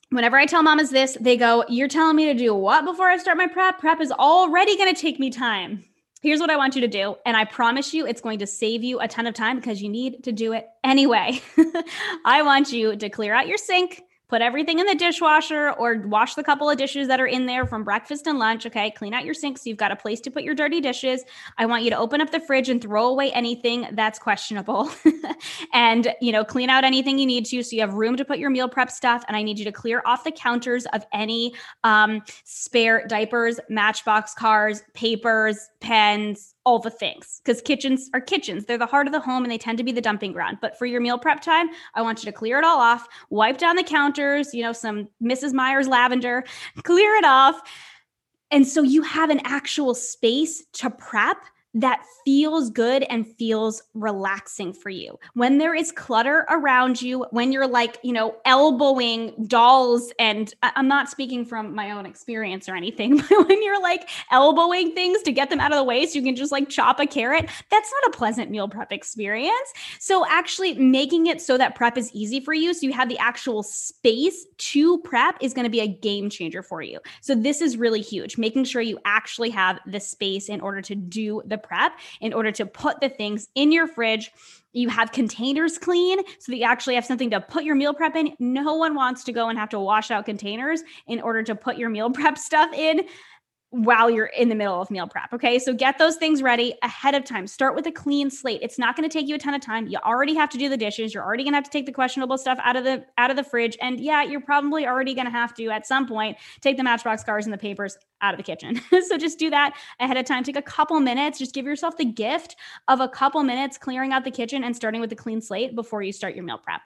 Whenever 0.10 0.38
I 0.38 0.46
tell 0.46 0.62
mamas 0.62 0.90
this, 0.90 1.18
they 1.22 1.38
go, 1.38 1.64
You're 1.70 1.88
telling 1.88 2.18
me 2.18 2.26
to 2.26 2.34
do 2.34 2.54
what 2.54 2.84
before 2.84 3.08
I 3.08 3.16
start 3.16 3.38
my 3.38 3.48
prep? 3.48 3.80
Prep 3.80 4.02
is 4.02 4.12
already 4.12 4.76
going 4.76 4.94
to 4.94 5.02
take 5.02 5.22
me 5.22 5.30
time. 5.30 5.86
Here's 6.22 6.42
what 6.42 6.50
I 6.50 6.58
want 6.58 6.76
you 6.76 6.82
to 6.82 6.90
do. 6.90 7.16
And 7.26 7.38
I 7.38 7.46
promise 7.46 7.94
you, 7.94 8.06
it's 8.06 8.20
going 8.20 8.40
to 8.40 8.46
save 8.46 8.84
you 8.84 9.00
a 9.00 9.08
ton 9.08 9.26
of 9.26 9.36
time 9.36 9.56
because 9.56 9.82
you 9.82 9.88
need 9.88 10.26
to 10.26 10.34
do 10.34 10.52
it 10.52 10.68
anyway. 10.84 11.42
I 12.26 12.42
want 12.42 12.74
you 12.74 12.98
to 12.98 13.10
clear 13.10 13.34
out 13.34 13.48
your 13.48 13.58
sink 13.58 14.04
put 14.32 14.42
everything 14.42 14.80
in 14.80 14.86
the 14.86 14.96
dishwasher 14.96 15.72
or 15.72 15.98
wash 16.06 16.36
the 16.36 16.44
couple 16.44 16.70
of 16.70 16.78
dishes 16.78 17.10
that 17.10 17.20
are 17.20 17.28
in 17.28 17.48
there 17.48 17.66
from 17.66 17.84
breakfast 17.84 18.28
and 18.28 18.40
lunch. 18.40 18.66
Okay. 18.66 18.90
Clean 18.92 19.14
out 19.14 19.26
your 19.26 19.34
sink 19.34 19.58
so 19.58 19.64
you've 19.66 19.78
got 19.78 19.92
a 19.92 19.96
place 19.96 20.22
to 20.22 20.32
put 20.32 20.44
your 20.44 20.56
dirty 20.56 20.80
dishes. 20.80 21.26
I 21.58 21.66
want 21.66 21.84
you 21.84 21.90
to 21.90 21.98
open 21.98 22.22
up 22.22 22.32
the 22.32 22.40
fridge 22.40 22.70
and 22.70 22.82
throw 22.82 23.08
away 23.08 23.34
anything 23.34 23.88
that's 23.92 24.18
questionable 24.20 24.90
and, 25.74 26.16
you 26.22 26.32
know, 26.32 26.46
clean 26.46 26.70
out 26.70 26.86
anything 26.86 27.20
you 27.20 27.26
need 27.26 27.46
to 27.48 27.62
so 27.62 27.76
you 27.76 27.82
have 27.82 27.94
room 27.94 28.16
to 28.16 28.24
put 28.24 28.40
your 28.40 28.50
meal 28.50 28.70
prep 28.70 28.90
stuff. 28.90 29.26
And 29.28 29.36
I 29.36 29.44
need 29.44 29.60
you 29.60 29.66
to 29.66 29.72
clear 29.74 30.02
off 30.06 30.24
the 30.24 30.32
counters 30.32 30.86
of 30.94 31.06
any 31.12 31.54
um, 31.84 32.22
spare 32.46 33.06
diapers, 33.08 33.60
matchbox 33.68 34.34
cars, 34.34 34.82
papers, 34.94 35.68
pens, 35.82 36.56
all 36.64 36.80
the 36.80 36.92
things 36.92 37.42
because 37.44 37.62
kitchens 37.62 38.10
are 38.14 38.22
kitchens. 38.22 38.66
They're 38.66 38.78
the 38.78 38.86
heart 38.86 39.08
of 39.08 39.14
the 39.14 39.20
home 39.20 39.44
and 39.44 39.52
they 39.52 39.58
tend 39.58 39.78
to 39.80 39.84
be 39.84 39.92
the 39.92 40.02
dumping 40.02 40.32
ground. 40.32 40.58
But 40.62 40.78
for 40.78 40.86
your 40.86 41.02
meal 41.02 41.18
prep 41.18 41.42
time, 41.42 41.70
I 41.96 42.02
want 42.02 42.24
you 42.24 42.32
to 42.32 42.38
clear 42.38 42.60
it 42.60 42.66
all 42.66 42.80
off, 42.80 43.08
wipe 43.30 43.58
down 43.58 43.76
the 43.76 43.84
counters, 43.84 44.54
you 44.54 44.64
know, 44.64 44.74
some 44.74 45.08
Mrs. 45.22 45.54
Meyer's 45.54 45.88
lavender, 45.88 46.44
clear 46.84 47.16
it 47.16 47.26
off. 47.26 47.62
And 48.52 48.68
so 48.68 48.84
you 48.84 49.02
have 49.04 49.30
an 49.30 49.42
actual 49.46 49.96
space 49.96 50.64
to 50.74 50.90
prep 50.90 51.38
that 51.74 52.04
feels 52.26 52.70
good 52.70 53.04
and 53.04 53.26
feels 53.26 53.82
relaxing 53.94 54.74
for 54.74 54.90
you. 54.90 55.18
When 55.34 55.58
there 55.58 55.74
is 55.74 55.92
clutter 55.92 56.46
around 56.50 57.02
you, 57.02 57.26
when 57.32 57.52
you're 57.52 57.68
like, 57.68 57.98
you 58.04 58.12
know, 58.12 58.36
elbowing 58.46 59.34
dolls, 59.48 60.12
and 60.20 60.54
I'm 60.62 60.88
not 60.88 61.10
speaking 61.10 61.46
from 61.46 61.74
my 61.74 61.92
own 61.92 62.06
experience 62.06 62.68
or 62.68 62.76
anything, 62.76 63.18
but 63.30 63.48
when 63.48 63.64
you're 63.64 63.82
like 63.82 64.10
elbowing 64.32 64.94
things 64.94 65.22
to 65.24 65.32
get 65.32 65.50
them 65.50 65.60
out 65.60 65.72
of 65.72 65.78
the 65.78 65.84
way 65.84 66.06
so 66.06 66.20
you 66.20 66.24
can 66.24 66.36
just 66.36 66.52
like 66.52 66.68
chop 66.70 67.00
a 67.00 67.08
carrot, 67.08 67.50
that's 67.70 67.92
not 68.02 68.14
a 68.14 68.18
pleasant 68.18 68.52
meal 68.52 68.68
prep 68.68 68.92
experience. 68.92 69.74
So, 70.00 70.26
actually, 70.28 70.74
making 70.76 71.28
it 71.28 71.42
so 71.42 71.58
that 71.58 71.76
prep 71.76 71.98
is 71.98 72.12
easy 72.12 72.40
for 72.40 72.54
you, 72.54 72.74
so 72.74 72.86
you 72.86 72.94
have 72.94 73.10
the 73.10 73.18
actual 73.18 73.64
space 73.64 74.46
to 74.58 75.00
prep, 75.00 75.38
is 75.42 75.54
going 75.54 75.64
to 75.64 75.70
be 75.70 75.80
a 75.80 75.88
game 75.88 76.30
changer 76.30 76.62
for 76.62 76.82
you. 76.82 77.00
So, 77.22 77.34
this 77.34 77.62
is 77.62 77.78
really 77.78 78.02
huge, 78.02 78.38
making 78.38 78.66
sure 78.66 78.82
you 78.82 79.00
actually 79.06 79.50
have 79.52 79.80
the 79.88 80.00
space 80.00 80.50
in 80.50 80.60
order 80.60 80.82
to 80.82 80.96
do 80.96 81.42
the 81.46 81.61
prep 81.64 81.94
in 82.20 82.34
order 82.34 82.52
to 82.52 82.66
put 82.66 83.00
the 83.00 83.10
things 83.10 83.48
in 83.56 83.72
your 83.72 83.88
fridge. 83.88 84.32
You 84.74 84.90
have 84.90 85.12
containers 85.12 85.78
clean 85.78 86.20
so 86.40 86.52
that 86.52 86.58
you 86.58 86.64
actually 86.64 86.96
have 86.96 87.06
something 87.06 87.30
to 87.32 87.42
put 87.42 87.64
your 87.64 87.76
meal 87.76 87.94
prep 87.94 88.16
in. 88.16 88.34
No 88.40 88.76
one 88.76 88.96
wants 88.96 89.24
to 89.26 89.34
go 89.34 89.50
and 89.50 89.60
have 89.60 89.70
to 89.70 89.80
wash 89.80 90.12
out 90.12 90.26
containers 90.26 90.82
in 91.08 91.20
order 91.22 91.44
to 91.44 91.56
put 91.56 91.78
your 91.78 91.90
meal 91.90 92.10
prep 92.10 92.38
stuff 92.38 92.74
in 92.74 93.02
while 93.72 94.10
you're 94.10 94.26
in 94.26 94.50
the 94.50 94.56
middle 94.56 94.82
of 94.82 94.92
meal 94.92 95.08
prep. 95.08 95.32
Okay. 95.32 95.58
So 95.58 95.74
get 95.74 95.98
those 95.98 96.18
things 96.18 96.44
ready 96.44 96.76
ahead 96.84 97.16
of 97.16 97.24
time. 97.24 97.48
Start 97.48 97.74
with 97.74 97.88
a 97.88 97.92
clean 97.92 98.30
slate. 98.30 98.60
It's 98.62 98.78
not 98.78 98.98
going 98.98 99.10
to 99.10 99.14
take 99.14 99.30
you 99.30 99.36
a 99.36 99.38
ton 99.38 99.54
of 99.54 99.62
time. 99.62 99.88
You 99.88 99.98
already 100.00 100.36
have 100.36 100.50
to 100.50 100.58
do 100.58 100.68
the 100.68 100.76
dishes. 100.76 101.14
You're 101.14 101.24
already 101.24 101.44
going 101.44 101.54
to 101.54 101.58
have 101.58 101.64
to 101.64 101.72
take 101.72 101.86
the 101.86 101.94
questionable 101.94 102.38
stuff 102.38 102.60
out 102.64 102.76
of 102.76 102.84
the 102.84 103.06
out 103.18 103.30
of 103.32 103.38
the 103.38 103.46
fridge. 103.46 103.78
And 103.82 104.02
yeah, 104.02 104.24
you're 104.24 104.42
probably 104.42 104.86
already 104.86 105.14
going 105.14 105.26
to 105.26 105.32
have 105.32 105.54
to 105.56 105.70
at 105.70 105.88
some 105.88 106.06
point 106.06 106.38
take 106.60 106.76
the 106.76 106.84
matchbox 106.84 107.24
cars 107.24 107.46
and 107.46 107.54
the 107.54 107.58
papers 107.58 107.98
out 108.20 108.34
of 108.34 108.38
the 108.38 108.44
kitchen. 108.44 108.82
so 109.08 109.18
just 109.18 109.40
do 109.40 109.50
that 109.50 109.74
ahead 110.02 110.18
of 110.18 110.26
time. 110.26 110.44
Take 110.44 110.58
a 110.58 110.62
couple 110.62 111.00
minutes. 111.00 111.40
Just 111.40 111.56
give 111.56 111.66
yourself 111.66 111.96
the 111.96 112.06
gift 112.06 112.58
of 112.90 113.00
a 113.00 113.08
couple 113.08 113.42
minutes 113.44 113.78
clearing 113.78 114.12
out 114.12 114.26
the 114.26 114.32
kitchen 114.32 114.66
and 114.66 114.76
starting 114.76 115.00
with 115.00 115.12
a 115.14 115.16
clean 115.16 115.40
slate 115.40 115.76
before 115.76 116.04
you 116.04 116.12
start 116.12 116.36
your 116.36 116.44
meal 116.44 116.58
prep. 116.58 116.82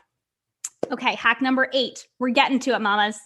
Okay, 0.92 1.16
hack 1.16 1.42
number 1.42 1.68
8. 1.74 2.06
We're 2.20 2.30
getting 2.30 2.60
to 2.60 2.76
it, 2.76 2.82
mamas. 2.82 3.18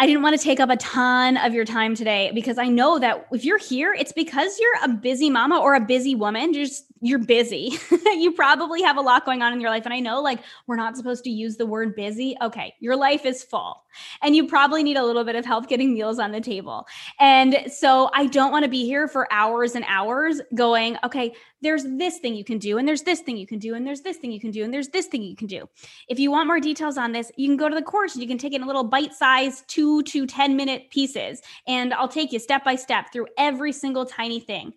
I 0.00 0.06
didn't 0.06 0.22
want 0.22 0.34
to 0.34 0.42
take 0.42 0.60
up 0.60 0.70
a 0.70 0.78
ton 0.78 1.36
of 1.36 1.52
your 1.52 1.66
time 1.66 1.94
today 1.94 2.32
because 2.34 2.56
I 2.56 2.68
know 2.68 2.98
that 3.00 3.26
if 3.32 3.44
you're 3.44 3.58
here, 3.58 3.92
it's 3.92 4.12
because 4.12 4.58
you're 4.58 4.76
a 4.82 4.88
busy 4.88 5.28
mama 5.28 5.60
or 5.60 5.74
a 5.74 5.80
busy 5.80 6.14
woman. 6.14 6.54
Just 6.54 6.86
you're 7.02 7.18
busy. 7.18 7.72
you 8.06 8.32
probably 8.32 8.80
have 8.80 8.96
a 8.96 9.02
lot 9.02 9.26
going 9.26 9.42
on 9.42 9.52
in 9.52 9.60
your 9.60 9.68
life. 9.68 9.84
And 9.84 9.92
I 9.92 10.00
know 10.00 10.22
like 10.22 10.38
we're 10.66 10.76
not 10.76 10.96
supposed 10.96 11.22
to 11.24 11.30
use 11.30 11.58
the 11.58 11.66
word 11.66 11.94
busy. 11.94 12.34
Okay, 12.40 12.74
your 12.80 12.96
life 12.96 13.26
is 13.26 13.44
full 13.44 13.82
and 14.22 14.36
you 14.36 14.46
probably 14.46 14.82
need 14.82 14.96
a 14.96 15.04
little 15.04 15.24
bit 15.24 15.36
of 15.36 15.44
help 15.44 15.68
getting 15.68 15.92
meals 15.92 16.18
on 16.18 16.32
the 16.32 16.40
table. 16.40 16.86
And 17.18 17.64
so 17.70 18.10
I 18.14 18.26
don't 18.26 18.52
want 18.52 18.64
to 18.64 18.70
be 18.70 18.84
here 18.84 19.08
for 19.08 19.30
hours 19.32 19.74
and 19.74 19.84
hours 19.88 20.40
going, 20.54 20.96
okay, 21.04 21.34
there's 21.62 21.84
this 21.84 22.18
thing 22.18 22.34
you 22.34 22.44
can 22.44 22.58
do, 22.58 22.78
and 22.78 22.88
there's 22.88 23.02
this 23.02 23.20
thing 23.20 23.36
you 23.36 23.46
can 23.46 23.58
do, 23.58 23.74
and 23.74 23.86
there's 23.86 24.00
this 24.00 24.16
thing 24.16 24.32
you 24.32 24.40
can 24.40 24.50
do, 24.50 24.64
and 24.64 24.72
there's 24.72 24.88
this 24.88 25.06
thing 25.06 25.22
you 25.22 25.36
can 25.36 25.46
do. 25.46 25.68
If 26.08 26.18
you 26.18 26.30
want 26.30 26.46
more 26.46 26.60
details 26.60 26.96
on 26.96 27.12
this, 27.12 27.30
you 27.36 27.48
can 27.48 27.56
go 27.56 27.68
to 27.68 27.74
the 27.74 27.82
course 27.82 28.14
and 28.14 28.22
you 28.22 28.28
can 28.28 28.38
take 28.38 28.52
it 28.52 28.60
in 28.60 28.66
little 28.66 28.84
bite 28.84 29.12
sized 29.12 29.68
two 29.68 30.02
to 30.04 30.26
10 30.26 30.56
minute 30.56 30.90
pieces. 30.90 31.42
And 31.66 31.92
I'll 31.92 32.08
take 32.08 32.32
you 32.32 32.38
step 32.38 32.64
by 32.64 32.76
step 32.76 33.12
through 33.12 33.26
every 33.36 33.72
single 33.72 34.06
tiny 34.06 34.40
thing. 34.40 34.72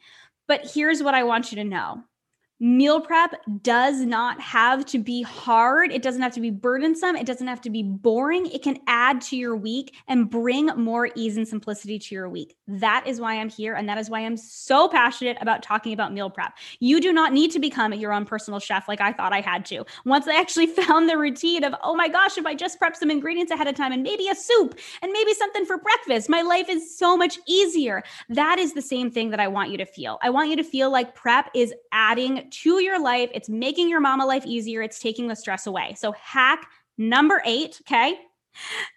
But 0.47 0.69
here's 0.73 1.01
what 1.01 1.13
I 1.13 1.23
want 1.23 1.51
you 1.51 1.55
to 1.57 1.63
know 1.63 2.03
meal 2.63 3.01
prep 3.01 3.35
does 3.61 3.99
not 3.99 4.39
have 4.39 4.85
to 4.85 4.97
be 4.97 5.21
hard. 5.21 5.91
It 5.91 6.01
doesn't 6.01 6.21
have 6.21 6.33
to 6.35 6.39
be 6.39 6.49
burdensome. 6.49 7.17
It 7.17 7.25
doesn't 7.25 7.45
have 7.45 7.59
to 7.59 7.69
be 7.69 7.83
boring. 7.83 8.45
It 8.45 8.63
can 8.63 8.79
add 8.87 9.19
to 9.23 9.35
your 9.35 9.53
week 9.53 9.93
and 10.07 10.29
bring 10.29 10.67
more 10.67 11.09
ease 11.13 11.35
and 11.35 11.45
simplicity 11.45 11.99
to 11.99 12.15
your 12.15 12.29
week. 12.29 12.55
That 12.69 13.05
is 13.05 13.19
why 13.19 13.33
I'm 13.33 13.49
here. 13.49 13.75
And 13.75 13.89
that 13.89 13.97
is 13.97 14.09
why 14.09 14.21
I'm 14.21 14.37
so 14.37 14.87
passionate 14.87 15.37
about 15.41 15.61
talking 15.61 15.91
about 15.91 16.13
meal 16.13 16.29
prep. 16.29 16.53
You 16.79 17.01
do 17.01 17.11
not 17.11 17.33
need 17.33 17.51
to 17.51 17.59
become 17.59 17.93
your 17.93 18.13
own 18.13 18.23
personal 18.23 18.61
chef 18.61 18.87
like 18.87 19.01
I 19.01 19.11
thought 19.11 19.33
I 19.33 19.41
had 19.41 19.65
to. 19.65 19.83
Once 20.05 20.25
I 20.25 20.39
actually 20.39 20.67
found 20.83 21.09
the 21.09 21.17
routine 21.17 21.65
of, 21.65 21.75
oh 21.83 21.95
my 21.95 22.07
gosh, 22.07 22.37
if 22.37 22.45
I 22.45 22.55
just 22.55 22.79
prep 22.79 22.95
some 22.95 23.11
ingredients 23.11 23.51
ahead 23.51 23.67
of 23.67 23.75
time 23.75 23.91
and 23.91 24.03
maybe 24.03 24.29
a 24.29 24.35
soup 24.35 24.79
and 25.01 25.11
maybe 25.11 25.33
something 25.33 25.65
for 25.65 25.79
breakfast, 25.79 26.29
my 26.29 26.41
life 26.41 26.69
is 26.69 26.97
so 26.97 27.17
much 27.17 27.39
easier. 27.45 28.03
That 28.29 28.57
is 28.57 28.73
the 28.73 28.81
same 28.81 29.11
thing 29.11 29.31
that 29.31 29.41
I 29.41 29.49
want 29.49 29.69
you 29.69 29.77
to 29.79 29.85
feel. 29.85 30.17
I 30.21 30.29
want 30.29 30.49
you 30.49 30.55
to 30.55 30.63
feel 30.63 30.89
like 30.89 31.13
prep 31.13 31.49
is 31.53 31.73
adding 31.91 32.51
to 32.61 32.81
your 32.81 33.01
life. 33.01 33.29
It's 33.33 33.49
making 33.49 33.89
your 33.89 33.99
mama 33.99 34.25
life 34.25 34.45
easier. 34.45 34.81
It's 34.81 34.99
taking 34.99 35.27
the 35.27 35.35
stress 35.35 35.67
away. 35.67 35.95
So, 35.97 36.11
hack 36.13 36.69
number 36.97 37.41
eight, 37.45 37.81
okay? 37.81 38.19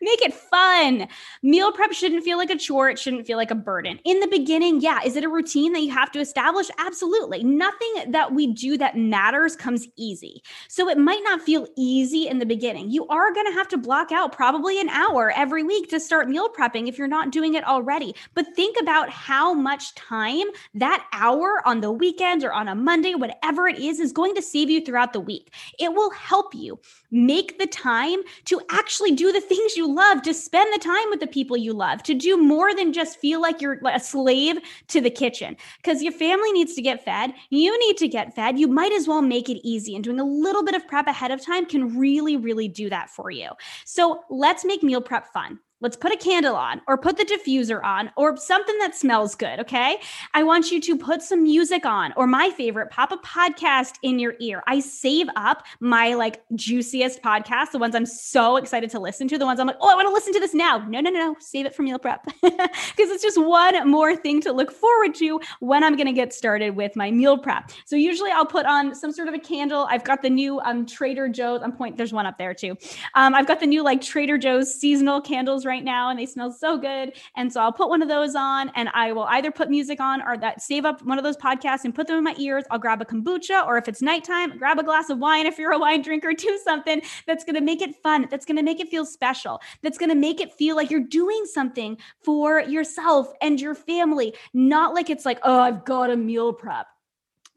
Make 0.00 0.22
it 0.22 0.34
fun. 0.34 1.08
Meal 1.42 1.72
prep 1.72 1.92
shouldn't 1.92 2.24
feel 2.24 2.38
like 2.38 2.50
a 2.50 2.56
chore. 2.56 2.90
It 2.90 2.98
shouldn't 2.98 3.26
feel 3.26 3.36
like 3.36 3.50
a 3.50 3.56
burden. 3.56 3.98
In 4.04 4.20
the 4.20 4.26
beginning, 4.26 4.80
yeah. 4.80 5.00
Is 5.04 5.16
it 5.16 5.24
a 5.24 5.28
routine 5.28 5.72
that 5.72 5.82
you 5.82 5.90
have 5.90 6.10
to 6.12 6.20
establish? 6.20 6.68
Absolutely. 6.78 7.42
Nothing 7.44 8.10
that 8.12 8.32
we 8.32 8.52
do 8.52 8.76
that 8.78 8.96
matters 8.96 9.56
comes 9.56 9.86
easy. 9.96 10.42
So 10.68 10.88
it 10.88 10.98
might 10.98 11.22
not 11.24 11.40
feel 11.40 11.66
easy 11.76 12.28
in 12.28 12.38
the 12.38 12.46
beginning. 12.46 12.90
You 12.90 13.06
are 13.08 13.32
going 13.32 13.46
to 13.46 13.52
have 13.52 13.68
to 13.68 13.78
block 13.78 14.12
out 14.12 14.32
probably 14.32 14.80
an 14.80 14.88
hour 14.88 15.32
every 15.36 15.62
week 15.62 15.88
to 15.90 16.00
start 16.00 16.28
meal 16.28 16.48
prepping 16.48 16.88
if 16.88 16.98
you're 16.98 17.08
not 17.08 17.30
doing 17.30 17.54
it 17.54 17.66
already. 17.66 18.14
But 18.34 18.54
think 18.54 18.76
about 18.80 19.10
how 19.10 19.54
much 19.54 19.94
time 19.94 20.46
that 20.74 21.06
hour 21.12 21.62
on 21.66 21.80
the 21.80 21.92
weekend 21.92 22.44
or 22.44 22.52
on 22.52 22.68
a 22.68 22.74
Monday, 22.74 23.14
whatever 23.14 23.68
it 23.68 23.78
is, 23.78 24.00
is 24.00 24.12
going 24.12 24.34
to 24.34 24.42
save 24.42 24.70
you 24.70 24.84
throughout 24.84 25.12
the 25.12 25.20
week. 25.20 25.52
It 25.78 25.92
will 25.92 26.10
help 26.10 26.54
you 26.54 26.78
make 27.10 27.58
the 27.58 27.66
time 27.66 28.20
to 28.46 28.60
actually 28.70 29.12
do 29.12 29.32
the 29.32 29.40
things 29.40 29.76
you 29.76 29.92
love, 29.92 30.22
to 30.22 30.34
spend 30.34 30.72
the 30.72 30.84
time 30.84 31.10
with 31.10 31.20
the 31.20 31.26
people 31.26 31.56
you 31.56 31.72
love, 31.72 32.02
to 32.04 32.14
do 32.14 32.36
more 32.36 32.74
than 32.74 32.92
just 32.92 33.18
feel 33.18 33.40
like 33.40 33.60
you're 33.60 33.80
a 33.86 34.00
slave 34.00 34.58
to 34.88 35.00
the 35.00 35.10
kitchen. 35.10 35.56
Because 35.78 36.02
your 36.02 36.12
family 36.12 36.52
needs 36.52 36.74
to 36.74 36.82
get 36.82 37.04
fed, 37.04 37.32
you 37.50 37.78
need 37.86 37.96
to 37.98 38.08
get 38.08 38.34
fed. 38.34 38.58
You 38.58 38.68
might 38.68 38.92
as 38.92 39.08
well 39.08 39.22
make 39.22 39.48
it 39.48 39.60
easy. 39.66 39.94
And 39.94 40.04
doing 40.04 40.20
a 40.20 40.24
little 40.24 40.64
bit 40.64 40.74
of 40.74 40.86
prep 40.86 41.06
ahead 41.06 41.30
of 41.30 41.44
time 41.44 41.66
can 41.66 41.98
really, 41.98 42.36
really 42.36 42.68
do 42.68 42.90
that 42.90 43.10
for 43.10 43.30
you. 43.30 43.50
So 43.84 44.20
let's 44.30 44.64
make 44.64 44.82
meal 44.82 45.00
prep 45.00 45.32
fun. 45.32 45.58
Let's 45.80 45.96
put 45.96 46.12
a 46.12 46.16
candle 46.16 46.56
on 46.56 46.80
or 46.88 46.98
put 46.98 47.16
the 47.16 47.24
diffuser 47.24 47.82
on 47.84 48.10
or 48.16 48.36
something 48.36 48.76
that 48.78 48.96
smells 48.96 49.34
good. 49.34 49.60
Okay. 49.60 49.98
I 50.34 50.42
want 50.42 50.70
you 50.70 50.80
to 50.80 50.96
put 50.96 51.22
some 51.22 51.42
music 51.42 51.84
on 51.84 52.12
or 52.16 52.26
my 52.26 52.50
favorite, 52.50 52.90
pop 52.90 53.12
a 53.12 53.18
podcast 53.18 53.94
in 54.02 54.18
your 54.18 54.34
ear. 54.40 54.62
I 54.66 54.80
save 54.80 55.28
up 55.36 55.64
my 55.80 56.14
like 56.14 56.42
juiciest 56.54 57.22
podcasts, 57.22 57.72
the 57.72 57.78
ones 57.78 57.94
I'm 57.94 58.06
so 58.06 58.56
excited 58.56 58.90
to 58.90 58.98
listen 58.98 59.28
to, 59.28 59.38
the 59.38 59.44
ones 59.44 59.60
I'm 59.60 59.66
like, 59.66 59.76
oh, 59.80 59.90
I 59.90 59.94
want 59.94 60.08
to 60.08 60.12
listen 60.12 60.32
to 60.32 60.40
this 60.40 60.54
now. 60.54 60.78
No, 60.88 61.00
no, 61.00 61.10
no, 61.10 61.18
no. 61.18 61.36
Save 61.40 61.66
it 61.66 61.74
for 61.74 61.82
meal 61.82 61.98
prep 61.98 62.24
because 62.42 63.10
it's 63.10 63.22
just 63.22 63.40
one 63.40 63.88
more 63.88 64.16
thing 64.16 64.40
to 64.42 64.52
look 64.52 64.72
forward 64.72 65.14
to 65.16 65.40
when 65.60 65.84
I'm 65.84 65.94
going 65.94 66.06
to 66.06 66.12
get 66.12 66.32
started 66.32 66.74
with 66.74 66.96
my 66.96 67.10
meal 67.10 67.36
prep. 67.36 67.70
So 67.84 67.96
usually 67.96 68.30
I'll 68.30 68.46
put 68.46 68.66
on 68.66 68.94
some 68.94 69.12
sort 69.12 69.28
of 69.28 69.34
a 69.34 69.38
candle. 69.38 69.86
I've 69.90 70.04
got 70.04 70.22
the 70.22 70.30
new 70.30 70.58
um, 70.60 70.86
Trader 70.86 71.28
Joe's. 71.28 71.60
I'm 71.62 71.72
point. 71.72 71.98
There's 71.98 72.12
one 72.12 72.24
up 72.24 72.38
there 72.38 72.54
too. 72.54 72.76
Um, 73.14 73.34
I've 73.34 73.46
got 73.46 73.60
the 73.60 73.66
new 73.66 73.82
like 73.82 74.00
Trader 74.00 74.38
Joe's 74.38 74.74
seasonal 74.74 75.20
candles 75.20 75.65
right 75.66 75.84
now 75.84 76.10
and 76.10 76.18
they 76.18 76.26
smell 76.26 76.50
so 76.50 76.78
good. 76.78 77.12
And 77.36 77.52
so 77.52 77.60
I'll 77.60 77.72
put 77.72 77.88
one 77.88 78.02
of 78.02 78.08
those 78.08 78.34
on 78.34 78.70
and 78.74 78.88
I 78.94 79.12
will 79.12 79.24
either 79.24 79.50
put 79.50 79.68
music 79.68 80.00
on 80.00 80.22
or 80.22 80.38
that 80.38 80.62
save 80.62 80.84
up 80.84 81.02
one 81.02 81.18
of 81.18 81.24
those 81.24 81.36
podcasts 81.36 81.84
and 81.84 81.94
put 81.94 82.06
them 82.06 82.16
in 82.16 82.24
my 82.24 82.34
ears. 82.38 82.64
I'll 82.70 82.78
grab 82.78 83.02
a 83.02 83.04
kombucha 83.04 83.66
or 83.66 83.76
if 83.76 83.88
it's 83.88 84.00
nighttime, 84.00 84.56
grab 84.56 84.78
a 84.78 84.82
glass 84.82 85.10
of 85.10 85.18
wine 85.18 85.46
if 85.46 85.58
you're 85.58 85.72
a 85.72 85.78
wine 85.78 86.02
drinker, 86.02 86.32
do 86.36 86.58
something 86.64 87.02
that's 87.26 87.44
going 87.44 87.56
to 87.56 87.60
make 87.60 87.82
it 87.82 87.94
fun, 88.02 88.26
that's 88.30 88.46
going 88.46 88.56
to 88.56 88.62
make 88.62 88.80
it 88.80 88.88
feel 88.88 89.04
special, 89.04 89.60
that's 89.82 89.98
going 89.98 90.10
to 90.10 90.14
make 90.14 90.40
it 90.40 90.52
feel 90.52 90.76
like 90.76 90.90
you're 90.90 91.00
doing 91.00 91.44
something 91.46 91.98
for 92.24 92.60
yourself 92.60 93.32
and 93.42 93.60
your 93.60 93.74
family, 93.74 94.34
not 94.54 94.94
like 94.94 95.10
it's 95.10 95.26
like, 95.26 95.38
oh, 95.42 95.60
I've 95.60 95.84
got 95.84 96.10
a 96.10 96.16
meal 96.16 96.52
prep 96.52 96.86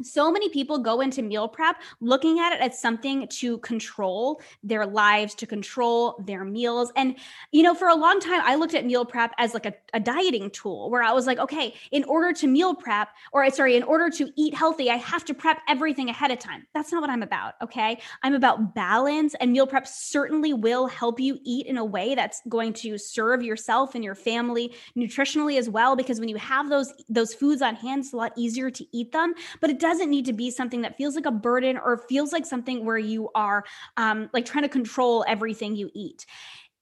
so 0.02 0.32
many 0.32 0.50
people 0.50 0.80
go 0.80 1.02
into 1.02 1.22
meal 1.22 1.48
prep 1.48 1.78
looking 2.00 2.40
at 2.40 2.54
it 2.54 2.62
as 2.62 2.80
something 2.80 3.28
to 3.28 3.58
control 3.60 4.42
their 4.64 4.86
lives 4.86 5.36
to 5.36 5.46
control 5.46 6.22
their 6.26 6.44
meals. 6.44 6.92
And 6.96 7.16
you 7.52 7.64
know 7.64 7.74
for 7.74 7.88
a 7.88 7.96
long 7.96 8.20
time 8.20 8.42
i 8.44 8.56
looked 8.56 8.74
at 8.74 8.86
meal 8.86 9.06
prep 9.06 9.34
as 9.38 9.54
like 9.54 9.66
a, 9.66 9.74
a 9.94 10.00
dieting 10.00 10.50
tool 10.52 10.90
where 10.90 11.02
i 11.02 11.12
was 11.12 11.26
like 11.26 11.40
okay 11.40 11.74
in 11.92 12.04
order 12.06 12.32
to 12.34 12.48
meal 12.48 12.76
prep 12.76 13.10
or 13.32 13.44
uh, 13.44 13.50
sorry 13.50 13.76
in 13.76 13.84
order 13.84 14.10
to 14.10 14.30
eat 14.36 14.54
healthy 14.54 14.90
i 14.90 14.96
have 14.96 15.26
to 15.26 15.34
prep 15.34 15.60
everything 15.68 16.10
ahead 16.10 16.32
of 16.32 16.40
time. 16.40 16.66
That's 16.74 16.92
not 16.92 17.02
what 17.02 17.10
i'm 17.10 17.24
about 17.24 17.56
okay? 17.62 18.00
I'm 18.24 18.36
about 18.36 18.76
balance 18.76 19.36
and 19.40 19.52
meal 19.52 19.68
prep 19.68 19.88
certainly 19.88 20.54
will 20.54 20.88
help 20.88 21.20
you 21.20 21.40
eat 21.44 21.66
in 21.66 21.78
a 21.78 21.86
way 21.86 22.16
that's 22.16 22.42
going 22.48 22.74
to 22.74 22.98
serve 22.98 23.42
yourself 23.44 23.96
and 23.96 24.04
your 24.04 24.16
family 24.16 24.74
nutritionally 24.96 25.58
as 25.58 25.70
well 25.70 25.96
because 25.96 26.20
when 26.20 26.30
you 26.30 26.38
have 26.38 26.70
those 26.70 26.94
those 27.10 27.34
foods 27.34 27.62
on 27.62 27.76
hand 27.76 28.04
it's 28.04 28.14
a 28.14 28.18
lot 28.18 28.32
easier 28.36 28.70
to 28.70 28.86
eat 28.96 29.12
them 29.12 29.34
but 29.60 29.70
it 29.70 29.80
does 29.80 29.89
doesn't 29.90 30.10
need 30.10 30.26
to 30.26 30.34
be 30.34 30.52
something 30.52 30.82
that 30.82 30.96
feels 30.98 31.16
like 31.16 31.26
a 31.26 31.32
burden 31.32 31.78
or 31.78 31.98
feels 31.98 32.32
like 32.32 32.46
something 32.46 32.86
where 32.86 32.98
you 32.98 33.30
are 33.34 33.66
um, 33.98 34.30
like 34.34 34.46
trying 34.46 34.64
to 34.64 34.70
control 34.70 35.26
everything 35.28 35.76
you 35.76 35.90
eat 35.94 36.26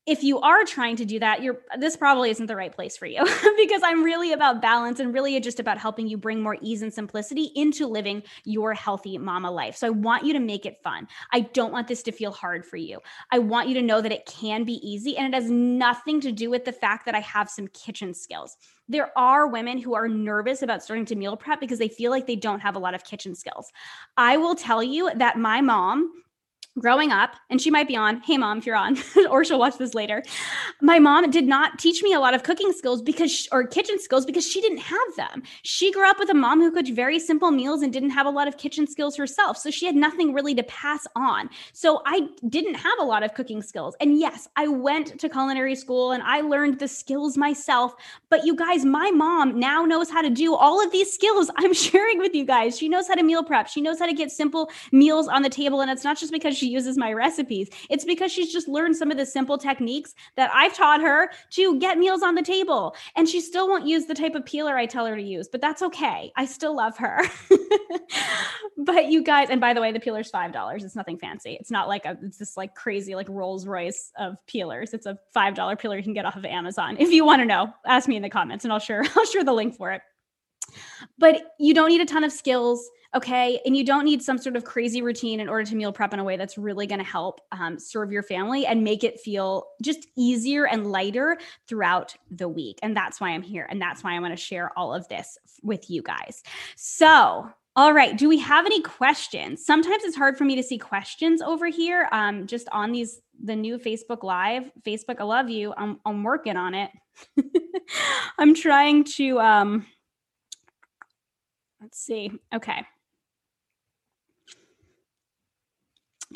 if 0.08 0.24
you 0.24 0.40
are 0.40 0.64
trying 0.64 0.96
to 0.96 1.06
do 1.06 1.20
that, 1.20 1.44
you're 1.44 1.60
this 1.78 1.98
probably 1.98 2.30
isn't 2.30 2.46
the 2.48 2.56
right 2.56 2.74
place 2.74 2.96
for 2.96 3.06
you 3.06 3.20
because 3.58 3.82
I'm 3.84 4.04
really 4.04 4.32
about 4.32 4.62
balance 4.62 5.02
and 5.02 5.14
really 5.14 5.38
just 5.42 5.60
about 5.60 5.78
helping 5.78 6.08
you 6.08 6.18
bring 6.18 6.42
more 6.42 6.58
ease 6.62 6.82
and 6.82 6.94
simplicity 6.94 7.52
into 7.56 7.86
living 7.88 8.24
your 8.46 8.74
healthy 8.74 9.18
mama 9.18 9.52
life. 9.52 9.76
So 9.76 9.88
I 9.88 9.90
want 9.90 10.26
you 10.26 10.32
to 10.34 10.40
make 10.40 10.66
it 10.66 10.82
fun. 10.82 11.10
I 11.34 11.42
don't 11.42 11.74
want 11.74 11.90
this 11.90 12.02
to 12.04 12.14
feel 12.14 12.32
hard 12.32 12.66
for 12.66 12.78
you. 12.78 13.00
I 13.32 13.40
want 13.40 13.68
you 13.68 13.74
to 13.76 13.82
know 13.82 14.00
that 14.00 14.14
it 14.14 14.26
can 14.26 14.64
be 14.64 14.76
easy 14.88 15.18
and 15.18 15.28
it 15.28 15.40
has 15.40 15.52
nothing 15.52 16.22
to 16.22 16.32
do 16.32 16.50
with 16.50 16.64
the 16.64 16.72
fact 16.72 17.06
that 17.06 17.16
I 17.16 17.20
have 17.20 17.50
some 17.50 17.68
kitchen 17.68 18.14
skills. 18.14 18.56
There 18.88 19.12
are 19.18 19.48
women 19.48 19.78
who 19.78 19.94
are 19.94 20.08
nervous 20.08 20.62
about 20.62 20.82
starting 20.82 21.06
to 21.08 21.16
meal 21.18 21.36
prep 21.36 21.60
because 21.60 21.80
they 21.80 21.90
feel 21.90 22.12
like 22.12 22.26
they 22.26 22.38
don't 22.38 22.62
have 22.62 22.78
a 22.78 22.80
lot 22.80 22.96
of 22.96 23.04
kitchen 23.04 23.36
skills. 23.36 23.74
I 24.16 24.38
will 24.38 24.56
tell 24.56 24.82
you 24.82 25.12
that 25.16 25.38
my 25.38 25.60
mom 25.60 26.14
growing 26.80 27.12
up, 27.12 27.36
and 27.50 27.62
she 27.62 27.72
might 27.72 27.88
be 27.88 27.96
on, 27.96 28.22
hey 28.22 28.38
mom, 28.38 28.60
if 28.60 28.66
you're 28.66 28.76
on, 28.76 28.98
or 29.30 29.44
she'll 29.44 29.60
watch 29.60 29.78
this 29.78 29.94
later. 29.94 30.24
My 30.82 31.00
mom 31.00 31.30
did 31.32 31.48
not 31.48 31.80
teach 31.80 32.04
me 32.04 32.14
a 32.14 32.20
lot 32.20 32.34
of 32.34 32.44
cooking 32.44 32.72
skills 32.72 33.02
because, 33.02 33.32
she, 33.32 33.50
or 33.52 33.66
kitchen 33.66 34.00
skills 34.00 34.26
because 34.26 34.48
she 34.48 34.62
didn't 34.62 34.80
have 34.80 35.16
them. 35.16 35.44
She 35.64 35.92
grew 35.92 36.08
up 36.10 36.20
with 36.20 36.30
a 36.30 36.34
mom 36.34 36.60
who 36.60 36.72
cooked 36.72 36.90
very 36.90 37.20
simple 37.20 37.52
meals 37.52 37.82
and 37.82 37.92
didn't 37.92 38.12
have 38.12 38.26
a 38.26 38.30
lot 38.30 38.48
of 38.48 38.58
kitchen 38.58 38.88
skills 38.88 39.16
herself. 39.16 39.58
So 39.58 39.72
she 39.72 39.86
had 39.86 39.96
nothing 39.96 40.34
really 40.34 40.54
to 40.56 40.64
pass 40.64 41.08
on. 41.16 41.50
So 41.74 42.02
I 42.06 42.28
didn't 42.50 42.76
have 42.76 43.00
a 43.00 43.04
lot 43.04 43.24
of 43.24 43.34
cooking 43.34 43.62
skills. 43.62 43.96
And 44.00 44.20
yes, 44.20 44.48
I 44.56 44.68
went 44.68 45.20
to 45.20 45.30
culinary 45.30 45.76
school 45.76 46.12
and 46.12 46.24
I 46.24 46.42
learned 46.42 46.80
the 46.80 46.88
skills 46.88 47.38
myself. 47.38 47.96
But 48.30 48.46
you 48.46 48.56
guys, 48.56 48.86
my 48.86 49.12
mom 49.12 49.60
now 49.60 49.84
knows 49.86 50.10
how 50.10 50.22
to 50.22 50.30
do 50.30 50.54
all 50.56 50.84
of 50.84 50.92
these 50.92 51.12
skills 51.12 51.50
I'm 51.58 51.74
sharing 51.88 52.20
with 52.20 52.36
you 52.36 52.46
guys. 52.46 52.78
She 52.78 52.90
knows 52.90 53.08
how 53.08 53.16
to 53.16 53.24
meal 53.24 53.44
prep. 53.44 53.68
She 53.68 53.82
knows 53.82 54.00
how 54.00 54.06
to 54.06 54.14
get 54.14 54.32
simple 54.32 54.70
meals 54.92 55.28
on 55.28 55.42
the 55.42 55.50
table. 55.50 55.82
And 55.82 55.90
it's 55.90 56.04
not 56.04 56.18
just 56.18 56.32
because 56.32 56.47
because 56.48 56.58
she 56.58 56.70
uses 56.70 56.98
my 56.98 57.12
recipes. 57.12 57.70
It's 57.90 58.06
because 58.06 58.32
she's 58.32 58.54
just 58.54 58.70
learned 58.70 58.96
some 58.96 59.12
of 59.12 59.18
the 59.18 59.26
simple 59.26 59.58
techniques 59.58 60.16
that 60.38 60.50
I've 60.54 60.74
taught 60.74 61.02
her 61.02 61.30
to 61.52 61.78
get 61.78 61.98
meals 61.98 62.24
on 62.24 62.36
the 62.36 62.42
table. 62.42 62.96
And 63.18 63.28
she 63.28 63.42
still 63.42 63.68
won't 63.68 63.86
use 63.86 64.06
the 64.06 64.14
type 64.14 64.34
of 64.34 64.46
peeler 64.46 64.78
I 64.78 64.86
tell 64.86 65.06
her 65.06 65.18
to 65.18 65.22
use, 65.22 65.50
but 65.50 65.60
that's 65.60 65.82
okay. 65.82 66.32
I 66.38 66.46
still 66.46 66.74
love 66.74 66.98
her. 67.00 67.20
but 68.78 69.08
you 69.08 69.22
guys, 69.24 69.50
and 69.50 69.60
by 69.60 69.74
the 69.74 69.82
way, 69.82 69.92
the 69.92 70.00
peeler's 70.00 70.32
$5. 70.32 70.82
It's 70.82 70.96
nothing 70.96 71.18
fancy. 71.18 71.58
It's 71.60 71.72
not 71.72 71.90
like 71.90 72.06
a, 72.06 72.18
it's 72.24 72.38
this 72.38 72.56
like 72.56 72.76
crazy, 72.76 73.14
like 73.14 73.28
Rolls 73.28 73.68
Royce 73.68 74.14
of 74.18 74.38
peelers. 74.48 74.94
It's 74.94 75.06
a 75.06 75.20
$5 75.36 75.80
peeler 75.80 75.98
you 75.98 76.04
can 76.04 76.14
get 76.14 76.24
off 76.24 76.38
of 76.38 76.46
Amazon. 76.46 76.96
If 76.98 77.12
you 77.12 77.26
want 77.26 77.42
to 77.42 77.46
know, 77.46 77.74
ask 77.86 78.08
me 78.08 78.16
in 78.16 78.22
the 78.22 78.30
comments 78.30 78.64
and 78.64 78.72
I'll 78.72 78.80
share, 78.80 79.04
I'll 79.18 79.26
share 79.26 79.44
the 79.44 79.52
link 79.52 79.76
for 79.76 79.92
it. 79.92 80.02
But 81.18 81.54
you 81.60 81.74
don't 81.74 81.90
need 81.90 82.02
a 82.02 82.06
ton 82.06 82.24
of 82.24 82.32
skills, 82.32 82.90
okay? 83.16 83.60
And 83.66 83.76
you 83.76 83.84
don't 83.84 84.06
need 84.06 84.22
some 84.22 84.38
sort 84.38 84.56
of 84.56 84.64
crazy 84.64 85.02
routine 85.02 85.40
in 85.40 85.50
order 85.50 85.64
to 85.64 85.76
meal 85.76 85.92
prep 85.92 86.14
in 86.14 86.20
a 86.20 86.24
way 86.24 86.38
that's 86.38 86.58
really 86.58 86.88
going 86.88 87.00
to 87.00 87.06
help 87.06 87.42
um, 87.52 87.80
serve 87.80 88.12
your 88.12 88.24
family 88.24 88.66
and 88.66 88.84
make 88.84 89.04
it 89.04 89.20
feel 89.20 89.68
just 89.82 90.08
easier 90.16 90.68
and 90.68 90.92
lighter 90.92 91.38
throughout 91.68 92.16
the 92.32 92.48
week. 92.48 92.80
And 92.84 92.96
that's 92.96 93.20
why 93.20 93.30
I'm 93.30 93.42
here. 93.42 93.68
And 93.70 93.82
that's 93.82 94.04
why 94.04 94.16
I 94.16 94.20
want 94.20 94.34
to 94.34 94.42
share 94.42 94.72
all 94.78 94.94
of 94.94 95.08
this 95.08 95.38
with 95.64 95.90
you 95.90 96.02
guys. 96.02 96.44
So, 96.76 97.50
all 97.76 97.94
right. 97.94 98.18
Do 98.18 98.28
we 98.28 98.40
have 98.40 98.66
any 98.66 98.82
questions? 98.82 99.64
Sometimes 99.64 100.04
it's 100.04 100.16
hard 100.16 100.36
for 100.36 100.46
me 100.46 100.56
to 100.56 100.64
see 100.64 100.80
questions 100.80 101.44
over 101.44 101.68
here, 101.68 102.10
um, 102.12 102.48
just 102.48 102.68
on 102.72 102.92
these 102.92 103.22
the 103.44 103.56
new 103.56 103.78
Facebook 103.78 104.24
Live. 104.24 104.72
Facebook, 104.82 105.20
I 105.20 105.24
love 105.24 105.50
you. 105.50 105.74
I'm 105.78 106.00
I'm 106.04 106.24
working 106.24 106.58
on 106.58 106.74
it. 106.74 106.90
I'm 108.40 108.56
trying 108.56 109.04
to 109.16 109.40
um 109.40 109.86
Let's 111.88 112.00
see. 112.00 112.30
Okay. 112.54 112.80
I'm 112.80 112.86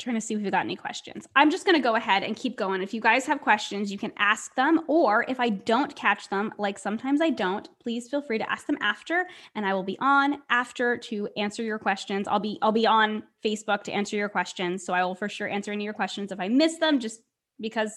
trying 0.00 0.14
to 0.14 0.20
see 0.22 0.32
if 0.32 0.40
we've 0.40 0.50
got 0.50 0.64
any 0.64 0.76
questions. 0.76 1.28
I'm 1.36 1.50
just 1.50 1.66
going 1.66 1.76
to 1.76 1.82
go 1.82 1.94
ahead 1.94 2.22
and 2.22 2.34
keep 2.34 2.56
going. 2.56 2.80
If 2.80 2.94
you 2.94 3.02
guys 3.02 3.26
have 3.26 3.42
questions, 3.42 3.92
you 3.92 3.98
can 3.98 4.14
ask 4.16 4.54
them. 4.54 4.80
Or 4.88 5.26
if 5.28 5.38
I 5.38 5.50
don't 5.50 5.94
catch 5.94 6.30
them, 6.30 6.54
like 6.56 6.78
sometimes 6.78 7.20
I 7.20 7.28
don't, 7.28 7.68
please 7.82 8.08
feel 8.08 8.22
free 8.22 8.38
to 8.38 8.50
ask 8.50 8.66
them 8.66 8.78
after, 8.80 9.26
and 9.54 9.66
I 9.66 9.74
will 9.74 9.82
be 9.82 9.98
on 10.00 10.38
after 10.48 10.96
to 10.96 11.28
answer 11.36 11.62
your 11.62 11.78
questions. 11.78 12.26
I'll 12.26 12.40
be 12.40 12.58
I'll 12.62 12.72
be 12.72 12.86
on 12.86 13.22
Facebook 13.44 13.82
to 13.82 13.92
answer 13.92 14.16
your 14.16 14.30
questions. 14.30 14.86
So 14.86 14.94
I 14.94 15.04
will 15.04 15.14
for 15.14 15.28
sure 15.28 15.50
answer 15.50 15.70
any 15.70 15.84
of 15.84 15.84
your 15.84 15.92
questions 15.92 16.32
if 16.32 16.40
I 16.40 16.48
miss 16.48 16.78
them, 16.78 16.98
just 16.98 17.20
because 17.60 17.92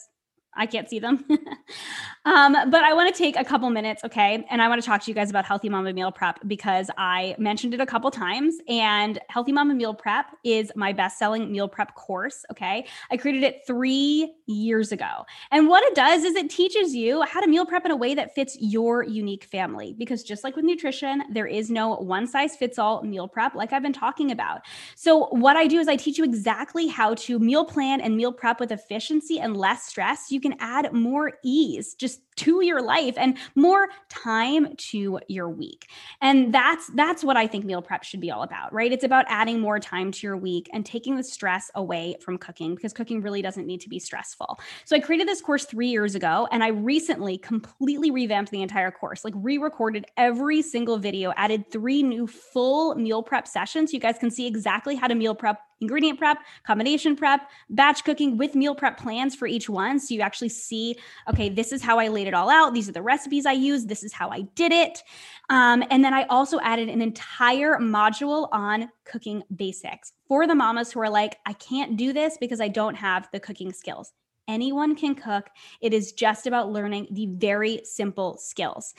I 0.56 0.66
can't 0.66 0.90
see 0.90 1.00
them. 1.00 1.26
um, 2.26 2.54
but 2.70 2.84
I 2.84 2.94
want 2.94 3.14
to 3.14 3.18
take 3.18 3.36
a 3.36 3.44
couple 3.44 3.70
minutes, 3.70 4.04
okay? 4.04 4.46
And 4.50 4.62
I 4.62 4.68
want 4.68 4.82
to 4.82 4.86
talk 4.86 5.02
to 5.04 5.12
you 5.12 5.16
guys 5.16 5.30
about 5.30 5.46
Healthy 5.46 5.70
Mama 5.70 5.94
Meal 5.94 6.12
Prep 6.12 6.40
because 6.48 6.90
I 6.98 7.36
mentioned 7.38 7.74
it 7.74 7.82
a 7.82 7.86
couple 7.86 8.10
times. 8.12 8.56
And 8.68 9.20
Healthy 9.30 9.52
Mama 9.52 9.74
Meal 9.74 9.94
Prep 9.94 10.28
is 10.44 10.72
my 10.76 10.94
best 10.94 11.20
selling 11.20 11.52
meal 11.52 11.68
prep 11.68 11.96
course, 11.96 12.46
okay? 12.52 12.86
I 13.12 13.18
created 13.18 13.44
it 13.44 13.62
three 13.68 14.34
years 14.48 14.92
ago. 14.92 15.26
And 15.52 15.68
what 15.68 15.84
it 15.84 15.96
does 15.96 16.24
is 16.24 16.36
it 16.36 16.50
teaches 16.50 16.96
you 16.96 17.22
how 17.24 17.42
to 17.42 17.48
meal 17.48 17.66
prep 17.66 17.86
in 17.86 17.92
a 17.92 17.96
way 17.96 18.16
that 18.16 18.34
fits 18.34 18.58
your 18.60 19.04
unique 19.04 19.44
family. 19.46 19.94
Because 19.98 20.24
just 20.24 20.44
like 20.44 20.56
with 20.56 20.66
nutrition, 20.66 21.24
there 21.32 21.48
is 21.48 21.70
no 21.70 21.96
one 21.96 22.28
size 22.28 22.56
fits 22.56 22.80
all 22.80 23.04
meal 23.04 23.28
prep, 23.28 23.56
like 23.56 23.74
I've 23.74 23.84
been 23.84 23.94
talking 23.94 24.32
about. 24.32 24.62
So, 24.96 25.28
what 25.32 25.58
I 25.58 25.68
do 25.68 25.80
is 25.80 25.88
I 25.88 25.96
teach 25.96 26.18
you 26.18 26.24
exactly 26.24 26.88
how 26.88 27.16
to 27.16 27.40
meal 27.40 27.66
plan 27.66 28.02
and 28.02 28.16
meal 28.16 28.32
prep 28.32 28.60
with 28.60 28.72
efficiency 28.72 29.40
and 29.40 29.58
less 29.58 29.86
stress. 29.86 30.32
You 30.32 30.40
can 30.46 30.56
add 30.60 30.94
more 30.94 31.34
ease 31.44 31.96
just 31.96 32.22
to 32.36 32.62
your 32.64 32.82
life 32.82 33.16
and 33.18 33.38
more 33.56 33.88
time 34.10 34.76
to 34.76 35.20
your 35.28 35.50
week. 35.50 35.88
And 36.22 36.54
that's 36.54 36.92
that's 36.96 37.24
what 37.24 37.38
I 37.38 37.48
think 37.48 37.66
meal 37.66 37.82
prep 37.82 38.04
should 38.04 38.20
be 38.20 38.30
all 38.30 38.44
about, 38.44 38.74
right? 38.74 38.92
It's 38.92 39.06
about 39.06 39.26
adding 39.30 39.60
more 39.60 39.80
time 39.80 40.12
to 40.12 40.28
your 40.28 40.38
week 40.38 40.70
and 40.74 40.86
taking 40.86 41.16
the 41.16 41.24
stress 41.24 41.72
away 41.76 42.18
from 42.22 42.38
cooking 42.38 42.76
because 42.76 42.94
cooking 42.94 43.22
really 43.22 43.42
doesn't 43.42 43.66
need 43.66 43.82
to 43.82 43.90
be 43.90 44.00
stressful. 44.00 44.60
So 44.84 44.96
I 44.96 45.00
created 45.00 45.28
this 45.28 45.42
course 45.42 45.66
3 45.66 45.88
years 45.88 46.14
ago 46.14 46.48
and 46.52 46.64
I 46.64 46.70
recently 46.70 47.38
completely 47.38 48.12
revamped 48.12 48.52
the 48.52 48.62
entire 48.62 48.92
course, 48.92 49.24
like 49.24 49.34
re-recorded 49.38 50.06
every 50.18 50.62
single 50.62 50.98
video, 50.98 51.34
added 51.38 51.72
3 51.72 52.04
new 52.04 52.28
full 52.28 52.96
meal 52.96 53.24
prep 53.24 53.48
sessions. 53.48 53.94
You 53.94 54.00
guys 54.00 54.18
can 54.20 54.30
see 54.30 54.46
exactly 54.46 54.96
how 54.96 55.08
to 55.08 55.16
meal 55.16 55.36
prep 55.36 55.60
ingredient 55.82 56.18
prep, 56.18 56.38
combination 56.66 57.16
prep, 57.16 57.50
batch 57.70 58.04
cooking 58.04 58.38
with 58.38 58.56
meal 58.56 58.76
prep 58.76 58.98
plans 58.98 59.36
for 59.36 59.48
each 59.48 59.70
one. 59.70 60.00
So 60.00 60.14
you 60.14 60.22
actually 60.22 60.50
see, 60.50 60.96
okay, 61.30 61.50
this 61.50 61.72
is 61.72 61.82
how 61.82 62.00
I 62.00 62.08
laid 62.08 62.28
it 62.28 62.34
all 62.34 62.50
out. 62.50 62.74
These 62.74 62.90
are 62.90 62.94
the 62.94 63.02
recipes 63.02 63.46
I 63.46 63.52
used. 63.52 63.90
This 63.90 64.04
is 64.04 64.14
how 64.14 64.30
I 64.30 64.42
did 64.56 64.72
it. 64.72 65.04
Um, 65.50 65.84
and 65.90 66.04
then 66.04 66.14
I 66.14 66.24
also 66.24 66.60
added 66.62 66.90
an 66.90 67.02
entire 67.02 67.78
module 67.78 68.48
on 68.52 68.90
cooking 69.04 69.44
basics 69.56 70.14
for 70.28 70.48
the 70.48 70.56
mamas 70.56 70.92
who 70.92 71.00
are 71.02 71.10
like, 71.10 71.38
I 71.46 71.54
can't 71.54 71.98
do 71.98 72.14
this 72.14 72.38
because 72.40 72.62
I 72.62 72.68
don't 72.68 72.96
have 72.96 73.28
the 73.32 73.40
cooking 73.40 73.72
skills. 73.74 74.14
Anyone 74.48 74.96
can 74.96 75.16
cook. 75.16 75.48
It 75.82 75.94
is 75.94 76.12
just 76.14 76.48
about 76.48 76.72
learning 76.72 77.08
the 77.12 77.28
very 77.28 77.82
simple 77.84 78.38
skills 78.38 78.94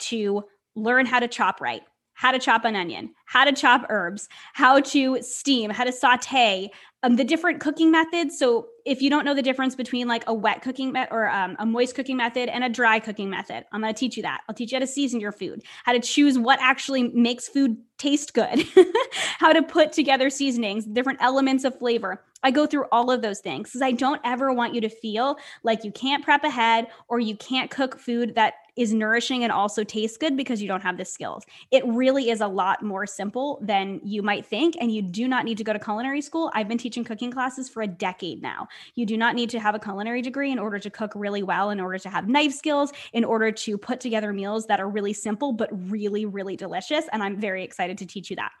to 0.00 0.44
learn 0.74 1.06
how 1.06 1.20
to 1.20 1.28
chop 1.28 1.60
right, 1.60 1.82
how 2.20 2.30
to 2.30 2.38
chop 2.38 2.66
an 2.66 2.76
onion, 2.76 3.14
how 3.24 3.46
to 3.46 3.52
chop 3.52 3.86
herbs, 3.88 4.28
how 4.52 4.78
to 4.78 5.22
steam, 5.22 5.70
how 5.70 5.84
to 5.84 5.90
saute, 5.90 6.70
um, 7.02 7.16
the 7.16 7.24
different 7.24 7.60
cooking 7.60 7.90
methods. 7.90 8.38
So 8.38 8.68
if 8.84 9.00
you 9.02 9.10
don't 9.10 9.24
know 9.24 9.34
the 9.34 9.42
difference 9.42 9.74
between 9.74 10.08
like 10.08 10.24
a 10.26 10.34
wet 10.34 10.62
cooking 10.62 10.92
method 10.92 11.12
or 11.12 11.28
um, 11.28 11.56
a 11.58 11.66
moist 11.66 11.94
cooking 11.94 12.16
method 12.16 12.48
and 12.48 12.64
a 12.64 12.68
dry 12.68 12.98
cooking 12.98 13.30
method, 13.30 13.64
I'm 13.72 13.80
going 13.80 13.92
to 13.92 13.98
teach 13.98 14.16
you 14.16 14.22
that. 14.22 14.40
I'll 14.48 14.54
teach 14.54 14.72
you 14.72 14.76
how 14.76 14.80
to 14.80 14.86
season 14.86 15.20
your 15.20 15.32
food, 15.32 15.62
how 15.84 15.92
to 15.92 16.00
choose 16.00 16.38
what 16.38 16.58
actually 16.60 17.08
makes 17.08 17.48
food 17.48 17.76
taste 17.98 18.32
good, 18.34 18.64
how 19.38 19.52
to 19.52 19.62
put 19.62 19.92
together 19.92 20.30
seasonings, 20.30 20.84
different 20.86 21.22
elements 21.22 21.64
of 21.64 21.78
flavor. 21.78 22.22
I 22.42 22.50
go 22.50 22.66
through 22.66 22.86
all 22.90 23.10
of 23.10 23.20
those 23.20 23.40
things 23.40 23.68
because 23.68 23.82
I 23.82 23.92
don't 23.92 24.20
ever 24.24 24.52
want 24.52 24.74
you 24.74 24.80
to 24.80 24.88
feel 24.88 25.36
like 25.62 25.84
you 25.84 25.92
can't 25.92 26.24
prep 26.24 26.42
ahead 26.42 26.86
or 27.08 27.20
you 27.20 27.36
can't 27.36 27.70
cook 27.70 27.98
food 27.98 28.34
that 28.34 28.54
is 28.76 28.94
nourishing 28.94 29.44
and 29.44 29.52
also 29.52 29.84
tastes 29.84 30.16
good 30.16 30.38
because 30.38 30.62
you 30.62 30.68
don't 30.68 30.82
have 30.82 30.96
the 30.96 31.04
skills. 31.04 31.44
It 31.70 31.84
really 31.86 32.30
is 32.30 32.40
a 32.40 32.46
lot 32.46 32.82
more 32.82 33.06
simple 33.06 33.58
than 33.62 34.00
you 34.02 34.22
might 34.22 34.46
think. 34.46 34.74
And 34.80 34.90
you 34.90 35.02
do 35.02 35.28
not 35.28 35.44
need 35.44 35.58
to 35.58 35.64
go 35.64 35.74
to 35.74 35.78
culinary 35.78 36.22
school. 36.22 36.50
I've 36.54 36.66
been 36.66 36.78
teaching 36.78 36.89
cooking 37.04 37.30
classes 37.30 37.68
for 37.68 37.82
a 37.82 37.86
decade 37.86 38.42
now. 38.42 38.68
You 38.94 39.06
do 39.06 39.16
not 39.16 39.34
need 39.34 39.50
to 39.50 39.60
have 39.60 39.74
a 39.74 39.78
culinary 39.78 40.22
degree 40.22 40.50
in 40.50 40.58
order 40.58 40.78
to 40.78 40.90
cook 40.90 41.12
really 41.14 41.42
well, 41.42 41.70
in 41.70 41.80
order 41.80 41.98
to 41.98 42.10
have 42.10 42.28
knife 42.28 42.52
skills, 42.52 42.92
in 43.12 43.24
order 43.24 43.52
to 43.52 43.78
put 43.78 44.00
together 44.00 44.32
meals 44.32 44.66
that 44.66 44.80
are 44.80 44.88
really 44.88 45.12
simple, 45.12 45.52
but 45.52 45.68
really, 45.90 46.26
really 46.26 46.56
delicious. 46.56 47.06
And 47.12 47.22
I'm 47.22 47.40
very 47.40 47.64
excited 47.64 47.98
to 47.98 48.06
teach 48.06 48.30
you 48.30 48.36
that. 48.36 48.52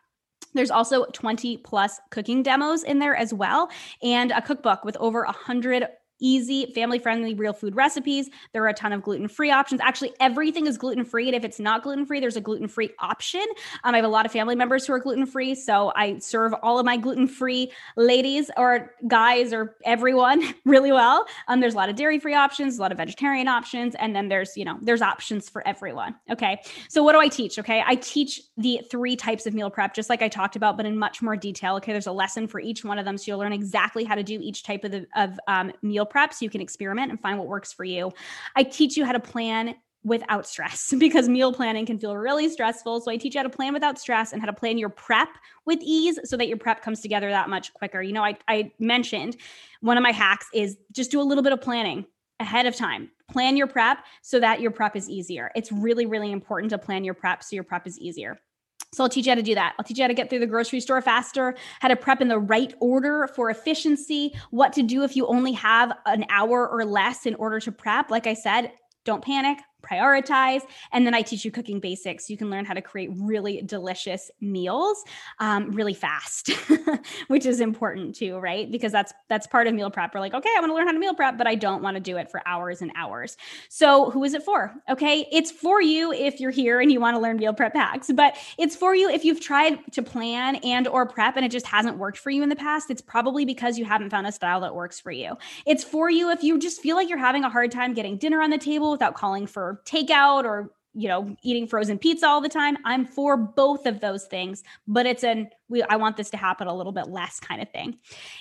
There's 0.52 0.70
also 0.70 1.04
20 1.12 1.58
plus 1.58 2.00
cooking 2.10 2.42
demos 2.42 2.82
in 2.82 2.98
there 2.98 3.14
as 3.14 3.32
well, 3.32 3.70
and 4.02 4.32
a 4.32 4.42
cookbook 4.42 4.84
with 4.84 4.96
over 4.96 5.24
100 5.24 5.86
easy, 6.20 6.72
family 6.74 6.98
friendly, 6.98 7.34
real 7.34 7.52
food 7.52 7.74
recipes. 7.74 8.30
There 8.52 8.62
are 8.62 8.68
a 8.68 8.74
ton 8.74 8.92
of 8.92 9.02
gluten 9.02 9.28
free 9.28 9.50
options. 9.50 9.80
Actually, 9.80 10.12
everything 10.20 10.66
is 10.66 10.78
gluten 10.78 11.04
free. 11.04 11.26
And 11.26 11.34
if 11.34 11.44
it's 11.44 11.58
not 11.58 11.82
gluten 11.82 12.06
free, 12.06 12.20
there's 12.20 12.36
a 12.36 12.40
gluten 12.40 12.68
free 12.68 12.90
option. 12.98 13.44
Um, 13.84 13.94
I 13.94 13.98
have 13.98 14.04
a 14.04 14.08
lot 14.08 14.26
of 14.26 14.32
family 14.32 14.54
members 14.54 14.86
who 14.86 14.92
are 14.92 14.98
gluten 14.98 15.26
free. 15.26 15.54
So 15.54 15.92
I 15.96 16.18
serve 16.18 16.54
all 16.62 16.78
of 16.78 16.86
my 16.86 16.96
gluten 16.96 17.26
free 17.26 17.72
ladies 17.96 18.50
or 18.56 18.94
guys 19.08 19.52
or 19.52 19.76
everyone 19.84 20.54
really 20.64 20.92
well. 20.92 21.26
Um, 21.48 21.60
there's 21.60 21.74
a 21.74 21.76
lot 21.76 21.88
of 21.88 21.96
dairy 21.96 22.18
free 22.18 22.34
options, 22.34 22.78
a 22.78 22.82
lot 22.82 22.92
of 22.92 22.98
vegetarian 22.98 23.48
options. 23.48 23.94
And 23.96 24.14
then 24.14 24.28
there's, 24.28 24.56
you 24.56 24.64
know, 24.64 24.78
there's 24.82 25.02
options 25.02 25.48
for 25.48 25.66
everyone. 25.66 26.14
Okay. 26.30 26.60
So 26.88 27.02
what 27.02 27.12
do 27.12 27.20
I 27.20 27.28
teach? 27.28 27.58
Okay. 27.58 27.82
I 27.86 27.96
teach 27.96 28.40
the 28.56 28.82
three 28.90 29.16
types 29.16 29.46
of 29.46 29.54
meal 29.54 29.70
prep, 29.70 29.94
just 29.94 30.10
like 30.10 30.22
I 30.22 30.28
talked 30.28 30.56
about, 30.56 30.76
but 30.76 30.86
in 30.86 30.98
much 30.98 31.22
more 31.22 31.36
detail. 31.36 31.76
Okay. 31.76 31.92
There's 31.92 32.06
a 32.06 32.12
lesson 32.12 32.46
for 32.46 32.60
each 32.60 32.84
one 32.84 32.98
of 32.98 33.04
them. 33.04 33.16
So 33.16 33.24
you'll 33.28 33.38
learn 33.38 33.52
exactly 33.52 34.04
how 34.04 34.14
to 34.14 34.22
do 34.22 34.38
each 34.40 34.62
type 34.62 34.84
of, 34.84 34.92
the, 34.92 35.06
of 35.16 35.38
um, 35.48 35.72
meal 35.82 36.06
prep 36.10 36.34
so 36.34 36.44
you 36.44 36.50
can 36.50 36.60
experiment 36.60 37.10
and 37.10 37.20
find 37.20 37.38
what 37.38 37.48
works 37.48 37.72
for 37.72 37.84
you. 37.84 38.12
I 38.56 38.62
teach 38.64 38.96
you 38.96 39.04
how 39.04 39.12
to 39.12 39.20
plan 39.20 39.76
without 40.02 40.46
stress 40.46 40.94
because 40.98 41.28
meal 41.28 41.52
planning 41.52 41.86
can 41.86 41.98
feel 41.98 42.16
really 42.16 42.48
stressful. 42.48 43.00
So 43.00 43.10
I 43.10 43.16
teach 43.16 43.34
you 43.34 43.40
how 43.40 43.44
to 43.44 43.54
plan 43.54 43.72
without 43.72 43.98
stress 43.98 44.32
and 44.32 44.40
how 44.40 44.46
to 44.46 44.52
plan 44.52 44.78
your 44.78 44.88
prep 44.88 45.28
with 45.66 45.78
ease 45.82 46.18
so 46.24 46.36
that 46.36 46.48
your 46.48 46.56
prep 46.56 46.82
comes 46.82 47.00
together 47.00 47.30
that 47.30 47.48
much 47.48 47.72
quicker. 47.74 48.02
You 48.02 48.12
know, 48.12 48.24
I, 48.24 48.36
I 48.48 48.72
mentioned 48.78 49.36
one 49.80 49.96
of 49.96 50.02
my 50.02 50.12
hacks 50.12 50.46
is 50.52 50.76
just 50.92 51.10
do 51.10 51.20
a 51.20 51.22
little 51.22 51.42
bit 51.42 51.52
of 51.52 51.60
planning 51.60 52.06
ahead 52.40 52.66
of 52.66 52.74
time. 52.74 53.10
Plan 53.30 53.56
your 53.56 53.66
prep 53.66 53.98
so 54.22 54.40
that 54.40 54.60
your 54.60 54.70
prep 54.70 54.96
is 54.96 55.08
easier. 55.08 55.50
It's 55.54 55.70
really, 55.70 56.06
really 56.06 56.32
important 56.32 56.70
to 56.70 56.78
plan 56.78 57.04
your 57.04 57.14
prep 57.14 57.44
so 57.44 57.54
your 57.54 57.64
prep 57.64 57.86
is 57.86 57.98
easier. 57.98 58.40
So 58.92 59.04
I'll 59.04 59.08
teach 59.08 59.26
you 59.26 59.30
how 59.30 59.36
to 59.36 59.42
do 59.42 59.54
that. 59.54 59.74
I'll 59.78 59.84
teach 59.84 59.98
you 59.98 60.04
how 60.04 60.08
to 60.08 60.14
get 60.14 60.30
through 60.30 60.40
the 60.40 60.46
grocery 60.46 60.80
store 60.80 61.00
faster, 61.00 61.54
how 61.80 61.88
to 61.88 61.96
prep 61.96 62.20
in 62.20 62.28
the 62.28 62.38
right 62.38 62.74
order 62.80 63.28
for 63.34 63.50
efficiency, 63.50 64.34
what 64.50 64.72
to 64.72 64.82
do 64.82 65.04
if 65.04 65.14
you 65.14 65.26
only 65.26 65.52
have 65.52 65.92
an 66.06 66.24
hour 66.28 66.68
or 66.68 66.84
less 66.84 67.26
in 67.26 67.34
order 67.36 67.60
to 67.60 67.70
prep. 67.70 68.10
Like 68.10 68.26
I 68.26 68.34
said, 68.34 68.72
don't 69.04 69.24
panic 69.24 69.58
prioritize. 69.90 70.62
And 70.92 71.06
then 71.06 71.14
I 71.14 71.22
teach 71.22 71.44
you 71.44 71.50
cooking 71.50 71.80
basics. 71.80 72.30
You 72.30 72.36
can 72.36 72.50
learn 72.50 72.64
how 72.64 72.74
to 72.74 72.82
create 72.82 73.10
really 73.14 73.62
delicious 73.62 74.30
meals 74.40 75.04
um, 75.38 75.70
really 75.72 75.94
fast, 75.94 76.50
which 77.28 77.46
is 77.46 77.60
important 77.60 78.14
too, 78.14 78.38
right? 78.38 78.70
Because 78.70 78.92
that's 78.92 79.12
that's 79.28 79.46
part 79.46 79.66
of 79.66 79.74
meal 79.74 79.90
prep. 79.90 80.14
We're 80.14 80.20
like, 80.20 80.34
okay, 80.34 80.50
I 80.56 80.60
want 80.60 80.70
to 80.70 80.74
learn 80.74 80.86
how 80.86 80.92
to 80.92 80.98
meal 80.98 81.14
prep, 81.14 81.38
but 81.38 81.46
I 81.46 81.54
don't 81.54 81.82
want 81.82 81.96
to 81.96 82.00
do 82.00 82.16
it 82.16 82.30
for 82.30 82.42
hours 82.46 82.82
and 82.82 82.92
hours. 82.94 83.36
So 83.68 84.10
who 84.10 84.24
is 84.24 84.34
it 84.34 84.42
for? 84.42 84.74
Okay, 84.88 85.26
it's 85.32 85.50
for 85.50 85.80
you 85.80 86.12
if 86.12 86.40
you're 86.40 86.50
here 86.50 86.80
and 86.80 86.92
you 86.92 87.00
want 87.00 87.16
to 87.16 87.20
learn 87.20 87.36
meal 87.36 87.54
prep 87.54 87.74
hacks, 87.74 88.10
but 88.14 88.36
it's 88.58 88.76
for 88.76 88.94
you 88.94 89.10
if 89.10 89.24
you've 89.24 89.40
tried 89.40 89.78
to 89.92 90.02
plan 90.02 90.56
and 90.56 90.86
or 90.88 91.06
prep 91.06 91.36
and 91.36 91.44
it 91.44 91.50
just 91.50 91.66
hasn't 91.66 91.98
worked 91.98 92.18
for 92.18 92.30
you 92.30 92.42
in 92.42 92.48
the 92.48 92.56
past. 92.56 92.90
It's 92.90 93.02
probably 93.02 93.44
because 93.44 93.78
you 93.78 93.84
haven't 93.84 94.10
found 94.10 94.26
a 94.26 94.32
style 94.32 94.60
that 94.60 94.74
works 94.74 95.00
for 95.00 95.10
you. 95.10 95.36
It's 95.66 95.84
for 95.84 96.10
you 96.10 96.30
if 96.30 96.42
you 96.42 96.58
just 96.58 96.80
feel 96.80 96.96
like 96.96 97.08
you're 97.08 97.18
having 97.18 97.44
a 97.44 97.50
hard 97.50 97.70
time 97.70 97.94
getting 97.94 98.16
dinner 98.16 98.42
on 98.42 98.50
the 98.50 98.58
table 98.58 98.90
without 98.90 99.14
calling 99.14 99.46
for 99.46 99.79
takeout 99.84 100.44
or 100.44 100.70
you 100.92 101.06
know 101.06 101.36
eating 101.42 101.66
frozen 101.66 101.98
pizza 101.98 102.26
all 102.26 102.40
the 102.40 102.48
time 102.48 102.76
i'm 102.84 103.04
for 103.04 103.36
both 103.36 103.86
of 103.86 104.00
those 104.00 104.24
things 104.24 104.64
but 104.88 105.06
it's 105.06 105.22
an 105.22 105.48
we 105.68 105.82
i 105.84 105.94
want 105.94 106.16
this 106.16 106.30
to 106.30 106.36
happen 106.36 106.66
a 106.66 106.74
little 106.74 106.92
bit 106.92 107.08
less 107.08 107.38
kind 107.38 107.62
of 107.62 107.70
thing. 107.70 107.96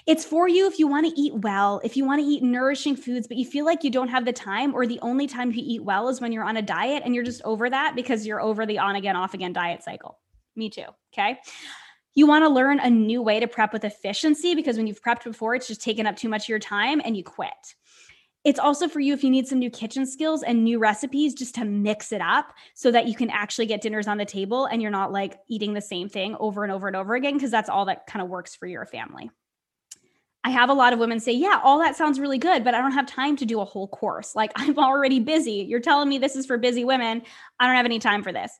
It's 0.07 0.25
for 0.25 0.47
you 0.47 0.67
if 0.67 0.79
you 0.79 0.87
want 0.87 1.05
to 1.05 1.21
eat 1.21 1.33
well 1.35 1.79
if 1.83 1.95
you 1.95 2.05
want 2.05 2.21
to 2.21 2.27
eat 2.27 2.41
nourishing 2.41 2.95
foods 2.95 3.27
but 3.27 3.37
you 3.37 3.45
feel 3.45 3.65
like 3.65 3.83
you 3.83 3.91
don't 3.91 4.07
have 4.07 4.25
the 4.25 4.33
time 4.33 4.73
or 4.73 4.87
the 4.87 4.99
only 5.01 5.27
time 5.27 5.51
you 5.51 5.61
eat 5.63 5.83
well 5.83 6.09
is 6.09 6.21
when 6.21 6.31
you're 6.31 6.43
on 6.43 6.57
a 6.57 6.61
diet 6.61 7.03
and 7.05 7.13
you're 7.13 7.23
just 7.23 7.41
over 7.43 7.69
that 7.69 7.95
because 7.95 8.25
you're 8.25 8.41
over 8.41 8.65
the 8.65 8.79
on 8.79 8.95
again 8.95 9.15
off 9.15 9.33
again 9.33 9.53
diet 9.53 9.83
cycle. 9.83 10.17
Me 10.55 10.69
too 10.69 10.85
okay? 11.13 11.37
You 12.15 12.25
want 12.25 12.43
to 12.43 12.49
learn 12.49 12.79
a 12.79 12.89
new 12.89 13.21
way 13.21 13.39
to 13.39 13.47
prep 13.47 13.71
with 13.71 13.85
efficiency 13.85 14.55
because 14.55 14.75
when 14.75 14.87
you've 14.87 15.03
prepped 15.03 15.23
before 15.23 15.53
it's 15.53 15.67
just 15.67 15.81
taken 15.81 16.07
up 16.07 16.15
too 16.15 16.29
much 16.29 16.45
of 16.45 16.49
your 16.49 16.59
time 16.59 16.99
and 17.05 17.15
you 17.15 17.23
quit 17.23 17.75
it's 18.49 18.57
also 18.57 18.87
for 18.87 18.99
you 18.99 19.13
if 19.13 19.23
you 19.23 19.29
need 19.29 19.47
some 19.47 19.59
new 19.59 19.69
kitchen 19.69 20.07
skills 20.07 20.41
and 20.41 20.63
new 20.63 20.79
recipes 20.79 21.35
just 21.35 21.53
to 21.53 21.65
mix 21.65 22.11
it 22.11 22.19
up 22.19 22.51
so 22.73 22.89
that 22.89 23.07
you 23.07 23.13
can 23.13 23.29
actually 23.29 23.67
get 23.67 23.79
dinners 23.79 24.07
on 24.07 24.17
the 24.17 24.25
table 24.25 24.65
and 24.65 24.81
you're 24.81 24.89
not 24.89 25.11
like 25.11 25.37
eating 25.47 25.75
the 25.75 25.81
same 25.81 26.09
thing 26.09 26.35
over 26.39 26.63
and 26.63 26.73
over 26.73 26.87
and 26.87 26.95
over 26.95 27.13
again 27.13 27.35
because 27.35 27.51
that's 27.51 27.69
all 27.69 27.85
that 27.85 28.07
kind 28.07 28.23
of 28.23 28.27
works 28.27 28.55
for 28.55 28.65
your 28.65 28.87
family. 28.87 29.29
I 30.43 30.49
have 30.49 30.71
a 30.71 30.73
lot 30.73 30.93
of 30.93 30.99
women 30.99 31.19
say, 31.19 31.31
Yeah, 31.31 31.59
all 31.63 31.77
that 31.77 31.95
sounds 31.95 32.19
really 32.19 32.39
good, 32.39 32.63
but 32.63 32.73
I 32.73 32.81
don't 32.81 32.93
have 32.93 33.05
time 33.05 33.35
to 33.37 33.45
do 33.45 33.61
a 33.61 33.65
whole 33.65 33.87
course. 33.87 34.35
Like, 34.35 34.51
I'm 34.55 34.79
already 34.79 35.19
busy. 35.19 35.67
You're 35.69 35.79
telling 35.79 36.09
me 36.09 36.17
this 36.17 36.35
is 36.35 36.47
for 36.47 36.57
busy 36.57 36.83
women. 36.83 37.21
I 37.59 37.67
don't 37.67 37.75
have 37.75 37.85
any 37.85 37.99
time 37.99 38.23
for 38.23 38.33
this 38.33 38.57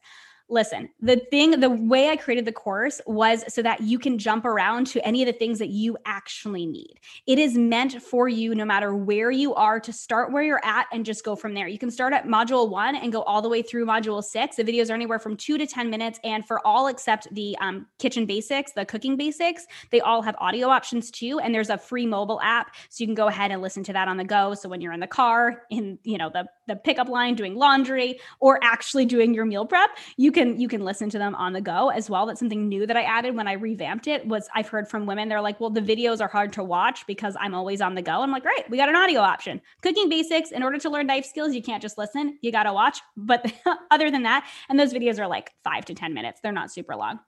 listen, 0.50 0.90
the 1.00 1.18
thing, 1.18 1.60
the 1.60 1.70
way 1.70 2.10
I 2.10 2.16
created 2.16 2.46
the 2.46 2.52
course 2.52 3.00
was 3.06 3.44
so 3.54 3.62
that 3.62 3.82
you 3.82 4.00
can 4.00 4.18
jump 4.18 4.46
around 4.46 4.88
to 4.88 5.06
any 5.06 5.22
of 5.22 5.28
the 5.28 5.34
things 5.34 5.60
that 5.60 5.70
you 5.70 5.98
actually 6.06 6.66
need. 6.66 7.00
It 7.28 7.38
is 7.38 7.56
meant 7.56 8.02
for 8.02 8.28
you, 8.28 8.56
no 8.56 8.66
matter 8.66 8.96
where 8.96 9.30
you 9.32 9.54
are, 9.54 9.80
to 9.80 9.94
start 9.94 10.32
where 10.32 10.44
you're 10.44 10.64
at 10.64 10.88
and 10.92 11.06
just 11.06 11.24
go 11.24 11.36
from 11.36 11.54
there. 11.54 11.68
You 11.68 11.78
can 11.78 11.92
start 11.92 12.14
at 12.14 12.26
module 12.26 12.70
one 12.70 12.96
and 12.96 13.12
go 13.12 13.22
all 13.24 13.42
the 13.42 13.50
way 13.50 13.62
through 13.62 13.86
module 13.86 14.24
six. 14.24 14.56
The 14.56 14.64
videos 14.64 14.90
are 14.90 14.96
anywhere 14.96 15.20
from 15.20 15.38
two 15.38 15.58
to 15.58 15.68
10 15.68 15.90
minutes. 15.90 16.20
And 16.24 16.46
for 16.46 16.66
all 16.66 16.88
except 16.88 17.34
the 17.34 17.56
um, 17.60 17.86
kitchen 18.00 18.26
basics, 18.26 18.72
the 18.72 18.86
cooking 18.86 19.16
basics, 19.18 19.68
they 19.92 20.02
all 20.02 20.22
have 20.22 20.36
audio 20.40 20.68
options 20.68 21.12
too. 21.12 21.40
And 21.40 21.54
there's 21.54 21.70
a 21.70 21.78
free 21.78 22.08
mobile 22.08 22.42
app. 22.42 22.76
So 22.90 23.04
you 23.04 23.08
can 23.08 23.16
go 23.16 23.28
ahead 23.28 23.52
and 23.52 23.62
listen 23.62 23.84
to 23.84 23.94
that 23.94 24.08
on 24.08 24.18
the 24.18 24.24
go. 24.24 24.56
So 24.56 24.68
when 24.68 24.82
you're 24.82 24.94
in 24.94 25.00
the 25.00 25.08
car, 25.08 25.64
in, 25.70 26.00
you 26.04 26.18
know, 26.18 26.30
the, 26.30 26.46
the 26.68 26.76
pickup 26.76 27.08
line 27.08 27.36
doing 27.36 27.56
laundry 27.56 28.20
or 28.40 28.60
actually 28.64 29.06
doing 29.06 29.34
your 29.34 29.46
meal 29.46 29.66
prep, 29.66 29.92
you 30.18 30.32
can 30.32 30.39
can 30.40 30.60
you 30.60 30.68
can 30.70 30.86
listen 30.86 31.10
to 31.10 31.18
them 31.18 31.36
on 31.36 31.54
the 31.54 31.60
go 31.62 31.90
as 31.90 32.10
well. 32.10 32.26
That's 32.26 32.40
something 32.40 32.70
new 32.70 32.86
that 32.88 32.96
I 32.96 33.04
added 33.04 33.36
when 33.36 33.48
I 33.48 33.54
revamped 33.54 34.08
it. 34.08 34.26
Was 34.26 34.48
I've 34.56 34.70
heard 34.70 34.88
from 34.88 35.06
women 35.06 35.28
they're 35.28 35.42
like, 35.42 35.60
well, 35.60 35.70
the 35.70 35.82
videos 35.82 36.22
are 36.22 36.30
hard 36.30 36.54
to 36.54 36.64
watch 36.64 37.06
because 37.08 37.36
I'm 37.40 37.54
always 37.54 37.82
on 37.82 37.96
the 37.96 38.02
go. 38.02 38.22
I'm 38.22 38.32
like, 38.32 38.44
great, 38.44 38.70
we 38.70 38.78
got 38.78 38.90
an 38.90 38.96
audio 38.96 39.20
option. 39.20 39.62
Cooking 39.82 40.08
basics. 40.08 40.52
In 40.52 40.64
order 40.64 40.78
to 40.78 40.90
learn 40.90 41.08
knife 41.08 41.26
skills, 41.26 41.54
you 41.54 41.62
can't 41.62 41.82
just 41.82 41.98
listen. 41.98 42.38
You 42.42 42.52
got 42.52 42.64
to 42.64 42.74
watch. 42.74 43.00
But 43.18 43.52
other 43.92 44.10
than 44.10 44.24
that, 44.24 44.48
and 44.70 44.80
those 44.80 44.94
videos 44.94 45.20
are 45.20 45.28
like 45.28 45.52
five 45.64 45.86
to 45.86 45.94
ten 45.94 46.14
minutes. 46.14 46.40
They're 46.42 46.52
not 46.54 46.72
super 46.72 46.96
long 46.96 47.20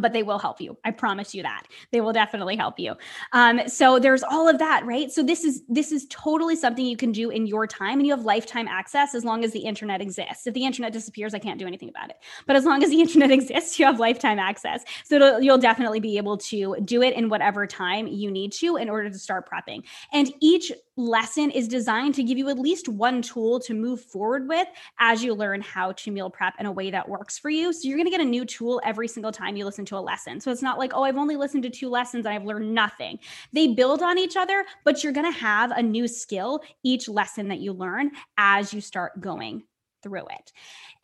but 0.00 0.12
they 0.12 0.22
will 0.22 0.38
help 0.38 0.60
you. 0.60 0.76
I 0.84 0.90
promise 0.90 1.34
you 1.34 1.42
that. 1.42 1.64
They 1.92 2.00
will 2.00 2.12
definitely 2.12 2.56
help 2.56 2.78
you. 2.78 2.94
Um, 3.32 3.68
so 3.68 3.98
there's 3.98 4.22
all 4.22 4.48
of 4.48 4.58
that 4.58 4.84
right? 4.84 5.10
So 5.10 5.22
this 5.22 5.44
is 5.44 5.62
this 5.68 5.92
is 5.92 6.06
totally 6.10 6.56
something 6.56 6.84
you 6.84 6.96
can 6.96 7.12
do 7.12 7.30
in 7.30 7.46
your 7.46 7.66
time 7.66 7.98
and 7.98 8.06
you 8.06 8.14
have 8.14 8.24
lifetime 8.24 8.68
access 8.68 9.14
as 9.14 9.24
long 9.24 9.44
as 9.44 9.52
the 9.52 9.60
internet 9.60 10.00
exists. 10.00 10.46
If 10.46 10.54
the 10.54 10.64
internet 10.64 10.92
disappears 10.92 11.34
i 11.34 11.38
can't 11.38 11.58
do 11.58 11.66
anything 11.66 11.88
about 11.88 12.10
it. 12.10 12.16
But 12.46 12.56
as 12.56 12.64
long 12.64 12.82
as 12.82 12.90
the 12.90 13.00
internet 13.06 13.30
exists 13.30 13.78
you 13.78 13.86
have 13.86 13.98
lifetime 13.98 14.38
access. 14.38 14.84
So 15.04 15.38
you'll 15.38 15.58
definitely 15.58 16.00
be 16.00 16.16
able 16.16 16.38
to 16.38 16.76
do 16.84 17.02
it 17.02 17.14
in 17.14 17.28
whatever 17.28 17.66
time 17.66 18.06
you 18.06 18.30
need 18.30 18.52
to 18.52 18.76
in 18.76 18.88
order 18.88 19.10
to 19.10 19.18
start 19.18 19.48
prepping. 19.48 19.82
And 20.12 20.32
each 20.40 20.72
lesson 20.96 21.50
is 21.50 21.68
designed 21.68 22.14
to 22.14 22.22
give 22.22 22.38
you 22.38 22.48
at 22.48 22.58
least 22.58 22.88
one 22.88 23.20
tool 23.20 23.60
to 23.60 23.74
move 23.74 24.00
forward 24.00 24.48
with 24.48 24.66
as 24.98 25.22
you 25.22 25.34
learn 25.34 25.60
how 25.60 25.92
to 25.92 26.10
meal 26.10 26.30
prep 26.30 26.54
in 26.58 26.66
a 26.66 26.72
way 26.72 26.90
that 26.90 27.08
works 27.08 27.38
for 27.38 27.50
you. 27.50 27.72
So 27.72 27.86
you're 27.86 27.98
going 27.98 28.06
to 28.06 28.10
get 28.10 28.20
a 28.20 28.24
new 28.24 28.44
tool 28.44 28.80
every 28.84 29.06
single 29.06 29.32
time 29.32 29.56
you 29.56 29.64
listen 29.64 29.84
to 29.86 29.96
a 29.96 30.00
lesson. 30.00 30.40
So 30.40 30.50
it's 30.50 30.62
not 30.62 30.78
like, 30.78 30.92
oh, 30.94 31.02
I've 31.02 31.18
only 31.18 31.36
listened 31.36 31.64
to 31.64 31.70
two 31.70 31.90
lessons 31.90 32.24
and 32.24 32.34
I've 32.34 32.44
learned 32.44 32.74
nothing. 32.74 33.18
They 33.52 33.68
build 33.68 34.02
on 34.02 34.18
each 34.18 34.36
other, 34.36 34.64
but 34.84 35.04
you're 35.04 35.12
going 35.12 35.30
to 35.30 35.38
have 35.38 35.70
a 35.70 35.82
new 35.82 36.08
skill 36.08 36.62
each 36.82 37.08
lesson 37.08 37.48
that 37.48 37.60
you 37.60 37.72
learn 37.72 38.12
as 38.38 38.72
you 38.72 38.80
start 38.80 39.20
going 39.20 39.64
through 40.02 40.26
it. 40.28 40.52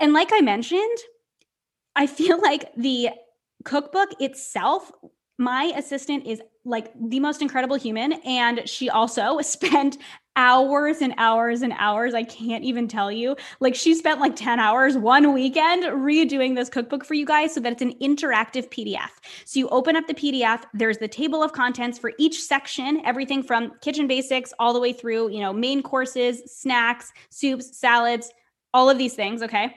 And 0.01 0.13
like 0.13 0.31
I 0.33 0.41
mentioned, 0.41 0.99
I 1.95 2.07
feel 2.07 2.41
like 2.43 2.75
the 2.77 3.11
cookbook 3.65 4.21
itself 4.21 4.91
my 5.43 5.73
assistant 5.77 6.27
is 6.27 6.41
like 6.65 6.93
the 7.09 7.19
most 7.19 7.43
incredible 7.43 7.77
human 7.77 8.13
and 8.25 8.69
she 8.69 8.89
also 8.89 9.41
spent 9.43 9.99
hours 10.35 11.03
and 11.03 11.13
hours 11.19 11.61
and 11.61 11.75
hours 11.77 12.15
i 12.15 12.23
can't 12.23 12.65
even 12.65 12.89
tell 12.89 13.13
you 13.13 13.37
like 13.61 13.75
she 13.75 13.95
spent 13.95 14.19
like 14.19 14.35
10 14.35 14.59
hours 14.59 14.97
one 14.97 15.35
weekend 15.35 15.83
redoing 15.83 16.55
this 16.55 16.71
cookbook 16.71 17.05
for 17.05 17.13
you 17.13 17.27
guys 17.27 17.53
so 17.53 17.61
that 17.61 17.73
it's 17.73 17.83
an 17.83 17.93
interactive 18.01 18.67
pdf 18.71 19.11
so 19.45 19.59
you 19.59 19.69
open 19.69 19.95
up 19.95 20.07
the 20.07 20.15
pdf 20.15 20.63
there's 20.73 20.97
the 20.97 21.09
table 21.09 21.43
of 21.43 21.53
contents 21.53 21.99
for 21.99 22.13
each 22.19 22.43
section 22.43 23.03
everything 23.05 23.43
from 23.43 23.73
kitchen 23.83 24.07
basics 24.07 24.55
all 24.59 24.73
the 24.73 24.81
way 24.81 24.93
through 24.93 25.29
you 25.29 25.41
know 25.41 25.53
main 25.53 25.83
courses 25.83 26.41
snacks 26.47 27.13
soups 27.29 27.77
salads 27.77 28.31
all 28.73 28.89
of 28.89 28.97
these 28.97 29.15
things 29.15 29.43
okay 29.43 29.75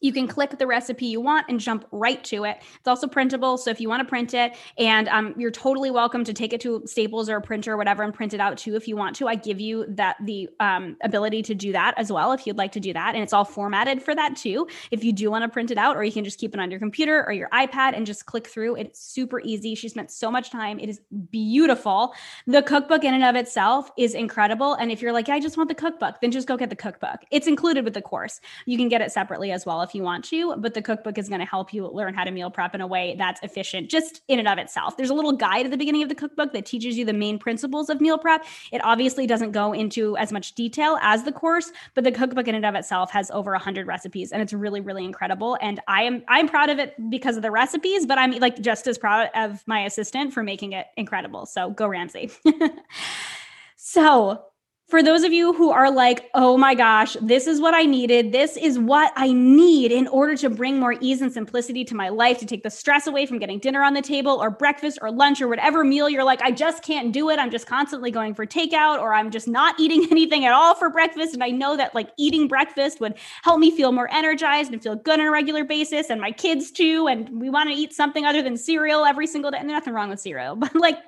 you 0.00 0.12
can 0.12 0.26
click 0.26 0.58
the 0.58 0.66
recipe 0.66 1.06
you 1.06 1.20
want 1.20 1.46
and 1.48 1.60
jump 1.60 1.86
right 1.90 2.22
to 2.24 2.44
it. 2.44 2.58
It's 2.78 2.88
also 2.88 3.06
printable. 3.06 3.58
So 3.58 3.70
if 3.70 3.80
you 3.80 3.88
want 3.88 4.00
to 4.00 4.08
print 4.08 4.34
it, 4.34 4.56
and 4.78 5.08
um, 5.08 5.34
you're 5.36 5.50
totally 5.50 5.90
welcome 5.90 6.24
to 6.24 6.32
take 6.32 6.52
it 6.52 6.60
to 6.62 6.82
Staples 6.86 7.28
or 7.28 7.36
a 7.36 7.42
printer 7.42 7.72
or 7.72 7.76
whatever 7.76 8.02
and 8.02 8.12
print 8.12 8.34
it 8.34 8.40
out 8.40 8.58
too 8.58 8.76
if 8.76 8.88
you 8.88 8.96
want 8.96 9.16
to. 9.16 9.28
I 9.28 9.34
give 9.34 9.60
you 9.60 9.86
that 9.88 10.16
the 10.24 10.48
um, 10.60 10.96
ability 11.02 11.42
to 11.42 11.54
do 11.54 11.72
that 11.72 11.94
as 11.96 12.10
well 12.10 12.32
if 12.32 12.46
you'd 12.46 12.58
like 12.58 12.72
to 12.72 12.80
do 12.80 12.92
that. 12.92 13.14
And 13.14 13.22
it's 13.22 13.32
all 13.32 13.44
formatted 13.44 14.02
for 14.02 14.14
that 14.14 14.36
too. 14.36 14.66
If 14.90 15.04
you 15.04 15.12
do 15.12 15.30
want 15.30 15.44
to 15.44 15.48
print 15.48 15.70
it 15.70 15.78
out, 15.78 15.96
or 15.96 16.04
you 16.04 16.12
can 16.12 16.24
just 16.24 16.38
keep 16.38 16.54
it 16.54 16.60
on 16.60 16.70
your 16.70 16.80
computer 16.80 17.24
or 17.26 17.32
your 17.32 17.48
iPad 17.50 17.96
and 17.96 18.06
just 18.06 18.26
click 18.26 18.46
through. 18.46 18.76
It's 18.76 19.00
super 19.00 19.40
easy. 19.40 19.74
She 19.74 19.88
spent 19.88 20.10
so 20.10 20.30
much 20.30 20.50
time. 20.50 20.78
It 20.78 20.88
is 20.88 21.00
beautiful. 21.30 22.14
The 22.46 22.62
cookbook 22.62 23.04
in 23.04 23.14
and 23.14 23.24
of 23.24 23.36
itself 23.36 23.90
is 23.96 24.14
incredible. 24.14 24.74
And 24.74 24.90
if 24.90 25.02
you're 25.02 25.12
like, 25.12 25.28
I 25.28 25.40
just 25.40 25.56
want 25.56 25.68
the 25.68 25.74
cookbook, 25.74 26.16
then 26.20 26.30
just 26.30 26.48
go 26.48 26.56
get 26.56 26.70
the 26.70 26.76
cookbook. 26.76 27.20
It's 27.30 27.46
included 27.46 27.84
with 27.84 27.94
the 27.94 28.02
course. 28.02 28.40
You 28.66 28.76
can 28.76 28.88
get 28.88 29.00
it 29.00 29.12
separately 29.12 29.52
as 29.52 29.66
well 29.66 29.82
if 29.82 29.89
you 29.94 30.02
want 30.02 30.24
to, 30.26 30.56
but 30.56 30.74
the 30.74 30.82
cookbook 30.82 31.18
is 31.18 31.28
going 31.28 31.40
to 31.40 31.46
help 31.46 31.72
you 31.72 31.86
learn 31.88 32.14
how 32.14 32.24
to 32.24 32.30
meal 32.30 32.50
prep 32.50 32.74
in 32.74 32.80
a 32.80 32.86
way 32.86 33.14
that's 33.18 33.40
efficient 33.42 33.90
just 33.90 34.22
in 34.28 34.38
and 34.38 34.48
of 34.48 34.58
itself. 34.58 34.96
There's 34.96 35.10
a 35.10 35.14
little 35.14 35.32
guide 35.32 35.66
at 35.66 35.70
the 35.70 35.76
beginning 35.76 36.02
of 36.02 36.08
the 36.08 36.14
cookbook 36.14 36.52
that 36.52 36.66
teaches 36.66 36.96
you 36.96 37.04
the 37.04 37.12
main 37.12 37.38
principles 37.38 37.90
of 37.90 38.00
meal 38.00 38.18
prep. 38.18 38.44
It 38.72 38.84
obviously 38.84 39.26
doesn't 39.26 39.52
go 39.52 39.72
into 39.72 40.16
as 40.16 40.32
much 40.32 40.54
detail 40.54 40.98
as 41.02 41.24
the 41.24 41.32
course, 41.32 41.72
but 41.94 42.04
the 42.04 42.12
cookbook 42.12 42.48
in 42.48 42.54
and 42.54 42.66
of 42.66 42.74
itself 42.74 43.10
has 43.10 43.30
over 43.30 43.52
100 43.52 43.86
recipes 43.86 44.32
and 44.32 44.42
it's 44.42 44.52
really 44.52 44.80
really 44.80 45.04
incredible 45.04 45.58
and 45.60 45.80
I 45.88 46.02
am 46.02 46.22
I'm 46.28 46.48
proud 46.48 46.70
of 46.70 46.78
it 46.78 46.94
because 47.10 47.36
of 47.36 47.42
the 47.42 47.50
recipes, 47.50 48.06
but 48.06 48.18
I'm 48.18 48.32
like 48.32 48.60
just 48.60 48.86
as 48.86 48.98
proud 48.98 49.30
of 49.34 49.66
my 49.66 49.84
assistant 49.84 50.32
for 50.32 50.42
making 50.42 50.72
it 50.72 50.86
incredible. 50.96 51.46
So 51.46 51.70
go 51.70 51.86
Ramsey. 51.86 52.30
so, 53.76 54.44
for 54.90 55.04
those 55.04 55.22
of 55.22 55.32
you 55.32 55.52
who 55.52 55.70
are 55.70 55.88
like, 55.88 56.28
oh 56.34 56.58
my 56.58 56.74
gosh, 56.74 57.16
this 57.22 57.46
is 57.46 57.60
what 57.60 57.74
I 57.74 57.82
needed. 57.82 58.32
This 58.32 58.56
is 58.56 58.76
what 58.76 59.12
I 59.14 59.32
need 59.32 59.92
in 59.92 60.08
order 60.08 60.36
to 60.38 60.50
bring 60.50 60.80
more 60.80 60.96
ease 61.00 61.22
and 61.22 61.32
simplicity 61.32 61.84
to 61.84 61.94
my 61.94 62.08
life, 62.08 62.38
to 62.38 62.46
take 62.46 62.64
the 62.64 62.70
stress 62.70 63.06
away 63.06 63.24
from 63.24 63.38
getting 63.38 63.60
dinner 63.60 63.84
on 63.84 63.94
the 63.94 64.02
table 64.02 64.32
or 64.32 64.50
breakfast 64.50 64.98
or 65.00 65.12
lunch 65.12 65.40
or 65.40 65.46
whatever 65.46 65.84
meal 65.84 66.08
you're 66.08 66.24
like, 66.24 66.42
I 66.42 66.50
just 66.50 66.82
can't 66.82 67.12
do 67.12 67.30
it. 67.30 67.38
I'm 67.38 67.52
just 67.52 67.68
constantly 67.68 68.10
going 68.10 68.34
for 68.34 68.44
takeout 68.44 68.98
or 68.98 69.14
I'm 69.14 69.30
just 69.30 69.46
not 69.46 69.78
eating 69.78 70.08
anything 70.10 70.44
at 70.44 70.52
all 70.52 70.74
for 70.74 70.90
breakfast. 70.90 71.34
And 71.34 71.44
I 71.44 71.50
know 71.50 71.76
that 71.76 71.94
like 71.94 72.10
eating 72.16 72.48
breakfast 72.48 73.00
would 73.00 73.14
help 73.42 73.60
me 73.60 73.70
feel 73.70 73.92
more 73.92 74.12
energized 74.12 74.72
and 74.72 74.82
feel 74.82 74.96
good 74.96 75.20
on 75.20 75.26
a 75.26 75.30
regular 75.30 75.62
basis. 75.62 76.10
And 76.10 76.20
my 76.20 76.32
kids 76.32 76.72
too. 76.72 77.06
And 77.06 77.40
we 77.40 77.48
want 77.48 77.68
to 77.70 77.76
eat 77.76 77.92
something 77.94 78.24
other 78.24 78.42
than 78.42 78.56
cereal 78.56 79.04
every 79.04 79.28
single 79.28 79.52
day. 79.52 79.58
And 79.58 79.68
nothing 79.68 79.94
wrong 79.94 80.10
with 80.10 80.18
cereal, 80.18 80.56
but 80.56 80.74
like 80.74 80.98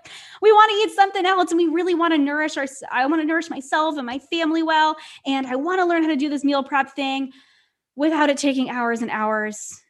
we 0.43 0.53
want 0.53 0.71
to 0.71 0.77
eat 0.77 0.95
something 0.95 1.25
else 1.25 1.53
and 1.53 1.59
we 1.59 1.69
really 1.69 1.95
want 1.95 2.13
to 2.13 2.19
nourish 2.19 2.57
our, 2.57 2.67
I 2.91 3.07
want 3.07 3.23
to 3.23 3.27
nourish 3.27 3.49
myself 3.49 3.97
and 3.97 4.05
my 4.05 4.19
family 4.19 4.63
well. 4.63 4.97
And 5.25 5.47
I 5.47 5.55
want 5.57 5.81
to 5.81 5.87
learn 5.87 6.03
how 6.03 6.09
to 6.09 6.17
do 6.17 6.29
this 6.29 6.45
meal 6.45 6.65
prep 6.65 6.91
thing 6.91 7.33
without 7.95 8.29
it 8.29 8.37
taking 8.37 8.69
hours 8.69 9.03
and 9.03 9.11
hours. 9.11 9.81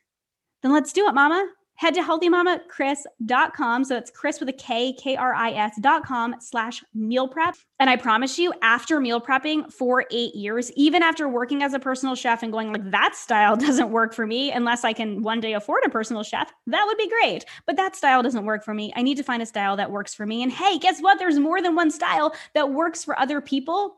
Then 0.63 0.73
let's 0.73 0.93
do 0.93 1.09
it, 1.09 1.15
mama. 1.15 1.49
Head 1.77 1.95
to 1.95 2.01
healthymamakris.com. 2.01 3.85
So 3.85 3.97
it's 3.97 4.11
Kris 4.11 4.39
with 4.39 4.49
a 4.49 4.53
K, 4.53 4.93
K 4.93 5.17
R 5.17 5.35
I 5.35 5.51
S.com 5.51 6.37
slash 6.41 6.85
meal 6.95 7.27
prep. 7.27 7.57
And 7.81 7.91
I 7.91 7.97
promise 7.97 8.39
you, 8.39 8.53
after 8.63 9.01
meal 9.01 9.21
prepping 9.21 9.73
for 9.73 10.05
eight 10.11 10.35
years, 10.35 10.71
even 10.77 11.03
after 11.03 11.29
working 11.29 11.63
as 11.63 11.75
a 11.75 11.81
personal 11.81 12.15
chef 12.15 12.43
and 12.43 12.53
going 12.53 12.73
like, 12.73 12.91
that 12.91 13.17
style 13.17 13.57
doesn't 13.67 13.91
work 13.91 14.15
for 14.15 14.27
me 14.27 14.53
unless 14.53 14.85
I 14.85 14.93
can 14.93 15.23
one 15.23 15.41
day 15.41 15.55
afford 15.55 15.83
a 15.85 15.91
personal 15.91 16.23
chef, 16.23 16.53
that 16.69 16.85
would 16.87 16.99
be 16.99 17.09
great. 17.09 17.45
But 17.67 17.77
that 17.77 17.97
style 17.97 18.23
doesn't 18.23 18.45
work 18.45 18.65
for 18.65 18.75
me. 18.75 18.93
I 18.95 19.03
need 19.03 19.17
to 19.17 19.25
find 19.25 19.43
a 19.43 19.47
style 19.47 19.77
that 19.77 19.91
works 19.91 20.15
for 20.15 20.27
me. 20.27 20.43
And 20.43 20.53
hey, 20.53 20.79
guess 20.79 21.01
what? 21.01 21.19
There's 21.19 21.39
more 21.39 21.61
than 21.61 21.75
one 21.75 21.91
style 21.91 22.35
that 22.55 22.71
works 22.71 23.03
for 23.03 23.19
other 23.19 23.41
people. 23.41 23.97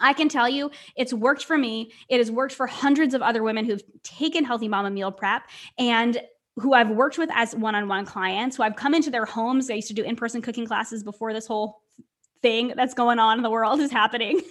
I 0.00 0.12
can 0.12 0.28
tell 0.28 0.48
you 0.48 0.70
it's 0.96 1.12
worked 1.12 1.44
for 1.44 1.58
me. 1.58 1.92
It 2.08 2.18
has 2.18 2.30
worked 2.30 2.54
for 2.54 2.66
hundreds 2.66 3.14
of 3.14 3.22
other 3.22 3.42
women 3.42 3.64
who've 3.64 3.82
taken 4.02 4.44
Healthy 4.44 4.68
Mama 4.68 4.90
Meal 4.90 5.10
Prep. 5.10 5.42
And 5.78 6.20
who 6.60 6.74
I've 6.74 6.90
worked 6.90 7.18
with 7.18 7.30
as 7.32 7.54
one-on-one 7.54 8.04
clients, 8.04 8.56
who 8.56 8.62
I've 8.62 8.76
come 8.76 8.94
into 8.94 9.10
their 9.10 9.24
homes. 9.24 9.70
I 9.70 9.74
used 9.74 9.88
to 9.88 9.94
do 9.94 10.02
in-person 10.02 10.42
cooking 10.42 10.66
classes 10.66 11.02
before 11.02 11.32
this 11.32 11.46
whole 11.46 11.82
thing 12.42 12.72
that's 12.76 12.94
going 12.94 13.18
on 13.18 13.38
in 13.38 13.42
the 13.42 13.50
world 13.50 13.80
is 13.80 13.90
happening. 13.90 14.40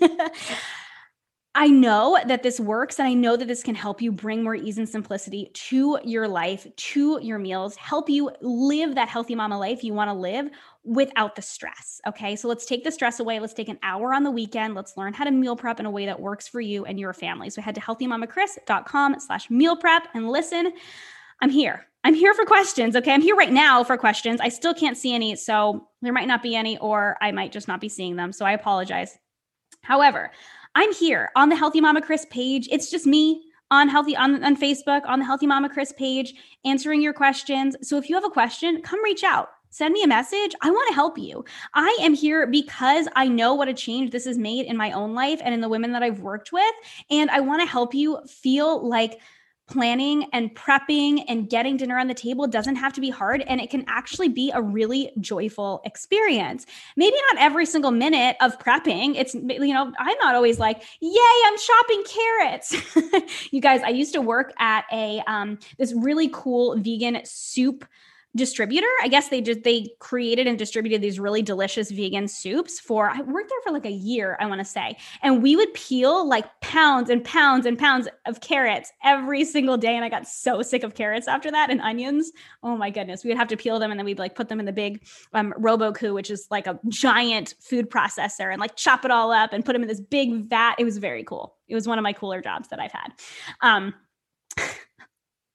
I 1.59 1.69
know 1.69 2.19
that 2.27 2.43
this 2.43 2.59
works 2.59 2.99
and 2.99 3.07
I 3.07 3.15
know 3.15 3.35
that 3.35 3.47
this 3.47 3.63
can 3.63 3.73
help 3.73 3.99
you 3.99 4.11
bring 4.11 4.43
more 4.43 4.53
ease 4.53 4.77
and 4.77 4.87
simplicity 4.87 5.49
to 5.53 5.97
your 6.03 6.27
life, 6.27 6.67
to 6.75 7.19
your 7.19 7.39
meals, 7.39 7.75
help 7.77 8.11
you 8.11 8.29
live 8.41 8.93
that 8.93 9.09
healthy 9.09 9.33
mama 9.33 9.57
life 9.57 9.83
you 9.83 9.91
want 9.91 10.09
to 10.09 10.13
live 10.13 10.51
without 10.83 11.35
the 11.35 11.41
stress. 11.41 11.99
Okay. 12.05 12.35
So 12.35 12.47
let's 12.47 12.67
take 12.67 12.83
the 12.83 12.91
stress 12.91 13.19
away. 13.19 13.39
Let's 13.39 13.55
take 13.55 13.69
an 13.69 13.79
hour 13.81 14.13
on 14.13 14.23
the 14.23 14.29
weekend. 14.29 14.75
Let's 14.75 14.97
learn 14.97 15.13
how 15.13 15.23
to 15.23 15.31
meal 15.31 15.55
prep 15.55 15.79
in 15.79 15.87
a 15.87 15.91
way 15.91 16.05
that 16.05 16.19
works 16.19 16.47
for 16.47 16.61
you 16.61 16.85
and 16.85 16.99
your 16.99 17.11
family. 17.11 17.49
So 17.49 17.59
head 17.63 17.73
to 17.73 17.81
healthymamakris.com 17.81 19.19
slash 19.19 19.49
meal 19.49 19.75
prep 19.75 20.09
and 20.13 20.29
listen. 20.29 20.71
I'm 21.41 21.49
here. 21.49 21.87
I'm 22.07 22.13
here 22.13 22.33
for 22.33 22.45
questions. 22.45 22.95
Okay. 22.95 23.11
I'm 23.11 23.21
here 23.21 23.35
right 23.35 23.51
now 23.51 23.83
for 23.83 23.97
questions. 23.97 24.39
I 24.39 24.47
still 24.47 24.73
can't 24.73 24.95
see 24.95 25.13
any. 25.13 25.35
So 25.35 25.89
there 26.01 26.13
might 26.13 26.29
not 26.29 26.41
be 26.41 26.55
any, 26.55 26.77
or 26.77 27.17
I 27.19 27.33
might 27.33 27.51
just 27.51 27.67
not 27.67 27.81
be 27.81 27.89
seeing 27.89 28.15
them. 28.15 28.31
So 28.31 28.45
I 28.45 28.53
apologize. 28.53 29.17
However, 29.81 30.31
I'm 30.73 30.93
here 30.93 31.31
on 31.35 31.49
the 31.49 31.57
Healthy 31.57 31.81
Mama 31.81 32.01
Kris 32.01 32.25
page. 32.29 32.69
It's 32.71 32.89
just 32.89 33.05
me 33.05 33.43
on 33.71 33.89
healthy 33.89 34.15
on, 34.15 34.41
on 34.41 34.55
Facebook 34.55 35.01
on 35.05 35.19
the 35.19 35.25
Healthy 35.25 35.47
Mama 35.47 35.67
Kris 35.67 35.91
page 35.91 36.33
answering 36.63 37.01
your 37.01 37.11
questions. 37.11 37.75
So 37.81 37.97
if 37.97 38.07
you 38.07 38.15
have 38.15 38.23
a 38.23 38.29
question, 38.29 38.81
come 38.83 39.03
reach 39.03 39.25
out. 39.25 39.49
Send 39.69 39.93
me 39.93 40.01
a 40.01 40.07
message. 40.07 40.55
I 40.61 40.71
want 40.71 40.87
to 40.87 40.95
help 40.95 41.17
you. 41.17 41.43
I 41.73 41.97
am 41.99 42.13
here 42.13 42.47
because 42.47 43.09
I 43.17 43.27
know 43.27 43.53
what 43.53 43.67
a 43.67 43.73
change 43.73 44.11
this 44.11 44.23
has 44.23 44.37
made 44.37 44.65
in 44.65 44.77
my 44.77 44.93
own 44.93 45.13
life 45.13 45.41
and 45.43 45.53
in 45.53 45.59
the 45.59 45.67
women 45.67 45.91
that 45.91 46.03
I've 46.03 46.21
worked 46.21 46.53
with. 46.53 46.73
And 47.11 47.29
I 47.29 47.41
want 47.41 47.61
to 47.61 47.67
help 47.67 47.93
you 47.93 48.19
feel 48.25 48.87
like 48.87 49.19
planning 49.67 50.27
and 50.33 50.55
prepping 50.55 51.23
and 51.27 51.49
getting 51.49 51.77
dinner 51.77 51.97
on 51.97 52.07
the 52.07 52.13
table 52.13 52.47
doesn't 52.47 52.77
have 52.77 52.93
to 52.93 53.01
be 53.01 53.09
hard 53.09 53.41
and 53.41 53.59
it 53.59 53.69
can 53.69 53.83
actually 53.87 54.29
be 54.29 54.51
a 54.53 54.61
really 54.61 55.11
joyful 55.19 55.81
experience. 55.85 56.65
Maybe 56.95 57.15
not 57.33 57.41
every 57.43 57.65
single 57.65 57.91
minute 57.91 58.37
of 58.41 58.57
prepping. 58.59 59.15
It's 59.15 59.33
you 59.33 59.73
know, 59.73 59.91
I'm 59.99 60.17
not 60.21 60.35
always 60.35 60.59
like, 60.59 60.83
"Yay, 61.01 61.37
I'm 61.45 61.57
shopping 61.57 62.03
carrots." 62.05 63.51
you 63.51 63.61
guys, 63.61 63.81
I 63.83 63.89
used 63.89 64.13
to 64.13 64.21
work 64.21 64.53
at 64.59 64.85
a 64.91 65.21
um 65.27 65.59
this 65.77 65.93
really 65.93 66.29
cool 66.31 66.77
vegan 66.77 67.19
soup 67.25 67.85
distributor. 68.35 68.87
I 69.01 69.07
guess 69.07 69.29
they 69.29 69.41
just 69.41 69.63
they 69.63 69.89
created 69.99 70.47
and 70.47 70.57
distributed 70.57 71.01
these 71.01 71.19
really 71.19 71.41
delicious 71.41 71.91
vegan 71.91 72.27
soups 72.27 72.79
for 72.79 73.09
I 73.09 73.21
worked 73.21 73.49
there 73.49 73.61
for 73.63 73.71
like 73.71 73.85
a 73.85 73.91
year, 73.91 74.37
I 74.39 74.45
want 74.45 74.59
to 74.59 74.65
say. 74.65 74.97
And 75.23 75.41
we 75.41 75.55
would 75.55 75.73
peel 75.73 76.27
like 76.27 76.45
pounds 76.61 77.09
and 77.09 77.23
pounds 77.23 77.65
and 77.65 77.77
pounds 77.77 78.07
of 78.25 78.41
carrots 78.41 78.91
every 79.03 79.43
single 79.43 79.77
day 79.77 79.95
and 79.95 80.05
I 80.05 80.09
got 80.09 80.27
so 80.27 80.61
sick 80.61 80.83
of 80.83 80.93
carrots 80.93 81.27
after 81.27 81.51
that 81.51 81.69
and 81.69 81.81
onions. 81.81 82.31
Oh 82.63 82.77
my 82.77 82.89
goodness. 82.89 83.23
We 83.23 83.29
would 83.29 83.37
have 83.37 83.47
to 83.49 83.57
peel 83.57 83.79
them 83.79 83.91
and 83.91 83.99
then 83.99 84.05
we'd 84.05 84.19
like 84.19 84.35
put 84.35 84.49
them 84.49 84.59
in 84.59 84.65
the 84.65 84.73
big 84.73 85.05
um 85.33 85.53
Robot 85.57 85.87
which 86.01 86.29
is 86.29 86.47
like 86.51 86.67
a 86.67 86.79
giant 86.89 87.55
food 87.59 87.89
processor 87.89 88.51
and 88.51 88.59
like 88.59 88.75
chop 88.75 89.05
it 89.05 89.11
all 89.11 89.31
up 89.31 89.53
and 89.53 89.65
put 89.65 89.73
them 89.73 89.81
in 89.81 89.87
this 89.87 90.01
big 90.01 90.47
vat. 90.49 90.75
It 90.77 90.83
was 90.83 90.97
very 90.97 91.23
cool. 91.23 91.55
It 91.67 91.75
was 91.75 91.87
one 91.87 91.97
of 91.97 92.03
my 92.03 92.13
cooler 92.13 92.41
jobs 92.41 92.67
that 92.69 92.79
I've 92.79 92.91
had. 92.91 93.13
Um 93.61 93.93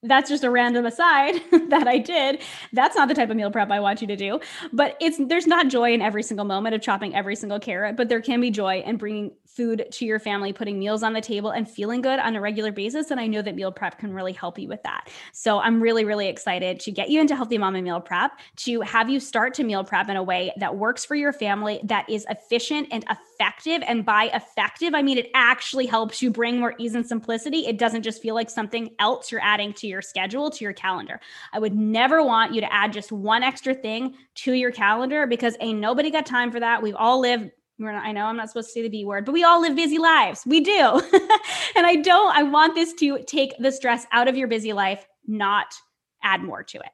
that's 0.02 0.28
just 0.28 0.42
a 0.42 0.50
random 0.50 0.84
aside 0.84 1.40
that 1.68 1.86
I 1.86 1.98
did. 1.98 2.42
That's 2.72 2.96
not 2.96 3.08
the 3.08 3.14
type 3.14 3.30
of 3.30 3.36
meal 3.36 3.50
prep 3.50 3.70
I 3.70 3.80
want 3.80 4.00
you 4.00 4.08
to 4.08 4.16
do. 4.16 4.40
But 4.72 4.96
it's 5.00 5.18
there's 5.18 5.46
not 5.46 5.68
joy 5.68 5.92
in 5.92 6.02
every 6.02 6.22
single 6.22 6.44
moment 6.44 6.74
of 6.74 6.82
chopping 6.82 7.14
every 7.14 7.36
single 7.36 7.60
carrot, 7.60 7.96
but 7.96 8.08
there 8.08 8.20
can 8.20 8.40
be 8.40 8.50
joy 8.50 8.80
in 8.80 8.96
bringing 8.96 9.32
food 9.46 9.86
to 9.92 10.04
your 10.04 10.18
family, 10.18 10.52
putting 10.52 10.78
meals 10.78 11.02
on 11.02 11.12
the 11.12 11.20
table 11.20 11.50
and 11.50 11.68
feeling 11.68 12.00
good 12.00 12.18
on 12.18 12.34
a 12.34 12.40
regular 12.40 12.72
basis 12.72 13.10
and 13.10 13.20
I 13.20 13.26
know 13.26 13.42
that 13.42 13.54
meal 13.54 13.70
prep 13.70 13.98
can 13.98 14.12
really 14.12 14.32
help 14.32 14.58
you 14.58 14.66
with 14.66 14.82
that. 14.82 15.08
So 15.32 15.60
I'm 15.60 15.80
really 15.80 16.04
really 16.04 16.28
excited 16.28 16.80
to 16.80 16.90
get 16.90 17.10
you 17.10 17.20
into 17.20 17.36
healthy 17.36 17.58
mama 17.58 17.82
meal 17.82 18.00
prep, 18.00 18.32
to 18.56 18.80
have 18.80 19.08
you 19.08 19.20
start 19.20 19.54
to 19.54 19.64
meal 19.64 19.84
prep 19.84 20.08
in 20.08 20.16
a 20.16 20.22
way 20.22 20.52
that 20.56 20.76
works 20.76 21.04
for 21.04 21.14
your 21.14 21.32
family 21.32 21.80
that 21.84 22.08
is 22.08 22.26
efficient 22.28 22.88
and 22.90 23.04
effective 23.42 23.82
and 23.86 24.04
by 24.04 24.30
effective 24.32 24.94
I 24.94 25.02
mean 25.02 25.18
it 25.18 25.30
actually 25.34 25.86
helps 25.86 26.22
you 26.22 26.30
bring 26.30 26.60
more 26.60 26.74
ease 26.78 26.94
and 26.94 27.06
simplicity. 27.06 27.66
It 27.66 27.78
doesn't 27.78 28.02
just 28.02 28.22
feel 28.22 28.34
like 28.34 28.48
something 28.48 28.90
else 28.98 29.32
you're 29.32 29.42
adding 29.42 29.72
to 29.74 29.86
your 29.86 30.02
schedule, 30.02 30.50
to 30.50 30.64
your 30.64 30.72
calendar. 30.72 31.20
I 31.52 31.58
would 31.58 31.74
never 31.74 32.22
want 32.22 32.54
you 32.54 32.60
to 32.60 32.72
add 32.72 32.92
just 32.92 33.10
one 33.10 33.42
extra 33.42 33.74
thing 33.74 34.14
to 34.36 34.52
your 34.52 34.70
calendar 34.70 35.26
because 35.26 35.56
ain't 35.60 35.80
nobody 35.80 36.10
got 36.10 36.26
time 36.26 36.52
for 36.52 36.60
that. 36.60 36.82
We've 36.82 36.96
all 36.96 37.20
lived 37.20 37.50
not, 37.78 38.04
I 38.04 38.12
know 38.12 38.26
I'm 38.26 38.36
not 38.36 38.48
supposed 38.48 38.68
to 38.68 38.72
say 38.74 38.82
the 38.82 38.88
B 38.88 39.04
word, 39.04 39.24
but 39.24 39.32
we 39.32 39.42
all 39.42 39.60
live 39.60 39.74
busy 39.74 39.98
lives. 39.98 40.44
We 40.46 40.60
do. 40.60 40.70
and 41.76 41.86
I 41.86 41.96
don't, 41.96 42.36
I 42.36 42.44
want 42.44 42.74
this 42.76 42.92
to 42.94 43.24
take 43.24 43.56
the 43.58 43.72
stress 43.72 44.06
out 44.12 44.28
of 44.28 44.36
your 44.36 44.46
busy 44.46 44.72
life, 44.72 45.04
not 45.26 45.74
add 46.22 46.44
more 46.44 46.62
to 46.62 46.78
it. 46.78 46.90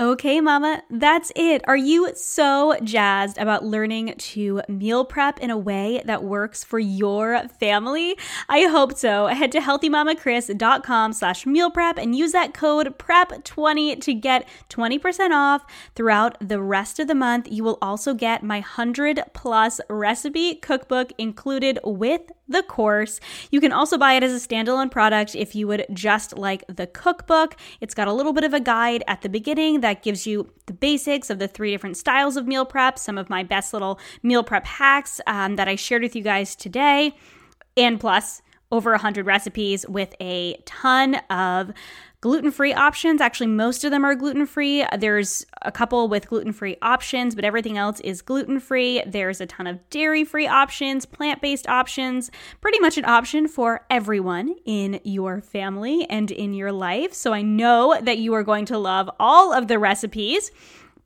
Okay, 0.00 0.40
Mama, 0.40 0.84
that's 0.90 1.32
it. 1.34 1.60
Are 1.66 1.76
you 1.76 2.12
so 2.14 2.76
jazzed 2.84 3.36
about 3.36 3.64
learning 3.64 4.14
to 4.16 4.62
meal 4.68 5.04
prep 5.04 5.40
in 5.40 5.50
a 5.50 5.58
way 5.58 6.00
that 6.04 6.22
works 6.22 6.62
for 6.62 6.78
your 6.78 7.48
family? 7.58 8.16
I 8.48 8.66
hope 8.66 8.96
so. 8.96 9.26
Head 9.26 9.50
to 9.52 9.58
healthymamakris.com 9.58 11.14
slash 11.14 11.46
meal 11.46 11.72
prep 11.72 11.98
and 11.98 12.14
use 12.14 12.30
that 12.30 12.54
code 12.54 12.96
PREP20 12.96 14.00
to 14.02 14.14
get 14.14 14.48
20% 14.70 15.30
off 15.32 15.64
throughout 15.96 16.36
the 16.40 16.62
rest 16.62 17.00
of 17.00 17.08
the 17.08 17.16
month. 17.16 17.48
You 17.50 17.64
will 17.64 17.78
also 17.82 18.14
get 18.14 18.44
my 18.44 18.58
100 18.58 19.24
plus 19.34 19.80
recipe 19.90 20.54
cookbook 20.54 21.12
included 21.18 21.80
with 21.82 22.30
the 22.48 22.62
course. 22.62 23.20
You 23.50 23.60
can 23.60 23.72
also 23.72 23.98
buy 23.98 24.14
it 24.14 24.22
as 24.22 24.32
a 24.32 24.48
standalone 24.48 24.90
product 24.90 25.34
if 25.34 25.54
you 25.54 25.66
would 25.68 25.86
just 25.92 26.36
like 26.36 26.64
the 26.68 26.86
cookbook. 26.86 27.56
It's 27.80 27.94
got 27.94 28.08
a 28.08 28.12
little 28.12 28.32
bit 28.32 28.44
of 28.44 28.54
a 28.54 28.60
guide 28.60 29.04
at 29.06 29.22
the 29.22 29.28
beginning 29.28 29.80
that 29.80 30.02
gives 30.02 30.26
you 30.26 30.50
the 30.66 30.72
basics 30.72 31.30
of 31.30 31.38
the 31.38 31.48
three 31.48 31.70
different 31.70 31.96
styles 31.96 32.36
of 32.36 32.46
meal 32.46 32.64
prep, 32.64 32.98
some 32.98 33.18
of 33.18 33.28
my 33.28 33.42
best 33.42 33.72
little 33.72 34.00
meal 34.22 34.42
prep 34.42 34.66
hacks 34.66 35.20
um, 35.26 35.56
that 35.56 35.68
I 35.68 35.76
shared 35.76 36.02
with 36.02 36.16
you 36.16 36.22
guys 36.22 36.56
today, 36.56 37.14
and 37.76 38.00
plus 38.00 38.42
over 38.70 38.90
100 38.90 39.24
recipes 39.24 39.86
with 39.88 40.14
a 40.20 40.60
ton 40.66 41.16
of 41.30 41.72
gluten 42.20 42.50
free 42.50 42.74
options. 42.74 43.20
Actually, 43.20 43.46
most 43.46 43.84
of 43.84 43.90
them 43.90 44.04
are 44.04 44.14
gluten 44.14 44.44
free. 44.44 44.84
There's 44.98 45.46
a 45.62 45.70
couple 45.70 46.08
with 46.08 46.28
gluten 46.28 46.52
free 46.52 46.76
options, 46.82 47.34
but 47.34 47.44
everything 47.44 47.78
else 47.78 48.00
is 48.00 48.22
gluten 48.22 48.58
free. 48.58 49.02
There's 49.06 49.40
a 49.40 49.46
ton 49.46 49.68
of 49.68 49.88
dairy 49.90 50.24
free 50.24 50.48
options, 50.48 51.06
plant 51.06 51.40
based 51.40 51.68
options, 51.68 52.30
pretty 52.60 52.80
much 52.80 52.98
an 52.98 53.04
option 53.04 53.46
for 53.46 53.86
everyone 53.88 54.56
in 54.64 55.00
your 55.04 55.40
family 55.40 56.06
and 56.10 56.30
in 56.30 56.54
your 56.54 56.72
life. 56.72 57.14
So 57.14 57.32
I 57.32 57.42
know 57.42 57.98
that 58.02 58.18
you 58.18 58.34
are 58.34 58.42
going 58.42 58.64
to 58.66 58.78
love 58.78 59.08
all 59.20 59.52
of 59.52 59.68
the 59.68 59.78
recipes. 59.78 60.50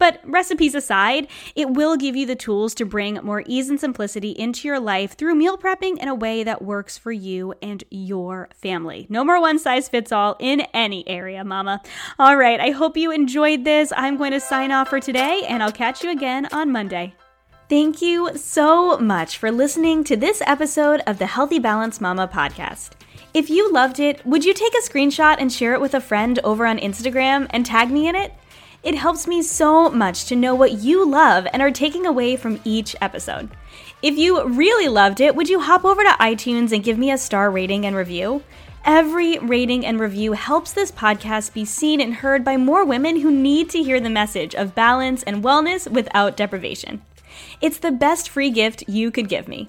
But 0.02 0.18
recipes 0.24 0.74
aside, 0.74 1.28
it 1.54 1.70
will 1.70 1.96
give 1.96 2.16
you 2.16 2.26
the 2.26 2.34
tools 2.34 2.74
to 2.74 2.84
bring 2.84 3.20
more 3.22 3.44
ease 3.46 3.70
and 3.70 3.78
simplicity 3.78 4.32
into 4.32 4.66
your 4.66 4.80
life 4.80 5.16
through 5.16 5.36
meal 5.36 5.56
prepping 5.56 5.96
in 5.98 6.08
a 6.08 6.14
way 6.16 6.42
that 6.42 6.60
works 6.60 6.98
for 6.98 7.12
you 7.12 7.54
and 7.62 7.84
your 7.88 8.48
family. 8.52 9.06
No 9.08 9.22
more 9.22 9.40
one 9.40 9.60
size 9.60 9.88
fits 9.88 10.10
all 10.10 10.34
in 10.40 10.62
any 10.74 11.08
area, 11.08 11.44
mama. 11.44 11.80
All 12.18 12.36
right, 12.36 12.58
I 12.58 12.70
hope 12.70 12.96
you 12.96 13.12
enjoyed 13.12 13.62
this. 13.62 13.92
I'm 13.96 14.16
going 14.16 14.32
to 14.32 14.40
sign 14.40 14.72
off 14.72 14.88
for 14.88 14.98
today, 14.98 15.44
and 15.48 15.62
I'll 15.62 15.70
catch 15.70 16.02
you 16.02 16.10
again 16.10 16.48
on 16.50 16.72
Monday. 16.72 17.14
Thank 17.68 18.02
you 18.02 18.36
so 18.36 18.98
much 18.98 19.38
for 19.38 19.52
listening 19.52 20.02
to 20.02 20.16
this 20.16 20.42
episode 20.44 21.00
of 21.06 21.18
the 21.18 21.26
Healthy 21.26 21.60
Balanced 21.60 22.00
Mama 22.00 22.26
podcast. 22.26 22.94
If 23.34 23.48
you 23.48 23.72
loved 23.72 24.00
it, 24.00 24.26
would 24.26 24.44
you 24.44 24.52
take 24.52 24.74
a 24.74 24.82
screenshot 24.82 25.36
and 25.38 25.52
share 25.52 25.74
it 25.74 25.80
with 25.80 25.94
a 25.94 26.00
friend 26.00 26.40
over 26.42 26.66
on 26.66 26.80
Instagram 26.80 27.46
and 27.50 27.64
tag 27.64 27.88
me 27.88 28.08
in 28.08 28.16
it? 28.16 28.34
It 28.82 28.96
helps 28.96 29.28
me 29.28 29.42
so 29.42 29.90
much 29.90 30.24
to 30.24 30.34
know 30.34 30.56
what 30.56 30.72
you 30.72 31.08
love 31.08 31.46
and 31.52 31.62
are 31.62 31.70
taking 31.70 32.04
away 32.04 32.34
from 32.34 32.60
each 32.64 32.96
episode. 33.00 33.50
If 34.02 34.18
you 34.18 34.44
really 34.44 34.88
loved 34.88 35.20
it, 35.20 35.36
would 35.36 35.48
you 35.48 35.60
hop 35.60 35.84
over 35.84 36.02
to 36.02 36.16
iTunes 36.18 36.72
and 36.72 36.82
give 36.82 36.98
me 36.98 37.12
a 37.12 37.18
star 37.18 37.48
rating 37.48 37.86
and 37.86 37.94
review? 37.94 38.42
Every 38.84 39.38
rating 39.38 39.86
and 39.86 40.00
review 40.00 40.32
helps 40.32 40.72
this 40.72 40.90
podcast 40.90 41.54
be 41.54 41.64
seen 41.64 42.00
and 42.00 42.14
heard 42.14 42.44
by 42.44 42.56
more 42.56 42.84
women 42.84 43.20
who 43.20 43.30
need 43.30 43.70
to 43.70 43.82
hear 43.84 44.00
the 44.00 44.10
message 44.10 44.56
of 44.56 44.74
balance 44.74 45.22
and 45.22 45.44
wellness 45.44 45.88
without 45.88 46.36
deprivation. 46.36 47.02
It's 47.60 47.78
the 47.78 47.92
best 47.92 48.28
free 48.28 48.50
gift 48.50 48.82
you 48.88 49.12
could 49.12 49.28
give 49.28 49.46
me. 49.46 49.68